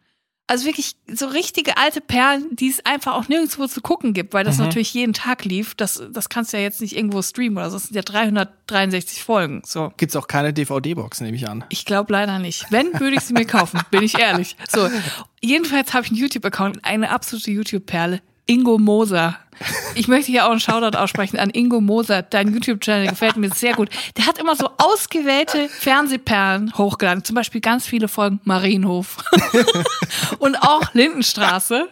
Also 0.45 0.65
wirklich 0.65 0.97
so 1.07 1.27
richtige 1.27 1.77
alte 1.77 2.01
Perlen, 2.01 2.55
die 2.55 2.69
es 2.69 2.85
einfach 2.85 3.13
auch 3.13 3.29
nirgendwo 3.29 3.65
zu 3.65 3.79
gucken 3.79 4.13
gibt, 4.13 4.33
weil 4.33 4.43
das 4.43 4.57
natürlich 4.57 4.93
jeden 4.93 5.13
Tag 5.13 5.45
lief. 5.45 5.73
Das, 5.73 6.03
das 6.11 6.27
kannst 6.27 6.51
du 6.51 6.57
ja 6.57 6.63
jetzt 6.63 6.81
nicht 6.81 6.97
irgendwo 6.97 7.21
streamen 7.21 7.57
oder 7.57 7.69
so. 7.69 7.77
Das 7.77 7.85
sind 7.85 7.95
ja 7.95 8.01
363 8.01 9.23
Folgen. 9.23 9.61
So. 9.65 9.93
Gibt's 9.95 10.17
auch 10.17 10.27
keine 10.27 10.51
DVD-Box, 10.51 11.21
nehme 11.21 11.37
ich 11.37 11.47
an. 11.47 11.63
Ich 11.69 11.85
glaube 11.85 12.11
leider 12.11 12.39
nicht. 12.39 12.65
Wenn, 12.71 12.99
würde 12.99 13.15
ich 13.15 13.21
sie 13.21 13.33
mir 13.33 13.45
kaufen, 13.45 13.79
bin 13.91 14.03
ich 14.03 14.19
ehrlich. 14.19 14.57
So, 14.69 14.89
jedenfalls 15.41 15.93
habe 15.93 16.03
ich 16.03 16.11
einen 16.11 16.19
YouTube-Account, 16.19 16.83
eine 16.83 17.09
absolute 17.09 17.49
YouTube-Perle. 17.49 18.21
Ingo 18.45 18.77
Moser. 18.77 19.37
Ich 19.95 20.07
möchte 20.07 20.31
hier 20.31 20.45
auch 20.45 20.51
einen 20.51 20.59
Shoutout 20.59 20.97
aussprechen 20.97 21.37
an 21.37 21.49
Ingo 21.51 21.79
Moser. 21.79 22.23
Dein 22.23 22.53
YouTube-Channel 22.53 23.07
gefällt 23.09 23.37
mir 23.37 23.49
sehr 23.51 23.73
gut. 23.73 23.89
Der 24.17 24.25
hat 24.25 24.37
immer 24.39 24.55
so 24.55 24.69
ausgewählte 24.77 25.69
Fernsehperlen 25.69 26.73
hochgeladen. 26.77 27.23
Zum 27.23 27.35
Beispiel 27.35 27.61
ganz 27.61 27.85
viele 27.85 28.07
Folgen 28.07 28.39
Marienhof. 28.43 29.17
und 30.39 30.55
auch 30.61 30.93
Lindenstraße. 30.93 31.89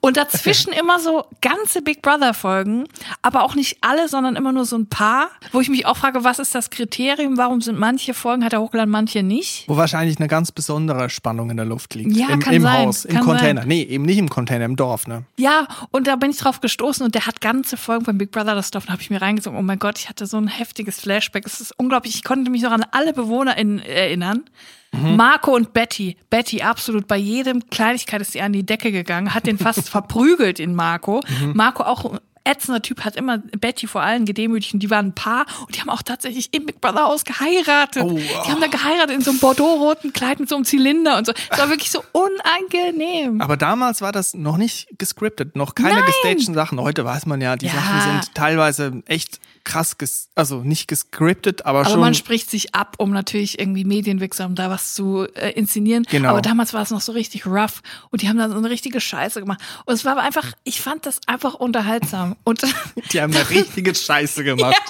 Und 0.00 0.16
dazwischen 0.16 0.72
immer 0.72 0.98
so 0.98 1.24
ganze 1.40 1.82
Big 1.82 2.02
Brother 2.02 2.34
Folgen. 2.34 2.84
Aber 3.22 3.44
auch 3.44 3.54
nicht 3.54 3.78
alle, 3.80 4.08
sondern 4.08 4.34
immer 4.36 4.52
nur 4.52 4.64
so 4.64 4.76
ein 4.76 4.88
paar. 4.88 5.28
Wo 5.52 5.60
ich 5.60 5.68
mich 5.68 5.86
auch 5.86 5.96
frage, 5.96 6.24
was 6.24 6.38
ist 6.38 6.54
das 6.54 6.70
Kriterium? 6.70 7.36
Warum 7.36 7.60
sind 7.60 7.78
manche 7.78 8.14
Folgen, 8.14 8.44
hat 8.44 8.52
er 8.52 8.60
hochgeladen, 8.60 8.90
manche 8.90 9.22
nicht? 9.22 9.68
Wo 9.68 9.76
wahrscheinlich 9.76 10.18
eine 10.18 10.28
ganz 10.28 10.50
besondere 10.50 11.10
Spannung 11.10 11.50
in 11.50 11.56
der 11.56 11.66
Luft 11.66 11.94
liegt. 11.94 12.16
Ja, 12.16 12.28
Im, 12.28 12.40
kann 12.40 12.54
im 12.54 12.62
sein, 12.62 12.86
Haus, 12.86 13.04
im 13.04 13.14
kann 13.16 13.24
Container. 13.24 13.60
sein. 13.62 13.68
Nee, 13.68 13.82
eben 13.82 14.04
nicht 14.04 14.18
im 14.18 14.28
Container, 14.28 14.64
im 14.64 14.76
Dorf, 14.76 15.06
ne? 15.06 15.24
Ja, 15.36 15.68
und 15.92 16.06
da 16.06 16.16
bin 16.16 16.30
ich 16.30 16.38
drauf 16.38 16.60
gestoßen 16.60 17.04
und 17.04 17.14
der 17.14 17.26
hat 17.26 17.35
ganze 17.40 17.76
Folgen 17.76 18.04
von 18.04 18.18
Big 18.18 18.30
Brother 18.30 18.54
das 18.54 18.70
Dorf 18.70 18.88
habe 18.88 19.02
ich 19.02 19.10
mir 19.10 19.22
reingezogen. 19.22 19.58
Oh 19.58 19.62
mein 19.62 19.78
Gott, 19.78 19.98
ich 19.98 20.08
hatte 20.08 20.26
so 20.26 20.36
ein 20.36 20.48
heftiges 20.48 21.00
Flashback. 21.00 21.46
Es 21.46 21.60
ist 21.60 21.72
unglaublich. 21.78 22.14
Ich 22.14 22.24
konnte 22.24 22.50
mich 22.50 22.62
noch 22.62 22.72
an 22.72 22.84
alle 22.92 23.12
Bewohner 23.12 23.56
in, 23.56 23.78
erinnern. 23.78 24.44
Marco 24.92 25.54
und 25.54 25.72
Betty. 25.72 26.16
Betty 26.30 26.62
absolut 26.62 27.06
bei 27.06 27.16
jedem 27.16 27.68
Kleinigkeit 27.68 28.20
ist 28.22 28.32
sie 28.32 28.40
an 28.40 28.52
die 28.52 28.64
Decke 28.64 28.92
gegangen, 28.92 29.34
hat 29.34 29.46
den 29.46 29.58
fast 29.58 29.88
verprügelt 29.90 30.58
in 30.58 30.74
Marco. 30.74 31.20
Marco 31.52 31.82
auch 31.82 32.18
ätzender 32.46 32.80
Typ 32.82 33.04
hat 33.04 33.16
immer 33.16 33.38
Betty 33.38 33.86
vor 33.86 34.02
allen 34.02 34.24
gedemütigt 34.24 34.74
und 34.74 34.80
die 34.80 34.90
waren 34.90 35.06
ein 35.08 35.14
Paar 35.14 35.46
und 35.66 35.74
die 35.76 35.80
haben 35.80 35.90
auch 35.90 36.02
tatsächlich 36.02 36.54
im 36.54 36.66
Big 36.66 36.80
Brother 36.80 37.04
Haus 37.04 37.24
geheiratet. 37.24 38.02
Oh, 38.04 38.10
die 38.18 38.50
haben 38.50 38.60
da 38.60 38.68
geheiratet 38.68 39.14
in 39.16 39.22
so 39.22 39.30
einem 39.30 39.40
Bordeaux-roten 39.40 40.12
Kleid 40.12 40.40
mit 40.40 40.48
so 40.48 40.54
einem 40.56 40.64
Zylinder 40.64 41.18
und 41.18 41.26
so. 41.26 41.32
Es 41.50 41.58
war 41.58 41.68
wirklich 41.68 41.90
so 41.90 42.02
unangenehm. 42.12 43.40
Aber 43.40 43.56
damals 43.56 44.00
war 44.00 44.12
das 44.12 44.34
noch 44.34 44.56
nicht 44.56 44.88
gescriptet, 44.98 45.56
noch 45.56 45.74
keine 45.74 45.94
Nein. 45.96 46.04
gestagten 46.06 46.54
Sachen. 46.54 46.80
Heute 46.80 47.04
weiß 47.04 47.26
man 47.26 47.40
ja, 47.40 47.56
die 47.56 47.66
Ja. 47.66 47.72
Sachen 47.72 48.00
sind 48.22 48.34
teilweise 48.34 49.02
echt 49.06 49.40
krass, 49.66 49.98
ges 49.98 50.30
also 50.34 50.62
nicht 50.62 50.88
gescriptet, 50.88 51.66
aber, 51.66 51.80
Aber 51.80 51.90
schon. 51.90 52.00
man 52.00 52.14
spricht 52.14 52.50
sich 52.50 52.74
ab, 52.74 52.94
um 52.98 53.10
natürlich 53.10 53.58
irgendwie 53.58 53.84
medienwirksam 53.84 54.54
da 54.54 54.70
was 54.70 54.94
zu 54.94 55.26
äh, 55.34 55.50
inszenieren. 55.50 56.04
Genau. 56.08 56.30
Aber 56.30 56.40
damals 56.40 56.72
war 56.72 56.82
es 56.82 56.90
noch 56.90 57.00
so 57.00 57.12
richtig 57.12 57.46
rough 57.46 57.82
und 58.10 58.22
die 58.22 58.28
haben 58.28 58.38
dann 58.38 58.52
so 58.52 58.56
eine 58.56 58.70
richtige 58.70 59.00
Scheiße 59.00 59.40
gemacht. 59.40 59.60
Und 59.84 59.94
es 59.94 60.04
war 60.04 60.12
aber 60.12 60.22
einfach, 60.22 60.52
ich 60.64 60.80
fand 60.80 61.04
das 61.04 61.20
einfach 61.26 61.54
unterhaltsam. 61.54 62.36
Und, 62.44 62.62
die 63.12 63.20
haben 63.20 63.34
eine 63.34 63.50
richtige 63.50 63.94
Scheiße 63.94 64.44
gemacht. 64.44 64.80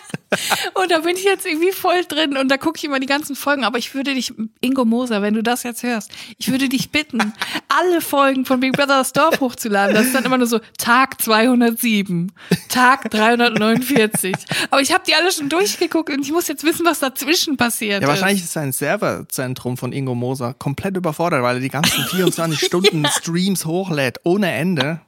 und 0.75 0.91
da 0.91 0.99
bin 0.99 1.17
ich 1.17 1.25
jetzt 1.25 1.47
irgendwie 1.47 1.73
voll 1.73 2.05
drin 2.05 2.37
und 2.37 2.49
da 2.49 2.59
gucke 2.59 2.77
ich 2.77 2.85
immer 2.85 3.01
die 3.01 3.07
ganzen 3.07 3.35
Folgen. 3.35 3.65
Aber 3.65 3.79
ich 3.79 3.95
würde 3.95 4.15
dich, 4.15 4.35
Ingo 4.61 4.85
Moser, 4.85 5.23
wenn 5.23 5.35
du 5.35 5.43
das 5.43 5.63
jetzt 5.63 5.83
hörst, 5.83 6.11
ich 6.37 6.51
würde 6.51 6.69
dich 6.69 6.91
bitten, 6.91 7.33
alle 7.69 8.03
Folgen 8.03 8.45
von 8.45 8.61
Big 8.61 8.75
Brother 8.75 8.99
das 8.99 9.15
Dorf 9.15 9.41
hochzuladen. 9.41 9.95
Das 9.95 10.07
ist 10.07 10.15
dann 10.15 10.25
immer 10.25 10.37
nur 10.39 10.47
so 10.47 10.61
Tag 10.77 11.23
207, 11.23 12.31
Tag 12.69 13.11
349. 13.11 14.35
Aber 14.71 14.81
ich 14.81 14.93
habe 14.93 15.03
die 15.07 15.15
alle 15.15 15.31
schon 15.33 15.49
durchgeguckt 15.49 16.11
und 16.11 16.23
ich 16.23 16.33
muss 16.33 16.49
jetzt 16.49 16.65
wissen, 16.65 16.85
was 16.87 17.01
dazwischen 17.01 17.57
passiert 17.57 18.03
Ja, 18.03 18.09
ist. 18.09 18.21
wahrscheinlich 18.21 18.45
ist 18.45 18.57
ein 18.57 18.73
Serverzentrum 18.73 19.77
von 19.77 19.93
Ingo 19.93 20.15
Moser 20.15 20.55
komplett 20.55 20.97
überfordert, 20.97 21.43
weil 21.43 21.57
er 21.57 21.61
die 21.61 21.69
ganzen 21.69 22.05
24 22.11 22.59
Stunden 22.67 23.07
Streams 23.07 23.65
hochlädt, 23.67 24.19
ohne 24.25 24.51
Ende. 24.53 25.01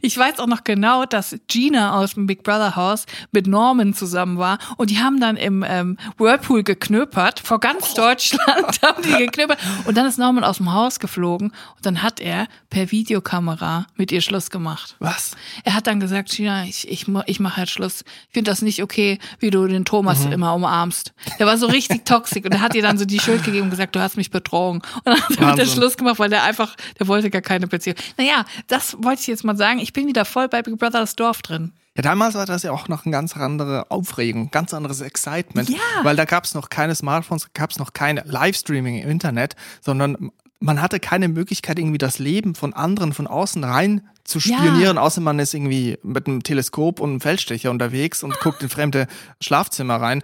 Ich 0.00 0.16
weiß 0.16 0.38
auch 0.38 0.46
noch 0.46 0.64
genau, 0.64 1.04
dass 1.04 1.36
Gina 1.48 1.94
aus 1.98 2.14
dem 2.14 2.26
Big 2.26 2.42
Brother 2.42 2.76
Haus 2.76 3.04
mit 3.30 3.46
Norman 3.46 3.92
zusammen 3.92 4.38
war 4.38 4.58
und 4.78 4.88
die 4.90 4.98
haben 5.00 5.20
dann 5.20 5.36
im 5.36 5.62
ähm, 5.68 5.98
Whirlpool 6.16 6.62
geknöpert. 6.62 7.40
Vor 7.40 7.60
ganz 7.60 7.92
Deutschland 7.94 8.80
haben 8.82 9.02
die 9.02 9.12
geknöpert. 9.12 9.58
Und 9.84 9.96
dann 9.96 10.06
ist 10.06 10.18
Norman 10.18 10.44
aus 10.44 10.56
dem 10.58 10.72
Haus 10.72 10.98
geflogen 10.98 11.48
und 11.76 11.84
dann 11.86 12.02
hat 12.02 12.20
er 12.20 12.46
per 12.70 12.90
Videokamera 12.90 13.86
mit 13.96 14.12
ihr 14.12 14.22
Schluss 14.22 14.48
gemacht. 14.50 14.96
Was? 14.98 15.32
Er 15.64 15.74
hat 15.74 15.86
dann 15.86 16.00
gesagt, 16.00 16.30
Gina, 16.30 16.64
ich, 16.64 16.88
ich, 16.88 17.06
ich 17.26 17.40
mache 17.40 17.60
jetzt 17.60 17.72
Schluss. 17.72 18.02
Ich 18.28 18.32
finde 18.32 18.50
das 18.50 18.62
nicht 18.62 18.82
okay, 18.82 19.18
wie 19.40 19.50
du 19.50 19.66
den 19.66 19.84
Thomas 19.84 20.20
Mhm. 20.24 20.32
immer 20.32 20.54
umarmst. 20.54 21.12
Der 21.38 21.46
war 21.46 21.56
so 21.58 21.66
richtig 21.66 22.04
toxisch 22.04 22.44
und 22.44 22.52
er 22.52 22.60
hat 22.60 22.74
ihr 22.74 22.82
dann 22.82 22.98
so 22.98 23.04
die 23.04 23.18
Schuld 23.20 23.44
gegeben 23.44 23.64
und 23.64 23.70
gesagt, 23.70 23.94
du 23.94 24.00
hast 24.00 24.16
mich 24.16 24.30
betrogen. 24.30 24.80
Und 25.04 25.38
dann 25.38 25.46
hat 25.46 25.58
er. 25.58 25.66
Schluss 25.66 25.96
gemacht, 25.96 26.18
weil 26.18 26.30
der 26.30 26.42
einfach, 26.44 26.76
der 26.98 27.06
wollte 27.08 27.30
gar 27.30 27.42
keine 27.42 27.66
Beziehung. 27.66 27.96
Naja, 28.16 28.44
das 28.68 28.96
wollte 29.02 29.20
ich 29.22 29.26
jetzt 29.28 29.44
mal 29.44 29.49
sagen. 29.56 29.78
Ich 29.80 29.92
bin 29.92 30.06
wieder 30.06 30.24
voll 30.24 30.48
bei 30.48 30.62
Big 30.62 30.78
Brother 30.78 31.00
das 31.00 31.16
Dorf 31.16 31.42
drin. 31.42 31.72
Ja, 31.96 32.02
damals 32.02 32.34
war 32.34 32.46
das 32.46 32.62
ja 32.62 32.70
auch 32.72 32.88
noch 32.88 33.04
eine 33.04 33.12
ganz 33.12 33.36
andere 33.36 33.90
Aufregung, 33.90 34.50
ganz 34.50 34.72
anderes 34.72 35.00
Excitement. 35.00 35.68
Ja. 35.68 35.78
Weil 36.02 36.16
da 36.16 36.24
gab 36.24 36.44
es 36.44 36.54
noch 36.54 36.68
keine 36.70 36.94
Smartphones, 36.94 37.52
gab 37.52 37.70
es 37.70 37.78
noch 37.78 37.92
keine 37.92 38.22
Livestreaming 38.26 38.98
im 39.02 39.10
Internet, 39.10 39.56
sondern 39.80 40.30
man 40.60 40.80
hatte 40.80 41.00
keine 41.00 41.28
Möglichkeit, 41.28 41.78
irgendwie 41.78 41.98
das 41.98 42.18
Leben 42.18 42.54
von 42.54 42.74
anderen 42.74 43.12
von 43.12 43.26
außen 43.26 43.64
rein 43.64 44.06
zu 44.24 44.38
spionieren, 44.40 44.96
Ja. 44.96 45.02
außer 45.02 45.20
man 45.20 45.38
ist 45.38 45.54
irgendwie 45.54 45.98
mit 46.02 46.26
einem 46.26 46.42
Teleskop 46.42 47.00
und 47.00 47.10
einem 47.10 47.20
Feldstecher 47.20 47.70
unterwegs 47.70 48.22
und 48.22 48.38
guckt 48.40 48.62
in 48.62 48.68
fremde 48.68 49.06
Schlafzimmer 49.40 49.96
rein. 49.96 50.22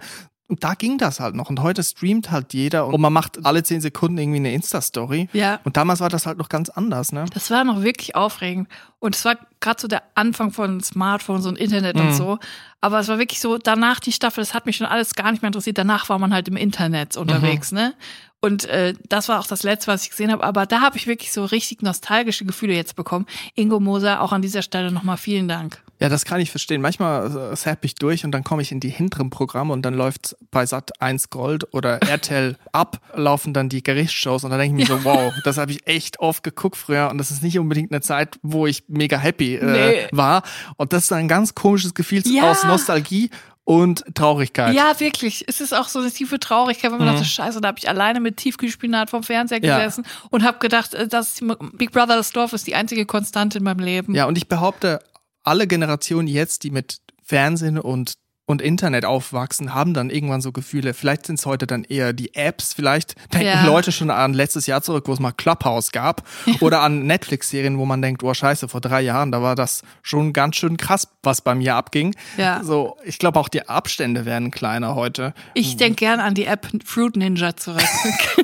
Und 0.49 0.63
da 0.63 0.75
ging 0.75 0.97
das 0.97 1.19
halt 1.19 1.35
noch. 1.35 1.49
Und 1.49 1.61
heute 1.61 1.83
streamt 1.83 2.31
halt 2.31 2.53
jeder 2.53 2.87
und 2.87 3.01
man 3.01 3.11
macht 3.11 3.45
alle 3.45 3.63
zehn 3.63 3.81
Sekunden 3.81 4.17
irgendwie 4.17 4.37
eine 4.37 4.53
Insta-Story. 4.53 5.27
Ja. 5.33 5.59
Und 5.65 5.75
damals 5.75 5.99
war 5.99 6.07
das 6.07 6.25
halt 6.25 6.37
noch 6.37 6.47
ganz 6.47 6.69
anders, 6.69 7.11
ne? 7.11 7.25
Das 7.33 7.51
war 7.51 7.65
noch 7.65 7.81
wirklich 7.81 8.15
aufregend. 8.15 8.69
Und 8.99 9.13
es 9.13 9.25
war 9.25 9.35
gerade 9.59 9.81
so 9.81 9.89
der 9.89 10.03
Anfang 10.15 10.51
von 10.51 10.81
Smartphones 10.81 11.45
und 11.45 11.57
Internet 11.57 11.97
und 11.97 12.13
so. 12.13 12.39
Aber 12.79 12.99
es 12.99 13.09
war 13.09 13.19
wirklich 13.19 13.41
so, 13.41 13.57
danach 13.57 13.99
die 13.99 14.13
Staffel, 14.13 14.41
das 14.41 14.53
hat 14.53 14.65
mich 14.65 14.77
schon 14.77 14.87
alles 14.87 15.15
gar 15.15 15.31
nicht 15.31 15.41
mehr 15.41 15.47
interessiert. 15.47 15.77
Danach 15.77 16.07
war 16.07 16.17
man 16.17 16.33
halt 16.33 16.47
im 16.47 16.55
Internet 16.55 17.17
unterwegs, 17.17 17.73
ne? 17.73 17.93
Und 18.39 18.65
äh, 18.65 18.93
das 19.09 19.27
war 19.27 19.39
auch 19.39 19.47
das 19.47 19.63
Letzte, 19.63 19.91
was 19.91 20.03
ich 20.03 20.11
gesehen 20.11 20.31
habe. 20.31 20.43
Aber 20.43 20.65
da 20.65 20.79
habe 20.79 20.95
ich 20.95 21.07
wirklich 21.07 21.33
so 21.33 21.43
richtig 21.43 21.81
nostalgische 21.81 22.45
Gefühle 22.45 22.73
jetzt 22.73 22.95
bekommen. 22.95 23.25
Ingo 23.55 23.79
Moser, 23.79 24.21
auch 24.21 24.31
an 24.31 24.41
dieser 24.41 24.61
Stelle 24.61 24.91
nochmal 24.91 25.17
vielen 25.17 25.47
Dank. 25.47 25.83
Ja, 25.99 26.09
das 26.09 26.25
kann 26.25 26.39
ich 26.39 26.51
verstehen. 26.51 26.79
Manchmal 26.81 27.51
äh, 27.53 27.55
zapp 27.55 27.83
ich 27.83 27.95
durch 27.95 28.23
und 28.23 28.31
dann 28.31 28.43
komme 28.43 28.61
ich 28.61 28.71
in 28.71 28.79
die 28.79 28.89
hinteren 28.89 29.29
Programme 29.31 29.73
und 29.73 29.81
dann 29.81 29.95
läuft 29.95 30.35
bei 30.51 30.65
Sat 30.65 31.01
1 31.01 31.29
Gold 31.31 31.73
oder 31.73 31.97
RTL 32.07 32.55
ab, 32.71 32.99
laufen 33.15 33.53
dann 33.53 33.67
die 33.69 33.81
Gerichtsshows 33.81 34.43
und 34.43 34.51
dann 34.51 34.59
denke 34.59 34.79
ich 34.81 34.87
mir 34.89 34.95
so, 34.95 35.03
wow, 35.03 35.33
das 35.43 35.57
habe 35.57 35.71
ich 35.71 35.87
echt 35.87 36.19
oft 36.19 36.43
geguckt 36.43 36.77
früher 36.77 37.09
und 37.09 37.17
das 37.17 37.31
ist 37.31 37.41
nicht 37.41 37.57
unbedingt 37.57 37.91
eine 37.91 38.01
Zeit, 38.01 38.37
wo 38.43 38.67
ich 38.67 38.83
mega 38.87 39.17
happy 39.17 39.55
äh, 39.55 39.65
Nee. 39.65 40.07
war. 40.11 40.43
Und 40.77 40.93
das 40.93 41.05
ist 41.05 41.13
ein 41.13 41.27
ganz 41.27 41.55
komisches 41.55 41.93
Gefühl 41.95 42.21
Ja. 42.27 42.51
aus 42.51 42.63
Nostalgie 42.63 43.29
und 43.63 44.05
Traurigkeit. 44.13 44.75
Ja, 44.75 44.97
wirklich. 44.99 45.43
Es 45.47 45.59
ist 45.59 45.73
auch 45.73 45.89
so 45.89 45.99
eine 45.99 46.09
tiefe 46.11 46.39
Traurigkeit, 46.39 46.89
wenn 46.91 46.99
man 46.99 47.07
dachte, 47.07 47.25
scheiße, 47.25 47.59
da 47.59 47.67
habe 47.69 47.79
ich 47.79 47.89
alleine 47.89 48.19
mit 48.21 48.37
Tiefkühlspinat 48.37 49.09
vom 49.09 49.23
Fernseher 49.23 49.61
Ja. 49.63 49.79
gesessen 49.79 50.05
und 50.29 50.43
habe 50.43 50.59
gedacht, 50.59 50.93
äh, 50.93 51.07
das 51.07 51.39
Big 51.73 51.91
Brother 51.91 52.15
das 52.15 52.31
Dorf 52.31 52.53
ist 52.53 52.65
die 52.67 52.75
einzige 52.75 53.05
Konstante 53.05 53.57
in 53.57 53.63
meinem 53.65 53.79
Leben. 53.79 54.13
Ja, 54.15 54.25
und 54.25 54.37
ich 54.37 54.47
behaupte, 54.47 54.99
alle 55.47 55.65
Generationen 55.65 56.27
jetzt, 56.27 56.63
die 56.63 56.71
mit 56.71 56.99
Fernsehen 57.23 57.79
und 57.79 58.13
und 58.49 58.61
Internet 58.61 59.03
aufwachsen, 59.03 59.73
haben 59.73 59.93
dann 59.93 60.09
irgendwann 60.09 60.39
so 60.39 60.53
Gefühle. 60.53 60.93
Vielleicht 60.93 61.25
sind 61.25 61.37
es 61.37 61.45
heute 61.45 61.67
dann 61.67 61.83
eher 61.83 62.13
die 62.13 62.33
Apps. 62.33 62.73
Vielleicht 62.73 63.15
denken 63.33 63.47
Ja. 63.47 63.65
Leute 63.65 63.91
schon 63.91 64.09
an 64.09 64.33
letztes 64.33 64.67
Jahr 64.67 64.81
zurück, 64.81 65.03
wo 65.09 65.11
es 65.11 65.19
mal 65.19 65.33
Clubhouse 65.33 65.91
gab. 65.91 66.23
Oder 66.61 66.79
an 66.79 67.05
Netflix-Serien, 67.05 67.77
wo 67.77 67.85
man 67.85 68.01
denkt, 68.01 68.23
oh 68.23 68.33
scheiße, 68.33 68.69
vor 68.69 68.79
drei 68.79 69.01
Jahren, 69.01 69.33
da 69.33 69.41
war 69.41 69.55
das 69.55 69.81
schon 70.01 70.31
ganz 70.31 70.55
schön 70.55 70.77
krass, 70.77 71.09
was 71.23 71.41
bei 71.41 71.55
mir 71.55 71.75
abging. 71.75 72.15
Ja. 72.37 72.63
So, 72.63 72.95
ich 73.03 73.19
glaube 73.19 73.37
auch 73.37 73.49
die 73.49 73.67
Abstände 73.67 74.25
werden 74.25 74.49
kleiner 74.49 74.95
heute. 74.95 75.33
Ich 75.53 75.75
denke 75.75 75.97
gern 75.97 76.21
an 76.21 76.33
die 76.33 76.45
App 76.45 76.69
Fruit 76.85 77.17
Ninja 77.17 77.57
zurück. 77.57 77.83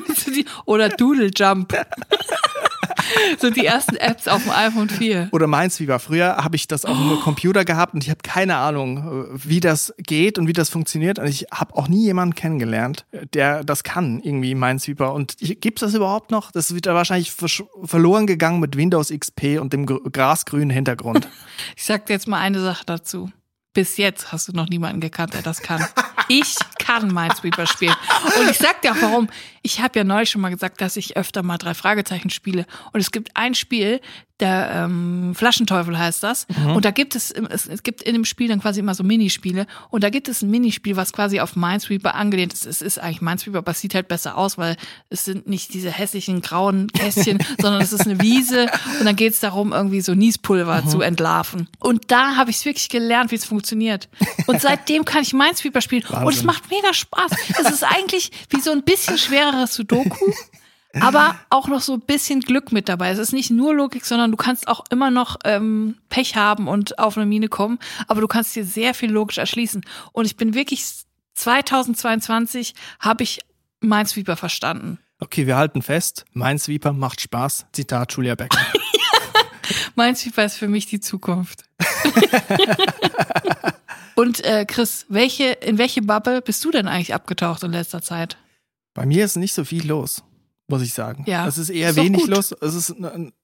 Oder 0.66 0.90
Doodle 0.90 1.30
Jump. 1.34 1.72
so 3.38 3.50
die 3.50 3.64
ersten 3.66 3.96
Apps 3.96 4.28
auf 4.28 4.42
dem 4.42 4.52
iPhone 4.52 4.88
4. 4.88 5.28
Oder 5.32 5.46
meins, 5.46 5.80
wie 5.80 5.88
war 5.88 5.98
früher, 5.98 6.36
habe 6.36 6.56
ich 6.56 6.66
das 6.68 6.84
auf 6.84 6.96
dem 6.96 7.20
Computer 7.20 7.64
gehabt 7.64 7.94
und 7.94 8.02
ich 8.04 8.10
habe 8.10 8.20
keine 8.22 8.56
Ahnung, 8.56 9.26
äh, 9.34 9.38
wie 9.44 9.60
das 9.60 9.94
geht 9.98 10.38
und 10.38 10.46
wie 10.48 10.52
das 10.52 10.68
funktioniert. 10.70 11.18
Und 11.18 11.26
ich 11.26 11.46
habe 11.52 11.74
auch 11.76 11.88
nie 11.88 12.04
jemanden 12.04 12.34
kennengelernt, 12.34 13.06
der 13.32 13.64
das 13.64 13.82
kann, 13.84 14.20
irgendwie 14.20 14.54
Minesweeper. 14.54 15.12
Und 15.12 15.36
gibt 15.38 15.80
es 15.82 15.86
das 15.88 15.94
überhaupt 15.94 16.30
noch? 16.30 16.50
Das 16.52 16.74
wird 16.74 16.86
ja 16.86 16.94
wahrscheinlich 16.94 17.32
verloren 17.32 18.26
gegangen 18.26 18.60
mit 18.60 18.76
Windows 18.76 19.10
XP 19.10 19.58
und 19.60 19.72
dem 19.72 19.86
gr- 19.86 20.00
grasgrünen 20.10 20.70
Hintergrund. 20.70 21.28
Ich 21.76 21.84
sag 21.84 22.06
dir 22.06 22.14
jetzt 22.14 22.26
mal 22.28 22.38
eine 22.40 22.60
Sache 22.60 22.84
dazu. 22.86 23.30
Bis 23.74 23.96
jetzt 23.96 24.32
hast 24.32 24.48
du 24.48 24.52
noch 24.52 24.68
niemanden 24.68 25.00
gekannt, 25.00 25.34
der 25.34 25.42
das 25.42 25.60
kann. 25.60 25.84
Ich 26.28 26.54
kann 26.78 27.08
Minesweeper 27.12 27.66
spielen. 27.66 27.94
Und 28.38 28.50
ich 28.50 28.56
sag 28.56 28.80
dir 28.82 28.92
auch 28.92 29.02
warum. 29.02 29.28
Ich 29.62 29.80
habe 29.80 29.98
ja 29.98 30.04
neulich 30.04 30.30
schon 30.30 30.40
mal 30.40 30.50
gesagt, 30.50 30.80
dass 30.80 30.96
ich 30.96 31.16
öfter 31.16 31.42
mal 31.42 31.58
drei 31.58 31.74
Fragezeichen 31.74 32.30
spiele. 32.30 32.66
Und 32.92 33.00
es 33.00 33.10
gibt 33.10 33.36
ein 33.36 33.54
Spiel, 33.54 34.00
der 34.40 34.70
ähm, 34.74 35.32
Flaschenteufel 35.36 35.96
heißt 35.96 36.22
das. 36.22 36.46
Und 36.74 36.84
da 36.84 36.90
gibt 36.90 37.14
es, 37.14 37.30
es, 37.30 37.66
es 37.66 37.82
gibt 37.84 38.02
in 38.02 38.14
dem 38.14 38.24
Spiel 38.24 38.48
dann 38.48 38.60
quasi 38.60 38.80
immer 38.80 38.94
so 38.94 39.04
Minispiele. 39.04 39.66
Und 39.90 40.02
da 40.02 40.10
gibt 40.10 40.28
es 40.28 40.42
ein 40.42 40.50
Minispiel, 40.50 40.96
was 40.96 41.12
quasi 41.12 41.38
auf 41.38 41.54
Minesweeper 41.54 42.16
angelehnt 42.16 42.52
ist. 42.52 42.66
Es 42.66 42.82
ist 42.82 42.98
eigentlich 42.98 43.20
Minesweeper, 43.20 43.58
aber 43.58 43.70
es 43.70 43.80
sieht 43.80 43.94
halt 43.94 44.08
besser 44.08 44.36
aus, 44.36 44.58
weil 44.58 44.76
es 45.08 45.24
sind 45.24 45.46
nicht 45.46 45.72
diese 45.72 45.90
hässlichen 45.90 46.40
grauen 46.42 46.88
Kästchen, 46.88 47.38
sondern 47.60 47.80
es 47.80 47.92
ist 47.92 48.06
eine 48.06 48.20
Wiese. 48.20 48.66
Und 48.98 49.06
dann 49.06 49.14
geht 49.14 49.34
es 49.34 49.40
darum, 49.40 49.72
irgendwie 49.72 50.00
so 50.00 50.14
Niespulver 50.14 50.84
zu 50.86 51.00
entlarven. 51.00 51.68
Und 51.78 52.10
da 52.10 52.36
habe 52.36 52.50
ich 52.50 52.56
es 52.56 52.64
wirklich 52.64 52.88
gelernt, 52.88 53.30
wie 53.30 53.36
es 53.36 53.44
funktioniert. 53.44 54.08
Und 54.48 54.60
seitdem 54.60 55.04
kann 55.04 55.22
ich 55.22 55.32
Minesweeper 55.32 55.80
spielen. 55.80 56.02
Und 56.02 56.10
es 56.10 56.24
Wahnsinn. 56.24 56.46
macht 56.46 56.70
mega 56.70 56.92
Spaß. 56.92 57.30
Es 57.60 57.70
ist 57.70 57.84
eigentlich 57.84 58.32
wie 58.50 58.60
so 58.60 58.72
ein 58.72 58.82
bisschen 58.82 59.16
schwereres 59.16 59.74
Sudoku. 59.74 60.32
Aber 61.00 61.36
auch 61.50 61.68
noch 61.68 61.80
so 61.80 61.94
ein 61.94 62.00
bisschen 62.00 62.40
Glück 62.40 62.72
mit 62.72 62.88
dabei. 62.88 63.10
Es 63.10 63.18
ist 63.18 63.32
nicht 63.32 63.50
nur 63.50 63.74
Logik, 63.74 64.04
sondern 64.04 64.30
du 64.30 64.36
kannst 64.36 64.68
auch 64.68 64.84
immer 64.90 65.10
noch 65.10 65.36
ähm, 65.44 65.96
Pech 66.08 66.36
haben 66.36 66.68
und 66.68 66.98
auf 66.98 67.16
eine 67.16 67.26
Mine 67.26 67.48
kommen. 67.48 67.78
Aber 68.06 68.20
du 68.20 68.28
kannst 68.28 68.54
dir 68.54 68.64
sehr 68.64 68.94
viel 68.94 69.10
logisch 69.10 69.38
erschließen. 69.38 69.84
Und 70.12 70.24
ich 70.24 70.36
bin 70.36 70.54
wirklich 70.54 70.84
2022 71.34 72.74
habe 73.00 73.24
ich 73.24 73.40
Minesweeper 73.80 74.36
verstanden. 74.36 74.98
Okay, 75.20 75.46
wir 75.46 75.56
halten 75.56 75.82
fest, 75.82 76.24
Minesweeper 76.32 76.92
macht 76.92 77.20
Spaß. 77.20 77.66
Zitat 77.72 78.12
Julia 78.12 78.34
Becker. 78.34 78.58
Minesweeper 79.96 80.44
ist 80.44 80.56
für 80.56 80.68
mich 80.68 80.86
die 80.86 81.00
Zukunft. 81.00 81.64
und 84.14 84.44
äh, 84.44 84.64
Chris, 84.66 85.06
welche, 85.08 85.44
in 85.44 85.78
welche 85.78 86.02
Bubble 86.02 86.42
bist 86.42 86.64
du 86.64 86.70
denn 86.70 86.88
eigentlich 86.88 87.14
abgetaucht 87.14 87.62
in 87.62 87.72
letzter 87.72 88.02
Zeit? 88.02 88.36
Bei 88.92 89.06
mir 89.06 89.24
ist 89.24 89.36
nicht 89.36 89.54
so 89.54 89.64
viel 89.64 89.86
los, 89.86 90.22
muss 90.66 90.80
ich 90.82 90.94
sagen. 90.94 91.24
Ja, 91.26 91.46
Es 91.46 91.58
ist 91.58 91.68
eher 91.70 91.90
ist 91.90 91.96
wenig 91.96 92.26
los. 92.26 92.52
Es 92.60 92.74
ist, 92.74 92.94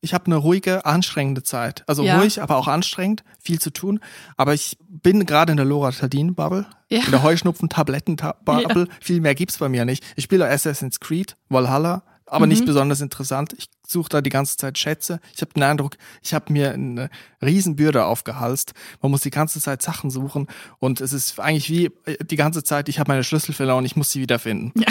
ich 0.00 0.14
habe 0.14 0.26
eine 0.26 0.37
ruhige, 0.37 0.87
anstrengende 0.87 1.42
Zeit. 1.42 1.85
Also 1.87 2.02
Ja. 2.02 2.18
ruhig, 2.18 2.40
aber 2.42 2.56
auch 2.56 2.66
anstrengend, 2.68 3.24
viel 3.42 3.59
zu 3.61 3.70
tun. 3.70 4.00
Aber 4.38 4.54
ich 4.54 4.78
bin 4.88 5.26
gerade 5.26 5.50
in 5.52 5.56
der 5.59 5.66
Loratadin-Bubble, 5.66 6.66
Ja. 6.88 7.04
in 7.04 7.11
der 7.11 7.22
Heuschnupfen-Tabletten-Bubble. 7.22 8.88
Viel 9.00 9.20
mehr 9.20 9.35
gibt's 9.35 9.59
bei 9.59 9.68
mir 9.68 9.85
nicht. 9.85 10.04
Ich 10.16 10.24
spiele 10.24 10.48
Assassin's 10.48 11.00
Creed, 11.00 11.37
Valhalla, 11.48 12.02
aber 12.26 12.46
Mhm. 12.46 12.52
nicht 12.52 12.64
besonders 12.66 13.00
interessant. 13.00 13.52
Ich 13.59 13.68
suche 13.87 14.09
da 14.09 14.20
die 14.20 14.30
ganze 14.30 14.56
Zeit 14.56 14.78
Schätze. 14.78 15.20
Ich 15.35 15.40
habe 15.42 15.52
den 15.52 15.62
Eindruck, 15.64 15.96
ich 16.22 16.33
habe 16.33 16.52
mir 16.52 16.72
eine 16.72 17.11
Riesenbürde 17.42 18.04
aufgehalst. 18.04 18.72
Man 19.02 19.11
muss 19.11 19.22
die 19.22 19.30
ganze 19.30 19.61
Zeit 19.61 19.83
Sachen 19.83 20.11
suchen 20.11 20.46
und 20.78 21.00
es 21.00 21.12
ist 21.12 21.38
eigentlich 21.40 21.68
wie 21.70 21.87
äh, 22.06 22.24
die 22.24 22.37
ganze 22.37 22.62
Zeit, 22.62 22.88
ich 22.88 22.98
habe 22.98 23.11
meine 23.11 23.24
Schlüssel 23.24 23.52
verloren, 23.52 23.85
ich 23.85 23.96
muss 23.96 24.11
sie 24.11 24.20
wiederfinden. 24.20 24.72
Ja. 24.80 24.87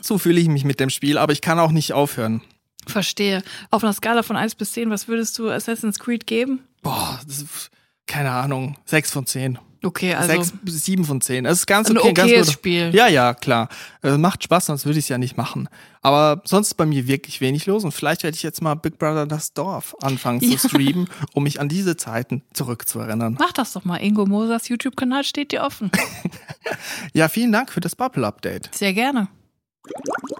So 0.00 0.18
fühle 0.18 0.40
ich 0.40 0.48
mich 0.48 0.64
mit 0.64 0.80
dem 0.80 0.90
Spiel, 0.90 1.18
aber 1.18 1.32
ich 1.32 1.40
kann 1.40 1.58
auch 1.58 1.72
nicht 1.72 1.92
aufhören. 1.92 2.42
Verstehe. 2.86 3.42
Auf 3.70 3.84
einer 3.84 3.92
Skala 3.92 4.22
von 4.22 4.36
1 4.36 4.54
bis 4.54 4.72
10, 4.72 4.90
was 4.90 5.08
würdest 5.08 5.38
du 5.38 5.50
Assassin's 5.50 5.98
Creed 5.98 6.26
geben? 6.26 6.60
Boah, 6.82 7.20
das 7.26 7.38
ist, 7.42 7.70
keine 8.06 8.30
Ahnung, 8.30 8.76
sechs 8.86 9.10
von 9.10 9.26
zehn. 9.26 9.58
Okay, 9.84 10.12
also 10.14 10.26
Sechs 10.32 10.52
bis 10.62 10.84
sieben 10.86 11.04
von 11.04 11.20
zehn. 11.20 11.44
Das 11.44 11.58
ist 11.58 11.66
ganz 11.66 11.88
Ein 11.88 11.98
okay. 11.98 12.12
ganz 12.12 12.30
okayes 12.30 12.46
gut. 12.48 12.54
Spiel. 12.54 12.90
Ja, 12.94 13.06
ja, 13.06 13.32
klar. 13.32 13.68
Äh, 14.02 14.16
macht 14.18 14.42
Spaß, 14.42 14.66
sonst 14.66 14.86
würde 14.86 14.98
ich 14.98 15.04
es 15.04 15.08
ja 15.08 15.18
nicht 15.18 15.36
machen. 15.36 15.68
Aber 16.02 16.42
sonst 16.46 16.68
ist 16.68 16.74
bei 16.74 16.84
mir 16.86 17.06
wirklich 17.06 17.40
wenig 17.40 17.66
los 17.66 17.84
und 17.84 17.92
vielleicht 17.92 18.24
werde 18.24 18.34
ich 18.36 18.42
jetzt 18.42 18.60
mal 18.60 18.74
Big 18.74 18.98
Brother 18.98 19.26
das 19.26 19.52
Dorf 19.52 19.94
anfangen 20.00 20.40
Ja. 20.40 20.56
zu 20.56 20.68
streamen, 20.68 21.08
um 21.32 21.44
mich 21.44 21.60
an 21.60 21.68
diese 21.68 21.96
Zeiten 21.96 22.42
zurückzuerinnern. 22.54 23.36
mach 23.38 23.52
das 23.52 23.72
doch 23.72 23.84
mal. 23.84 23.98
Ingo 23.98 24.26
Mosers 24.26 24.68
YouTube-Kanal 24.68 25.22
steht 25.24 25.52
dir 25.52 25.62
offen. 25.62 25.90
Ja, 27.14 27.28
vielen 27.28 27.50
Dank 27.52 27.72
für 27.72 27.80
das 27.80 27.96
Bubble-Update. 27.96 28.74
Sehr 28.74 28.92
gerne. 28.92 29.28
Bubble 29.88 30.37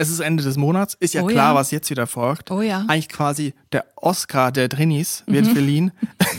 Es 0.00 0.10
ist 0.10 0.20
Ende 0.20 0.44
des 0.44 0.56
Monats, 0.56 0.94
ist 1.00 1.14
ja 1.14 1.22
Oh 1.22 1.26
klar, 1.26 1.52
ja. 1.52 1.54
was 1.56 1.72
jetzt 1.72 1.90
wieder 1.90 2.06
folgt. 2.06 2.52
Oh 2.52 2.62
ja. 2.62 2.84
Eigentlich 2.86 3.08
quasi 3.08 3.52
der 3.72 3.84
Oscar 3.96 4.52
der 4.52 4.68
Drinis 4.68 5.24
wird 5.26 5.48
verliehen. 5.48 5.90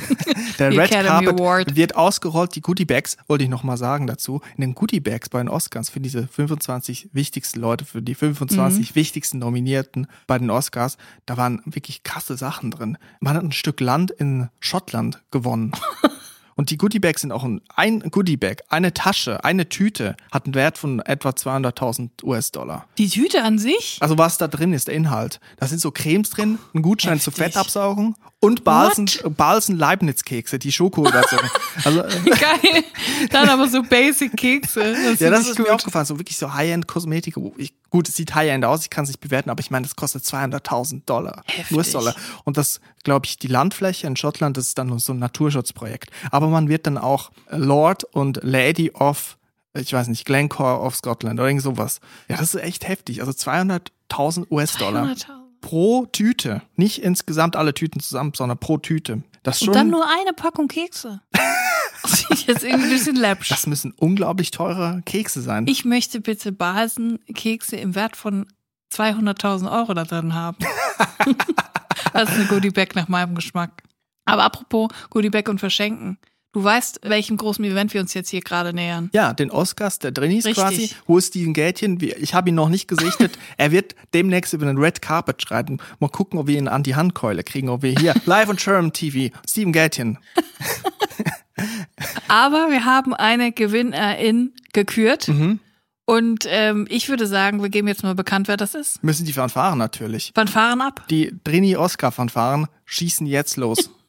der 0.59 0.71
Red 0.71 0.79
Academy 0.79 1.25
Carpet 1.25 1.39
Award. 1.41 1.75
wird 1.75 1.95
ausgerollt. 1.97 2.55
Die 2.55 2.61
Goodie 2.61 2.85
Bags, 2.85 3.17
wollte 3.27 3.43
ich 3.43 3.49
noch 3.49 3.63
mal 3.63 3.75
sagen 3.75 4.07
dazu. 4.07 4.39
In 4.55 4.61
den 4.61 4.75
Goodie 4.75 5.01
Bags 5.01 5.27
bei 5.27 5.39
den 5.39 5.49
Oscars 5.49 5.89
für 5.89 5.99
diese 5.99 6.25
25 6.25 7.09
wichtigsten 7.11 7.59
Leute, 7.59 7.83
für 7.83 8.01
die 8.01 8.15
25 8.15 8.95
wichtigsten 8.95 9.39
Nominierten 9.39 10.07
bei 10.25 10.37
den 10.37 10.49
Oscars, 10.49 10.97
da 11.25 11.35
waren 11.35 11.61
wirklich 11.65 12.03
krasse 12.03 12.37
Sachen 12.37 12.71
drin. 12.71 12.97
Man 13.19 13.35
hat 13.35 13.43
ein 13.43 13.51
Stück 13.51 13.81
Land 13.81 14.09
in 14.11 14.47
Schottland 14.61 15.21
gewonnen. 15.31 15.73
Und 16.59 16.71
die 16.71 16.77
Goodie 16.77 16.99
Bags 16.99 17.21
sind 17.21 17.31
auch 17.31 17.45
ein, 17.45 17.61
ein 17.77 18.01
Goodie 18.11 18.35
Bag, 18.35 18.63
eine 18.67 18.93
Tasche, 18.93 19.45
eine 19.45 19.69
Tüte 19.69 20.17
hat 20.29 20.43
einen 20.43 20.55
Wert 20.55 20.77
von 20.77 20.99
etwa 20.99 21.29
200.000 21.29 22.21
US-Dollar. 22.21 22.85
Die 22.97 23.07
Tüte 23.07 23.43
an 23.43 23.57
sich? 23.57 23.97
Also 24.01 24.17
was 24.17 24.37
da 24.37 24.49
drin 24.49 24.73
ist, 24.73 24.89
der 24.89 24.95
Inhalt. 24.95 25.39
Da 25.55 25.67
sind 25.67 25.79
so 25.79 25.89
Cremes 25.91 26.31
drin, 26.31 26.59
ein 26.73 26.81
Gutschein 26.81 27.21
zur 27.21 27.31
Heftig. 27.31 27.53
Fettabsaugung 27.53 28.17
und 28.41 28.65
Balsen, 28.65 29.09
Balsen 29.37 29.77
Leibniz-Kekse, 29.77 30.59
die 30.59 30.73
Schoko 30.73 31.07
überzogen. 31.07 31.49
Also, 31.85 32.01
Geil. 32.25 32.83
Dann 33.31 33.47
aber 33.47 33.69
so 33.69 33.81
Basic 33.81 34.35
Kekse. 34.35 34.95
Das 35.11 35.21
ja, 35.21 35.29
das 35.29 35.47
ist 35.47 35.59
ich 35.59 35.65
mir 35.65 35.73
aufgefallen. 35.73 36.07
So 36.07 36.19
wirklich 36.19 36.37
so 36.37 36.53
High-End-Kosmetik. 36.53 37.37
Oh, 37.37 37.53
Ich 37.55 37.73
Gut, 37.89 38.07
es 38.07 38.15
sieht 38.15 38.35
High-End 38.35 38.65
aus, 38.65 38.83
ich 38.83 38.89
kann 38.89 39.03
es 39.03 39.09
nicht 39.09 39.19
bewerten, 39.19 39.49
aber 39.49 39.59
ich 39.61 39.71
meine, 39.71 39.85
das 39.85 39.95
kostet 39.95 40.23
200.000 40.23 41.03
Dollar. 41.05 41.43
US-Dollar. 41.71 42.15
Und 42.43 42.57
das, 42.57 42.79
glaube 43.03 43.25
ich, 43.25 43.37
die 43.37 43.47
Landfläche 43.47 44.05
in 44.07 44.15
Schottland, 44.15 44.57
das 44.57 44.67
ist 44.67 44.77
dann 44.77 44.97
so 44.99 45.13
ein 45.13 45.19
Naturschutzprojekt. 45.19 46.11
Aber 46.31 46.47
man 46.47 46.69
wird 46.69 46.85
dann 46.87 46.97
auch 46.97 47.31
Lord 47.49 48.03
und 48.03 48.39
Lady 48.43 48.91
of, 48.91 49.37
ich 49.73 49.91
weiß 49.93 50.07
nicht, 50.07 50.25
Glencore 50.25 50.79
of 50.81 50.95
Scotland 50.95 51.39
oder 51.39 51.47
irgend 51.47 51.63
sowas. 51.63 51.99
Ja, 52.27 52.37
das 52.37 52.53
ist 52.53 52.61
echt 52.61 52.87
heftig. 52.87 53.21
Also 53.21 53.31
200.000 53.31 54.47
US-Dollar 54.51 55.05
200.000. 55.05 55.25
pro 55.61 56.05
Tüte. 56.05 56.61
Nicht 56.75 57.01
insgesamt 57.01 57.55
alle 57.55 57.73
Tüten 57.73 57.99
zusammen, 57.99 58.33
sondern 58.35 58.57
pro 58.57 58.77
Tüte. 58.77 59.23
Das 59.43 59.55
ist 59.55 59.59
schon, 59.61 59.69
Und 59.69 59.75
dann 59.75 59.89
nur 59.89 60.05
eine 60.05 60.33
Packung 60.33 60.67
Kekse. 60.67 61.21
Ich 62.29 62.45
jetzt 62.47 62.63
irgendwie 62.63 62.85
ein 62.85 62.89
bisschen 62.89 63.15
läppsch. 63.15 63.49
das 63.49 63.67
müssen 63.67 63.93
unglaublich 63.97 64.51
teure 64.51 65.01
Kekse 65.05 65.41
sein. 65.41 65.65
Ich 65.67 65.85
möchte 65.85 66.21
bitte 66.21 66.51
Basen-Kekse 66.51 67.75
im 67.75 67.95
Wert 67.95 68.15
von 68.15 68.47
200.000 68.93 69.71
Euro 69.71 69.93
da 69.93 70.03
drin 70.03 70.33
haben. 70.33 70.57
das 72.13 72.29
ist 72.29 72.35
eine 72.35 72.45
Goodie 72.45 72.71
Bag 72.71 72.95
nach 72.95 73.07
meinem 73.07 73.35
Geschmack. 73.35 73.83
Aber 74.25 74.43
apropos 74.43 74.89
Goodie 75.09 75.29
Bag 75.29 75.49
und 75.49 75.59
Verschenken. 75.59 76.17
Du 76.51 76.63
weißt, 76.63 77.01
welchem 77.03 77.37
großen 77.37 77.63
Event 77.63 77.93
wir 77.93 78.01
uns 78.01 78.15
jetzt 78.15 78.29
hier 78.29 78.41
gerade 78.41 78.73
nähern. 78.73 79.11
Ja, 79.13 79.33
den 79.33 79.51
Oscars 79.51 79.99
der 79.99 80.15
Richtig. 80.17 80.55
quasi. 80.55 80.89
Wo 81.05 81.19
ist 81.19 81.27
Steven 81.27 81.53
Gätchen? 81.53 81.99
Ich 82.01 82.33
habe 82.33 82.49
ihn 82.49 82.55
noch 82.55 82.69
nicht 82.69 82.87
gesichtet. 82.87 83.37
er 83.57 83.71
wird 83.71 83.93
demnächst 84.15 84.53
über 84.53 84.65
den 84.65 84.79
Red 84.79 85.03
Carpet 85.03 85.43
schreiten. 85.43 85.77
Mal 85.99 86.09
gucken, 86.09 86.39
ob 86.39 86.47
wir 86.47 86.57
ihn 86.57 86.67
an 86.67 86.81
die 86.81 86.95
Handkeule 86.95 87.43
kriegen, 87.43 87.69
ob 87.69 87.83
wir 87.83 87.91
hier 87.91 88.15
live 88.25 88.49
on 88.49 88.57
Sherman 88.57 88.93
TV. 88.93 89.35
Steven 89.47 89.71
Gätchen. 89.71 90.17
Aber 92.27 92.69
wir 92.69 92.85
haben 92.85 93.13
eine 93.13 93.51
Gewinnerin 93.51 94.53
gekürt. 94.73 95.27
Mhm. 95.27 95.59
Und 96.05 96.45
ähm, 96.47 96.87
ich 96.89 97.07
würde 97.09 97.27
sagen, 97.27 97.61
wir 97.61 97.69
geben 97.69 97.87
jetzt 97.87 98.01
mal 98.03 98.15
bekannt, 98.15 98.47
wer 98.47 98.57
das 98.57 98.73
ist. 98.73 99.03
Müssen 99.03 99.25
die 99.25 99.33
Fanfaren 99.33 99.77
natürlich. 99.77 100.31
Fanfaren 100.33 100.81
ab. 100.81 101.05
Die 101.09 101.31
Drini 101.43 101.75
Oscar 101.75 102.11
Fanfaren 102.11 102.67
schießen 102.85 103.27
jetzt 103.27 103.57
los. 103.57 103.91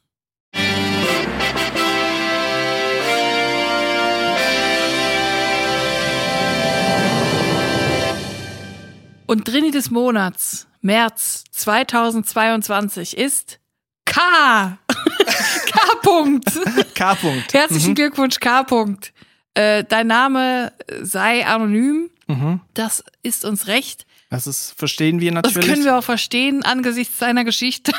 Und 9.30 9.46
Drini 9.46 9.70
des 9.70 9.92
Monats, 9.92 10.66
März 10.80 11.44
2022, 11.52 13.16
ist 13.16 13.60
K. 14.04 14.76
K-Punkt. 15.66 16.46
K. 16.94 17.12
-Punkt. 17.12 17.52
Herzlichen 17.52 17.94
Glückwunsch, 17.94 18.40
K-Punkt. 18.40 19.12
Äh, 19.54 19.84
dein 19.84 20.06
Name 20.06 20.72
sei 21.02 21.46
anonym. 21.46 22.10
Das 22.74 23.02
ist 23.24 23.44
uns 23.44 23.66
recht. 23.66 24.06
Das 24.30 24.46
ist, 24.46 24.74
verstehen 24.76 25.18
wir 25.18 25.32
Das 25.32 25.42
natürlich. 25.42 25.68
können 25.68 25.84
wir 25.84 25.98
auch 25.98 26.04
verstehen 26.04 26.62
angesichts 26.62 27.18
seiner 27.18 27.42
Geschichte. 27.44 27.92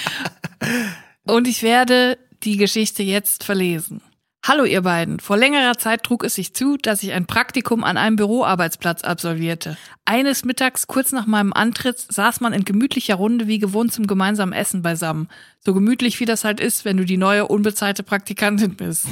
Und 1.24 1.48
ich 1.48 1.64
werde 1.64 2.18
die 2.44 2.56
Geschichte 2.56 3.02
jetzt 3.02 3.42
verlesen. 3.42 4.00
Hallo 4.42 4.64
ihr 4.64 4.80
beiden. 4.80 5.20
Vor 5.20 5.36
längerer 5.36 5.76
Zeit 5.76 6.02
trug 6.02 6.24
es 6.24 6.34
sich 6.34 6.54
zu, 6.54 6.78
dass 6.78 7.02
ich 7.02 7.12
ein 7.12 7.26
Praktikum 7.26 7.84
an 7.84 7.98
einem 7.98 8.16
Büroarbeitsplatz 8.16 9.02
absolvierte. 9.02 9.76
Eines 10.06 10.46
Mittags, 10.46 10.86
kurz 10.86 11.12
nach 11.12 11.26
meinem 11.26 11.52
Antritt, 11.52 11.98
saß 11.98 12.40
man 12.40 12.54
in 12.54 12.64
gemütlicher 12.64 13.16
Runde 13.16 13.48
wie 13.48 13.58
gewohnt 13.58 13.92
zum 13.92 14.06
gemeinsamen 14.06 14.54
Essen 14.54 14.80
beisammen. 14.80 15.28
So 15.58 15.74
gemütlich 15.74 16.20
wie 16.20 16.24
das 16.24 16.44
halt 16.44 16.58
ist, 16.58 16.86
wenn 16.86 16.96
du 16.96 17.04
die 17.04 17.18
neue 17.18 17.48
unbezahlte 17.48 18.02
Praktikantin 18.02 18.76
bist. 18.76 19.06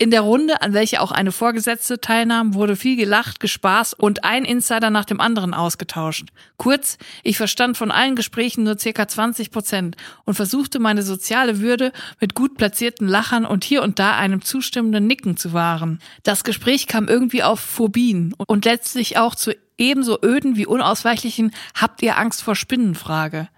In 0.00 0.12
der 0.12 0.20
Runde, 0.20 0.62
an 0.62 0.74
welcher 0.74 1.02
auch 1.02 1.10
eine 1.10 1.32
Vorgesetzte 1.32 2.00
teilnahm, 2.00 2.54
wurde 2.54 2.76
viel 2.76 2.94
gelacht, 2.94 3.40
gespaßt 3.40 3.98
und 3.98 4.22
ein 4.22 4.44
Insider 4.44 4.90
nach 4.90 5.04
dem 5.04 5.20
anderen 5.20 5.54
ausgetauscht. 5.54 6.28
Kurz, 6.56 6.98
ich 7.24 7.36
verstand 7.36 7.76
von 7.76 7.90
allen 7.90 8.14
Gesprächen 8.14 8.62
nur 8.62 8.78
circa 8.78 9.08
20 9.08 9.50
Prozent 9.50 9.96
und 10.24 10.34
versuchte 10.34 10.78
meine 10.78 11.02
soziale 11.02 11.58
Würde 11.58 11.90
mit 12.20 12.36
gut 12.36 12.56
platzierten 12.56 13.08
Lachern 13.08 13.44
und 13.44 13.64
hier 13.64 13.82
und 13.82 13.98
da 13.98 14.16
einem 14.16 14.40
zustimmenden 14.40 15.08
Nicken 15.08 15.36
zu 15.36 15.52
wahren. 15.52 15.98
Das 16.22 16.44
Gespräch 16.44 16.86
kam 16.86 17.08
irgendwie 17.08 17.42
auf 17.42 17.58
Phobien 17.58 18.36
und 18.46 18.66
letztlich 18.66 19.18
auch 19.18 19.34
zu 19.34 19.56
ebenso 19.78 20.16
öden 20.22 20.54
wie 20.54 20.66
unausweichlichen 20.66 21.52
Habt 21.74 22.02
ihr 22.02 22.16
Angst 22.18 22.44
vor 22.44 22.54
Spinnenfrage. 22.54 23.48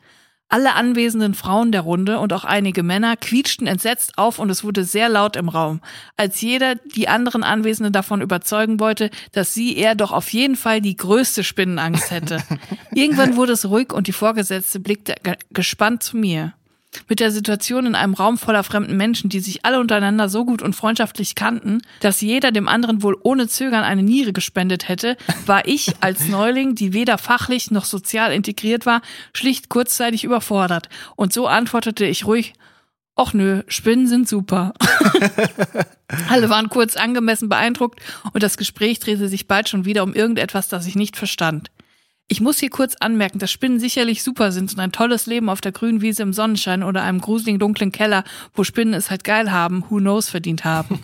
Alle 0.52 0.74
anwesenden 0.74 1.34
Frauen 1.34 1.70
der 1.70 1.82
Runde 1.82 2.18
und 2.18 2.32
auch 2.32 2.44
einige 2.44 2.82
Männer 2.82 3.16
quietschten 3.16 3.68
entsetzt 3.68 4.18
auf 4.18 4.40
und 4.40 4.50
es 4.50 4.64
wurde 4.64 4.82
sehr 4.82 5.08
laut 5.08 5.36
im 5.36 5.48
Raum, 5.48 5.80
als 6.16 6.40
jeder 6.40 6.74
die 6.74 7.06
anderen 7.06 7.44
Anwesenden 7.44 7.92
davon 7.92 8.20
überzeugen 8.20 8.80
wollte, 8.80 9.10
dass 9.30 9.54
sie 9.54 9.76
er 9.76 9.94
doch 9.94 10.10
auf 10.10 10.28
jeden 10.32 10.56
Fall 10.56 10.80
die 10.80 10.96
größte 10.96 11.44
Spinnenangst 11.44 12.10
hätte. 12.10 12.42
Irgendwann 12.92 13.36
wurde 13.36 13.52
es 13.52 13.70
ruhig 13.70 13.92
und 13.92 14.08
die 14.08 14.12
Vorgesetzte 14.12 14.80
blickte 14.80 15.14
ge 15.22 15.36
gespannt 15.52 16.02
zu 16.02 16.16
mir. 16.16 16.52
Mit 17.08 17.20
der 17.20 17.30
Situation 17.30 17.86
in 17.86 17.94
einem 17.94 18.14
Raum 18.14 18.36
voller 18.36 18.64
fremden 18.64 18.96
Menschen, 18.96 19.30
die 19.30 19.40
sich 19.40 19.64
alle 19.64 19.80
untereinander 19.80 20.28
so 20.28 20.44
gut 20.44 20.60
und 20.60 20.74
freundschaftlich 20.74 21.34
kannten, 21.34 21.82
dass 22.00 22.20
jeder 22.20 22.50
dem 22.50 22.68
anderen 22.68 23.02
wohl 23.02 23.16
ohne 23.22 23.46
Zögern 23.46 23.84
eine 23.84 24.02
Niere 24.02 24.32
gespendet 24.32 24.88
hätte, 24.88 25.16
war 25.46 25.66
ich 25.68 25.94
als 26.00 26.26
Neuling, 26.28 26.74
die 26.74 26.92
weder 26.92 27.16
fachlich 27.18 27.70
noch 27.70 27.84
sozial 27.84 28.32
integriert 28.32 28.86
war, 28.86 29.02
schlicht 29.32 29.68
kurzzeitig 29.68 30.24
überfordert. 30.24 30.88
Und 31.16 31.32
so 31.32 31.46
antwortete 31.46 32.06
ich 32.06 32.26
ruhig, 32.26 32.54
Och 33.16 33.34
nö, 33.34 33.62
Spinnen 33.68 34.06
sind 34.06 34.28
super. 34.28 34.72
Alle 36.30 36.48
waren 36.48 36.70
kurz 36.70 36.96
angemessen 36.96 37.48
beeindruckt 37.48 38.00
und 38.32 38.42
das 38.42 38.56
Gespräch 38.56 38.98
drehte 38.98 39.28
sich 39.28 39.46
bald 39.46 39.68
schon 39.68 39.84
wieder 39.84 40.02
um 40.02 40.14
irgendetwas, 40.14 40.68
das 40.68 40.86
ich 40.86 40.96
nicht 40.96 41.16
verstand. 41.16 41.70
Ich 42.32 42.40
muss 42.40 42.60
hier 42.60 42.70
kurz 42.70 42.94
anmerken, 43.00 43.40
dass 43.40 43.50
Spinnen 43.50 43.80
sicherlich 43.80 44.22
super 44.22 44.52
sind 44.52 44.72
und 44.72 44.78
ein 44.78 44.92
tolles 44.92 45.26
Leben 45.26 45.48
auf 45.48 45.60
der 45.60 45.72
grünen 45.72 46.00
Wiese 46.00 46.22
im 46.22 46.32
Sonnenschein 46.32 46.84
oder 46.84 47.02
einem 47.02 47.20
gruseligen 47.20 47.58
dunklen 47.58 47.90
Keller, 47.90 48.22
wo 48.54 48.62
Spinnen 48.62 48.94
es 48.94 49.10
halt 49.10 49.24
geil 49.24 49.50
haben, 49.50 49.84
who 49.88 49.96
knows, 49.96 50.28
verdient 50.28 50.64
haben. 50.64 51.00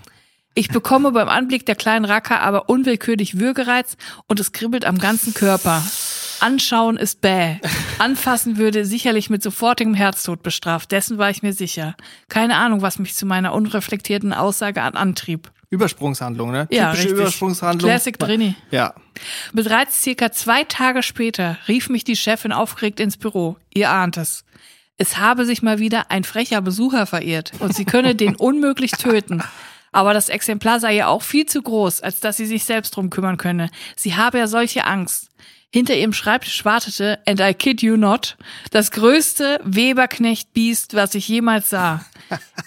Ich 0.55 0.68
bekomme 0.68 1.11
beim 1.11 1.29
Anblick 1.29 1.66
der 1.66 1.74
kleinen 1.74 2.05
Racker 2.05 2.41
aber 2.43 2.68
unwillkürlich 2.68 3.41
Würgereiz 3.41 3.97
und 4.29 4.39
es 4.39 4.53
kribbelt 4.53 4.85
am 4.85 4.99
ganzen 4.99 5.35
Körper. 5.35 5.83
Anschauen 6.39 6.97
ist 6.97 7.22
bäh. 7.22 7.57
Anfassen 7.99 8.57
würde 8.57 8.85
sicherlich 8.85 9.29
mit 9.29 9.43
sofortigem 9.43 9.95
Herztod 9.95 10.45
bestraft. 10.45 10.93
Dessen 10.93 11.18
war 11.18 11.31
ich 11.31 11.43
mir 11.43 11.53
sicher. 11.53 11.97
Keine 12.29 12.55
Ahnung, 12.55 12.83
was 12.83 13.01
mich 13.01 13.16
zu 13.16 13.27
meiner 13.27 13.53
unreflektierten 13.53 14.33
Aussage 14.33 14.81
an 14.81 14.95
antrieb. 14.95 15.51
Übersprungshandlung, 15.71 16.53
ne? 16.53 16.69
Ja, 16.71 16.91
Typische 16.91 17.09
richtig. 17.09 17.21
Übersprungshandlung. 17.21 17.91
Classic 17.91 18.19
Drini. 18.19 18.55
Ja. 18.71 18.95
Bereits 19.53 20.03
circa 20.03 20.31
zwei 20.33 20.64
Tage 20.64 21.03
später 21.03 21.59
rief 21.69 21.89
mich 21.89 22.05
die 22.05 22.17
Chefin 22.17 22.53
aufgeregt 22.53 23.01
ins 23.01 23.17
Büro. 23.17 23.57
Ihr 23.75 23.91
ahnt 23.91 24.17
es. 24.17 24.45
Es 24.99 25.19
habe 25.19 25.45
sich 25.45 25.62
mal 25.62 25.79
wieder 25.79 26.11
ein 26.11 26.25
frecher 26.25 26.62
Besucher 26.62 27.07
verirrt 27.07 27.53
und 27.59 27.75
sie 27.75 27.85
könne 27.85 28.14
den 28.14 28.37
unmöglich 28.37 28.93
töten. 28.93 29.43
Aber 29.93 30.14
das 30.14 30.29
Exemplar 30.29 30.81
sei 30.81 30.95
ja 30.95 31.09
auch 31.09 31.23
viel 31.23 31.47
zu 31.47 31.62
groß, 31.62 32.03
als 32.03 32.21
dass 32.21 32.37
sie 32.37 32.47
sich 32.47 32.64
selbst 32.64 32.95
drum 32.97 33.11
kümmern 33.11 33.37
könne. 33.37 33.71
Sie 33.97 34.14
habe 34.14 34.39
ja 34.39 34.47
solche 34.47 34.85
Angst. 34.85 35.31
Hinter 35.73 35.95
ihrem 35.95 36.12
Schreibtisch 36.12 36.64
wartete, 36.64 37.19
and 37.27 37.41
I 37.41 37.53
kid 37.53 37.83
you 37.83 37.97
not, 37.97 38.37
das 38.71 38.91
größte 38.93 39.61
Weberknecht-Biest, 39.64 40.95
was 40.95 41.14
ich 41.14 41.29
jemals 41.29 41.71
sah. 41.71 42.05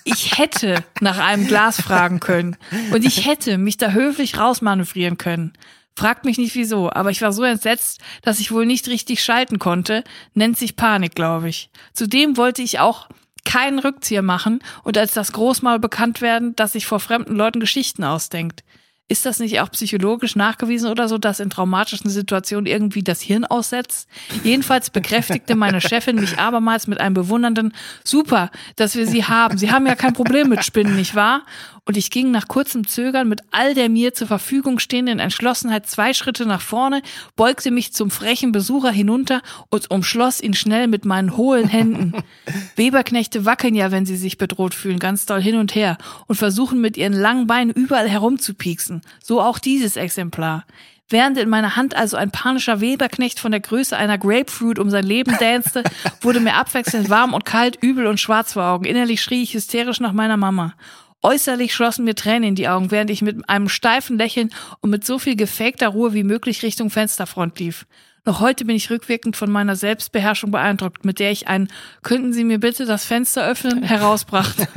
Ich 0.04 0.38
hätte 0.38 0.84
nach 1.02 1.18
einem 1.18 1.48
Glas 1.48 1.82
fragen 1.82 2.20
können 2.20 2.56
und 2.94 3.04
ich 3.04 3.26
hätte 3.26 3.58
mich 3.58 3.78
da 3.78 3.92
höflich 3.92 4.38
rausmanövrieren 4.38 5.18
können. 5.18 5.54
Fragt 5.96 6.24
mich 6.24 6.38
nicht 6.38 6.56
wieso, 6.56 6.90
aber 6.92 7.10
ich 7.10 7.22
war 7.22 7.34
so 7.34 7.44
entsetzt, 7.44 8.00
dass 8.22 8.40
ich 8.40 8.52
wohl 8.52 8.66
nicht 8.66 8.88
richtig 8.88 9.22
schalten 9.24 9.60
konnte. 9.60 10.04
Nennt 10.34 10.58
sich 10.58 10.76
Panik, 10.78 11.14
glaube 11.14 11.50
ich. 11.50 11.70
Zudem 11.94 12.38
wollte 12.38 12.62
ich 12.62 12.80
auch 12.80 13.10
keinen 13.44 13.80
Rückzieher 13.80 14.22
machen 14.22 14.60
und 14.84 14.98
als 14.98 15.14
das 15.14 15.34
groß 15.34 15.62
mal 15.62 15.80
bekannt 15.80 16.22
werden, 16.22 16.56
dass 16.56 16.74
sich 16.74 16.86
vor 16.86 17.00
fremden 17.00 17.36
Leuten 17.36 17.60
Geschichten 17.60 18.04
ausdenkt. 18.04 18.64
Ist 19.10 19.26
das 19.26 19.40
nicht 19.40 19.60
auch 19.60 19.72
psychologisch 19.72 20.36
nachgewiesen 20.36 20.90
oder 20.90 21.08
so, 21.08 21.18
dass 21.18 21.40
in 21.40 21.50
traumatischen 21.50 22.12
Situationen 22.12 22.68
irgendwie 22.68 23.02
das 23.02 23.22
Hirn 23.22 23.44
aussetzt? 23.44 24.08
Jedenfalls 24.44 24.92
bekräftigte 24.92 25.56
meine 25.56 25.82
Chefin 25.82 26.18
mich 26.18 26.38
abermals 26.38 26.86
mit 26.86 27.02
einem 27.02 27.16
bewundernden 27.16 27.74
Super, 28.04 28.52
dass 28.76 28.96
wir 28.96 29.08
sie 29.08 29.26
haben. 29.26 29.58
Sie 29.58 29.72
haben 29.72 29.88
ja 29.88 29.96
kein 29.96 30.14
Problem 30.14 30.50
mit 30.50 30.64
Spinnen, 30.64 30.96
nicht 30.96 31.16
wahr? 31.16 31.42
Und 31.90 31.98
ich 31.98 32.12
ging 32.12 32.30
nach 32.30 32.48
kurzem 32.48 32.86
Zögern 32.86 33.28
mit 33.28 33.42
all 33.50 33.74
der 33.74 33.90
mir 33.90 34.14
zur 34.14 34.28
Verfügung 34.28 34.78
stehenden 34.78 35.18
Entschlossenheit 35.18 35.88
zwei 35.88 36.14
Schritte 36.14 36.46
nach 36.46 36.62
vorne, 36.62 37.02
beugte 37.36 37.72
mich 37.72 37.94
zum 37.94 38.12
frechen 38.12 38.52
Besucher 38.52 38.92
hinunter 38.92 39.42
und 39.72 39.90
umschloss 39.90 40.40
ihn 40.40 40.54
schnell 40.54 40.88
mit 40.88 41.04
meinen 41.04 41.36
hohlen 41.36 41.68
Händen. 41.68 42.14
Weberknechte 42.76 43.44
wackeln 43.44 43.74
ja, 43.74 43.90
wenn 43.90 44.06
sie 44.06 44.18
sich 44.18 44.38
bedroht 44.38 44.76
fühlen, 44.76 45.00
ganz 45.00 45.26
doll 45.26 45.42
hin 45.42 45.56
und 45.56 45.74
her 45.74 45.98
und 46.28 46.36
versuchen 46.36 46.80
mit 46.80 46.96
ihren 46.96 47.14
langen 47.14 47.48
Beinen 47.48 47.74
überall 47.74 48.08
herumzupieksen. 48.08 49.02
So 49.20 49.42
auch 49.42 49.58
dieses 49.58 49.96
Exemplar. 49.96 50.66
Während 51.10 51.40
in 51.40 51.50
meiner 51.50 51.76
Hand 51.76 51.96
also 51.96 52.18
ein 52.18 52.30
panischer 52.30 52.82
Weberknecht 52.82 53.40
von 53.40 53.50
der 53.50 53.62
Größe 53.62 53.98
einer 53.98 54.20
Grapefruit 54.20 54.78
um 54.78 54.92
sein 54.92 55.06
Leben 55.06 55.36
danste, 55.40 55.84
wurde 56.22 56.40
mir 56.40 56.54
abwechselnd 56.54 57.10
warm 57.10 57.34
und 57.34 57.46
kalt, 57.46 57.80
übel 57.82 58.06
und 58.06 58.20
schwarz 58.20 58.54
vor 58.54 58.66
Augen. 58.66 58.86
Innerlich 58.86 59.24
schrie 59.24 59.42
ich 59.42 59.56
hysterisch 59.56 60.00
nach 60.00 60.14
meiner 60.14 60.38
Mama. 60.38 60.76
Äußerlich 61.22 61.74
schlossen 61.74 62.06
mir 62.06 62.16
Tränen 62.16 62.50
in 62.50 62.56
die 62.56 62.70
Augen, 62.70 62.92
während 62.92 63.10
ich 63.10 63.22
mit 63.22 63.50
einem 63.50 63.68
steifen 63.68 64.18
Lächeln 64.18 64.52
und 64.80 64.90
mit 64.90 65.06
so 65.06 65.20
viel 65.20 65.36
gefakter 65.36 65.90
Ruhe 65.90 66.14
wie 66.14 66.24
möglich 66.24 66.64
Richtung 66.64 66.90
Fensterfront 66.90 67.60
lief. 67.60 67.86
Noch 68.26 68.42
heute 68.42 68.64
bin 68.64 68.76
ich 68.76 68.90
rückwirkend 68.90 69.36
von 69.36 69.52
meiner 69.52 69.76
Selbstbeherrschung 69.76 70.52
beeindruckt, 70.52 71.04
mit 71.04 71.20
der 71.20 71.32
ich 71.32 71.48
ein 71.48 71.68
Könnten 72.04 72.32
Sie 72.32 72.44
mir 72.44 72.60
bitte 72.60 72.86
das 72.86 73.04
Fenster 73.04 73.46
öffnen 73.46 73.84
herausbrachte. 73.84 74.68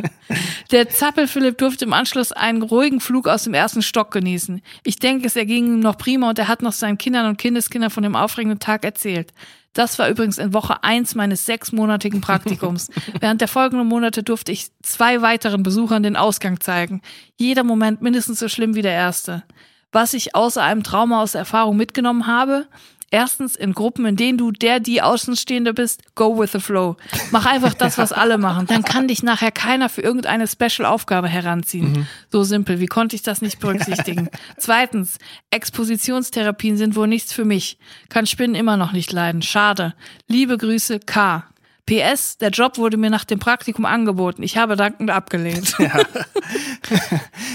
Der 0.70 0.88
Zappel-Philipp 0.88 1.58
durfte 1.58 1.84
im 1.84 1.92
Anschluss 1.92 2.32
einen 2.32 2.62
ruhigen 2.62 3.00
Flug 3.00 3.28
aus 3.28 3.44
dem 3.44 3.54
ersten 3.54 3.82
Stock 3.82 4.10
genießen. 4.10 4.62
Ich 4.84 4.98
denke, 4.98 5.26
es 5.26 5.36
erging 5.36 5.66
ihm 5.66 5.80
noch 5.80 5.98
prima 5.98 6.30
und 6.30 6.38
er 6.38 6.48
hat 6.48 6.62
noch 6.62 6.72
seinen 6.72 6.98
Kindern 6.98 7.26
und 7.26 7.36
Kindeskindern 7.36 7.90
von 7.90 8.02
dem 8.02 8.16
aufregenden 8.16 8.58
Tag 8.58 8.84
erzählt. 8.84 9.32
Das 9.72 9.98
war 9.98 10.08
übrigens 10.08 10.38
in 10.38 10.52
Woche 10.52 10.82
eins 10.84 11.14
meines 11.14 11.46
sechsmonatigen 11.46 12.20
Praktikums. 12.20 12.90
Während 13.20 13.40
der 13.40 13.48
folgenden 13.48 13.88
Monate 13.88 14.22
durfte 14.22 14.52
ich 14.52 14.68
zwei 14.82 15.22
weiteren 15.22 15.62
Besuchern 15.62 16.02
den 16.02 16.16
Ausgang 16.16 16.60
zeigen. 16.60 17.00
Jeder 17.36 17.64
Moment 17.64 18.02
mindestens 18.02 18.38
so 18.38 18.48
schlimm 18.48 18.74
wie 18.74 18.82
der 18.82 18.92
erste. 18.92 19.44
Was 19.90 20.14
ich 20.14 20.34
außer 20.34 20.62
einem 20.62 20.82
Trauma 20.82 21.22
aus 21.22 21.32
der 21.32 21.40
Erfahrung 21.40 21.76
mitgenommen 21.76 22.26
habe, 22.26 22.66
Erstens, 23.14 23.56
in 23.56 23.74
Gruppen, 23.74 24.06
in 24.06 24.16
denen 24.16 24.38
du 24.38 24.52
der, 24.52 24.80
die 24.80 25.02
Außenstehende 25.02 25.74
bist, 25.74 26.02
go 26.14 26.38
with 26.38 26.52
the 26.52 26.60
flow. 26.60 26.96
Mach 27.30 27.44
einfach 27.44 27.74
das, 27.74 27.98
was 27.98 28.10
alle 28.10 28.38
machen. 28.38 28.66
Dann 28.66 28.84
kann 28.84 29.06
dich 29.06 29.22
nachher 29.22 29.52
keiner 29.52 29.90
für 29.90 30.00
irgendeine 30.00 30.48
Special-Aufgabe 30.48 31.28
heranziehen. 31.28 31.92
Mhm. 31.92 32.06
So 32.30 32.42
simpel. 32.42 32.80
Wie 32.80 32.86
konnte 32.86 33.14
ich 33.14 33.22
das 33.22 33.42
nicht 33.42 33.60
berücksichtigen? 33.60 34.30
Zweitens, 34.56 35.18
Expositionstherapien 35.50 36.78
sind 36.78 36.96
wohl 36.96 37.06
nichts 37.06 37.34
für 37.34 37.44
mich. 37.44 37.78
Kann 38.08 38.26
Spinnen 38.26 38.54
immer 38.54 38.78
noch 38.78 38.92
nicht 38.92 39.12
leiden. 39.12 39.42
Schade. 39.42 39.92
Liebe 40.26 40.56
Grüße, 40.56 40.98
K. 41.00 41.44
PS, 41.84 42.38
der 42.38 42.48
Job 42.48 42.78
wurde 42.78 42.96
mir 42.96 43.10
nach 43.10 43.24
dem 43.24 43.40
Praktikum 43.40 43.84
angeboten. 43.84 44.42
Ich 44.42 44.56
habe 44.56 44.74
dankend 44.76 45.10
abgelehnt. 45.10 45.76
Ja, 45.82 46.00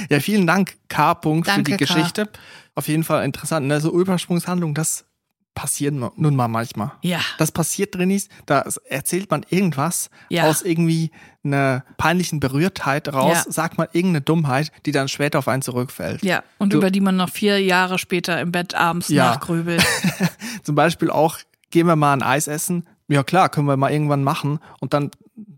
ja 0.10 0.20
vielen 0.20 0.46
Dank, 0.46 0.76
K. 0.88 1.14
-Punkt, 1.14 1.50
für 1.50 1.64
die 1.64 1.78
Geschichte. 1.78 2.30
Auf 2.76 2.88
jeden 2.88 3.04
Fall 3.04 3.26
interessant. 3.26 3.66
Ne? 3.66 3.82
So 3.82 3.92
Übersprungshandlung, 3.92 4.76
das 4.76 5.07
passiert 5.58 5.96
nun 5.96 6.36
mal 6.36 6.48
manchmal. 6.48 6.92
Ja. 7.02 7.20
Das 7.40 7.52
passiert 7.52 7.96
drin 7.96 8.12
ist, 8.12 8.30
da 8.46 8.64
erzählt 8.88 9.32
man 9.32 9.44
irgendwas 9.50 10.12
ja. 10.30 10.44
aus 10.44 10.62
irgendwie 10.62 11.10
einer 11.44 11.84
peinlichen 11.98 12.40
Berührtheit 12.40 13.12
raus, 13.12 13.44
ja. 13.44 13.52
sagt 13.52 13.80
man 13.80 13.88
irgendeine 13.92 14.22
Dummheit, 14.22 14.72
die 14.86 14.92
dann 14.92 15.08
später 15.08 15.40
auf 15.40 15.48
einen 15.48 15.64
zurückfällt. 15.64 16.22
Ja, 16.22 16.44
und 16.60 16.74
du, 16.74 16.78
über 16.78 16.92
die 16.92 17.02
man 17.02 17.16
noch 17.16 17.30
vier 17.30 17.60
Jahre 17.60 17.98
später 17.98 18.40
im 18.40 18.52
Bett 18.52 18.76
abends 18.76 19.08
ja. 19.08 19.32
nachgrübelt. 19.32 19.84
Zum 20.64 20.76
Beispiel 20.76 21.10
auch, 21.10 21.40
gehen 21.72 21.88
wir 21.88 21.96
mal 21.96 22.14
ein 22.14 22.22
Eis 22.22 22.48
essen. 22.48 22.88
Ja 23.08 23.24
klar, 23.24 23.50
können 23.50 23.66
wir 23.66 23.78
mal 23.78 23.92
irgendwann 23.92 24.24
machen 24.24 24.60
und 24.80 24.94
dann 24.94 25.10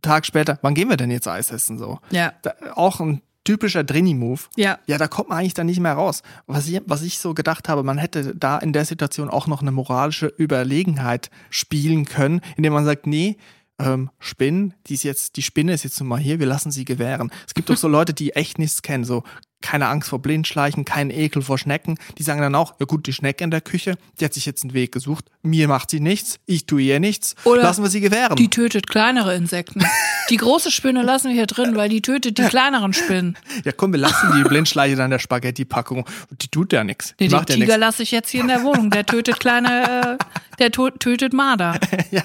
Tag 0.02 0.26
später, 0.26 0.60
wann 0.62 0.76
gehen 0.76 0.90
wir 0.90 0.96
denn 0.96 1.12
jetzt 1.12 1.28
Eis 1.28 1.52
essen 1.52 1.78
so? 1.78 2.00
Ja. 2.10 2.32
Da, 2.42 2.54
auch 2.76 3.02
ein 3.02 3.22
typischer 3.50 3.84
Drini-Move. 3.84 4.42
Ja. 4.58 4.78
Ja, 4.86 5.00
da 5.00 5.08
kommt 5.08 5.30
man 5.30 5.40
eigentlich 5.40 5.56
dann 5.56 5.66
nicht 5.66 5.80
mehr 5.80 5.94
raus. 5.94 6.22
Was 6.46 6.68
ich, 6.68 6.82
was 6.86 7.02
ich 7.02 7.18
so 7.18 7.34
gedacht 7.34 7.68
habe, 7.68 7.82
man 7.82 7.98
hätte 7.98 8.36
da 8.36 8.60
in 8.60 8.74
der 8.74 8.86
Situation 8.86 9.28
auch 9.28 9.48
noch 9.48 9.62
eine 9.62 9.72
moralische 9.72 10.28
Überlegenheit 10.28 11.32
spielen 11.50 12.06
können, 12.06 12.42
indem 12.58 12.74
man 12.74 12.86
sagt, 12.86 13.08
nee, 13.08 13.38
ähm, 13.80 14.12
Spinnen, 14.20 14.76
die 14.86 14.94
ist 14.94 15.04
jetzt, 15.04 15.36
die 15.36 15.42
Spinne 15.42 15.74
ist 15.74 15.84
jetzt 15.84 16.00
nun 16.00 16.10
mal 16.10 16.20
hier, 16.20 16.40
wir 16.40 16.46
lassen 16.46 16.70
sie 16.70 16.86
gewähren. 16.86 17.32
Es 17.48 17.56
gibt 17.56 17.72
doch 17.72 17.78
so 17.78 17.88
Leute, 17.88 18.14
die 18.14 18.34
echt 18.34 18.60
nichts 18.60 18.84
kennen, 18.84 19.04
so 19.04 19.24
keine 19.62 19.88
Angst 19.88 20.10
vor 20.10 20.20
Blindschleichen, 20.20 20.86
keinen 20.86 21.12
Ekel 21.12 21.42
vor 21.42 21.58
Schnecken. 21.58 21.98
Die 22.18 22.24
sagen 22.24 22.42
dann 22.42 22.56
auch, 22.56 22.76
ja 22.80 22.86
gut, 22.86 23.08
die 23.08 23.14
Schnecke 23.14 23.44
in 23.44 23.52
der 23.52 23.62
Küche, 23.62 23.98
die 24.20 24.26
hat 24.26 24.34
sich 24.34 24.46
jetzt 24.46 24.64
einen 24.64 24.74
Weg 24.74 24.92
gesucht. 24.92 25.26
Mir 25.42 25.68
macht 25.68 25.92
sie 25.92 26.00
nichts, 26.00 26.40
ich 26.46 26.66
tue 26.66 26.82
ihr 26.82 27.00
nichts. 27.00 27.36
Oder 27.44 27.64
lassen 27.64 27.84
wir 27.84 27.90
sie 27.90 28.00
gewähren. 28.00 28.36
Die 28.36 28.50
tötet 28.50 28.88
kleinere 28.88 29.36
Insekten. 29.36 29.84
Die 30.30 30.38
große 30.38 30.72
Spinne 30.72 31.02
lassen 31.02 31.30
wir 31.30 31.36
hier 31.36 31.48
drin, 31.48 31.76
weil 31.76 31.90
die 31.90 32.02
tötet 32.02 32.38
die 32.38 32.44
kleineren 32.44 32.94
Spinnen. 32.94 33.38
Ja 33.66 33.72
komm, 33.72 33.92
wir 33.92 34.00
lassen 34.00 34.32
die 34.38 34.48
Blindschleiche 34.48 34.96
dann 34.96 35.06
in 35.06 35.12
der 35.12 35.20
Spaghetti-Packung. 35.20 36.06
Die 36.32 36.48
tut 36.48 36.72
ja 36.72 36.84
nichts. 36.84 37.16
Nee, 37.20 37.28
den 37.28 37.46
Tiger 37.46 37.78
lasse 37.78 38.04
ich 38.04 38.12
jetzt 38.12 38.30
hier 38.30 38.42
in 38.42 38.48
der 38.48 38.64
Wohnung. 38.64 38.90
Der 38.92 39.06
tötet 39.06 39.40
kleine, 39.40 40.18
äh, 40.20 40.58
der 40.60 40.72
tötet 40.72 41.34
Marder. 41.34 41.80
ja. 42.12 42.24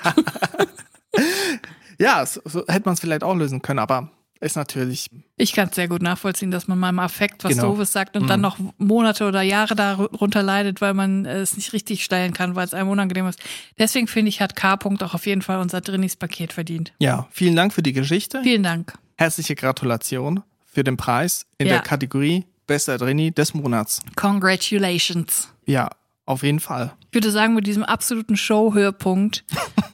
ja, 1.98 2.26
so, 2.26 2.40
so 2.44 2.64
hätte 2.68 2.82
man 2.84 2.94
es 2.94 3.00
vielleicht 3.00 3.24
auch 3.24 3.34
lösen 3.34 3.62
können, 3.62 3.78
aber 3.78 4.10
ist 4.44 4.56
natürlich. 4.56 5.10
Ich 5.36 5.52
kann 5.52 5.68
es 5.68 5.74
sehr 5.74 5.88
gut 5.88 6.02
nachvollziehen, 6.02 6.50
dass 6.50 6.68
man 6.68 6.78
mal 6.78 6.90
im 6.90 6.98
Affekt 6.98 7.42
was 7.44 7.52
genau. 7.52 7.70
Doofes 7.70 7.92
sagt 7.92 8.16
und 8.16 8.24
mhm. 8.24 8.28
dann 8.28 8.40
noch 8.40 8.58
Monate 8.78 9.26
oder 9.26 9.42
Jahre 9.42 9.74
darunter 9.74 10.42
leidet, 10.42 10.80
weil 10.80 10.94
man 10.94 11.24
es 11.26 11.56
nicht 11.56 11.72
richtig 11.72 12.04
stellen 12.04 12.32
kann, 12.32 12.54
weil 12.54 12.66
es 12.66 12.74
einem 12.74 12.90
unangenehm 12.90 13.26
ist. 13.26 13.40
Deswegen 13.78 14.06
finde 14.06 14.28
ich, 14.28 14.40
hat 14.40 14.54
K. 14.54 14.74
-Punkt 14.74 15.02
auch 15.02 15.14
auf 15.14 15.26
jeden 15.26 15.42
Fall 15.42 15.58
unser 15.58 15.80
Drinnis-Paket 15.80 16.52
verdient. 16.52 16.92
Ja, 16.98 17.26
vielen 17.30 17.56
Dank 17.56 17.72
für 17.72 17.82
die 17.82 17.92
Geschichte. 17.92 18.40
Vielen 18.42 18.62
Dank. 18.62 18.94
Herzliche 19.16 19.54
Gratulation 19.54 20.42
für 20.64 20.84
den 20.84 20.96
Preis 20.96 21.46
in 21.58 21.66
ja. 21.66 21.74
der 21.74 21.82
Kategorie 21.82 22.44
Bester 22.66 22.98
Drini 22.98 23.32
des 23.32 23.54
Monats. 23.54 24.00
Congratulations. 24.16 25.48
Ja, 25.66 25.90
auf 26.26 26.42
jeden 26.42 26.60
Fall. 26.60 26.92
Ich 27.10 27.14
würde 27.14 27.30
sagen, 27.30 27.54
mit 27.54 27.66
diesem 27.66 27.82
absoluten 27.82 28.36
Show-Höhepunkt 28.36 29.44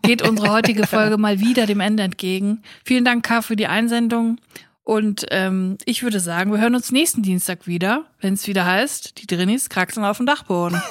geht 0.02 0.22
unsere 0.26 0.50
heutige 0.50 0.86
Folge 0.86 1.18
mal 1.18 1.40
wieder 1.40 1.66
dem 1.66 1.80
Ende 1.80 2.02
entgegen. 2.02 2.62
Vielen 2.84 3.04
Dank, 3.04 3.24
K, 3.24 3.42
für 3.42 3.56
die 3.56 3.66
Einsendung. 3.66 4.38
Und 4.82 5.26
ähm, 5.30 5.76
ich 5.84 6.02
würde 6.02 6.18
sagen, 6.18 6.50
wir 6.50 6.60
hören 6.60 6.74
uns 6.74 6.90
nächsten 6.90 7.22
Dienstag 7.22 7.66
wieder, 7.66 8.06
wenn 8.20 8.34
es 8.34 8.48
wieder 8.48 8.64
heißt, 8.64 9.20
die 9.20 9.26
Drinnis 9.26 9.68
kraxeln 9.68 10.04
auf 10.04 10.16
dem 10.16 10.26
Dachboden. 10.26 10.82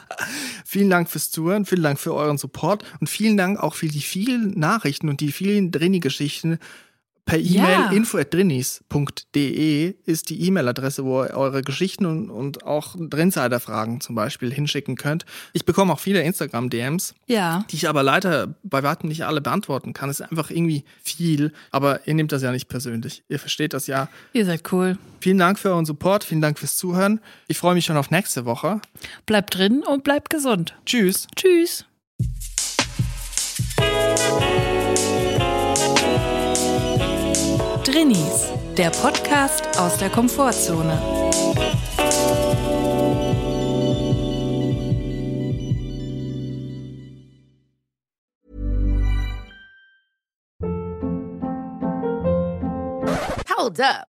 vielen 0.64 0.90
Dank 0.90 1.08
fürs 1.08 1.30
Zuhören, 1.30 1.64
vielen 1.64 1.82
Dank 1.82 2.00
für 2.00 2.14
euren 2.14 2.38
Support 2.38 2.84
und 3.00 3.08
vielen 3.08 3.36
Dank 3.36 3.60
auch 3.60 3.74
für 3.74 3.86
die 3.86 4.00
vielen 4.00 4.58
Nachrichten 4.58 5.08
und 5.08 5.20
die 5.20 5.30
vielen 5.30 5.70
Drini-Geschichten 5.70 6.58
per 7.24 7.38
E-Mail 7.38 7.54
ja. 7.54 7.90
info.drinis.de 7.90 9.94
ist 10.04 10.28
die 10.28 10.46
E-Mail-Adresse, 10.46 11.04
wo 11.04 11.22
ihr 11.22 11.34
eure 11.34 11.62
Geschichten 11.62 12.04
und, 12.04 12.30
und 12.30 12.64
auch 12.64 12.96
Drinsider-Fragen 12.98 14.00
zum 14.00 14.14
Beispiel 14.14 14.52
hinschicken 14.52 14.96
könnt. 14.96 15.24
Ich 15.52 15.64
bekomme 15.64 15.92
auch 15.92 16.00
viele 16.00 16.22
Instagram-DMs, 16.22 17.14
ja. 17.26 17.64
die 17.70 17.76
ich 17.76 17.88
aber 17.88 18.02
leider 18.02 18.54
bei 18.62 18.82
weitem 18.82 19.08
nicht 19.08 19.24
alle 19.24 19.40
beantworten 19.40 19.94
kann. 19.94 20.10
Es 20.10 20.20
ist 20.20 20.30
einfach 20.30 20.50
irgendwie 20.50 20.84
viel, 21.02 21.52
aber 21.70 22.06
ihr 22.06 22.14
nehmt 22.14 22.32
das 22.32 22.42
ja 22.42 22.52
nicht 22.52 22.68
persönlich. 22.68 23.22
Ihr 23.28 23.38
versteht 23.38 23.72
das 23.72 23.86
ja. 23.86 24.08
Ihr 24.34 24.44
seid 24.44 24.70
cool. 24.72 24.98
Vielen 25.20 25.38
Dank 25.38 25.58
für 25.58 25.70
euren 25.70 25.86
Support, 25.86 26.24
vielen 26.24 26.42
Dank 26.42 26.58
fürs 26.58 26.76
Zuhören. 26.76 27.20
Ich 27.48 27.56
freue 27.56 27.74
mich 27.74 27.86
schon 27.86 27.96
auf 27.96 28.10
nächste 28.10 28.44
Woche. 28.44 28.82
Bleibt 29.24 29.56
drin 29.56 29.82
und 29.82 30.04
bleibt 30.04 30.28
gesund. 30.28 30.74
Tschüss. 30.84 31.26
Tschüss. 31.36 31.86
Drinnies, 38.04 38.50
der 38.76 38.90
Podcast 38.90 39.78
aus 39.78 39.96
der 39.96 40.10
Komfortzone. 40.10 41.00
Hold 53.56 53.80
up. 53.80 54.13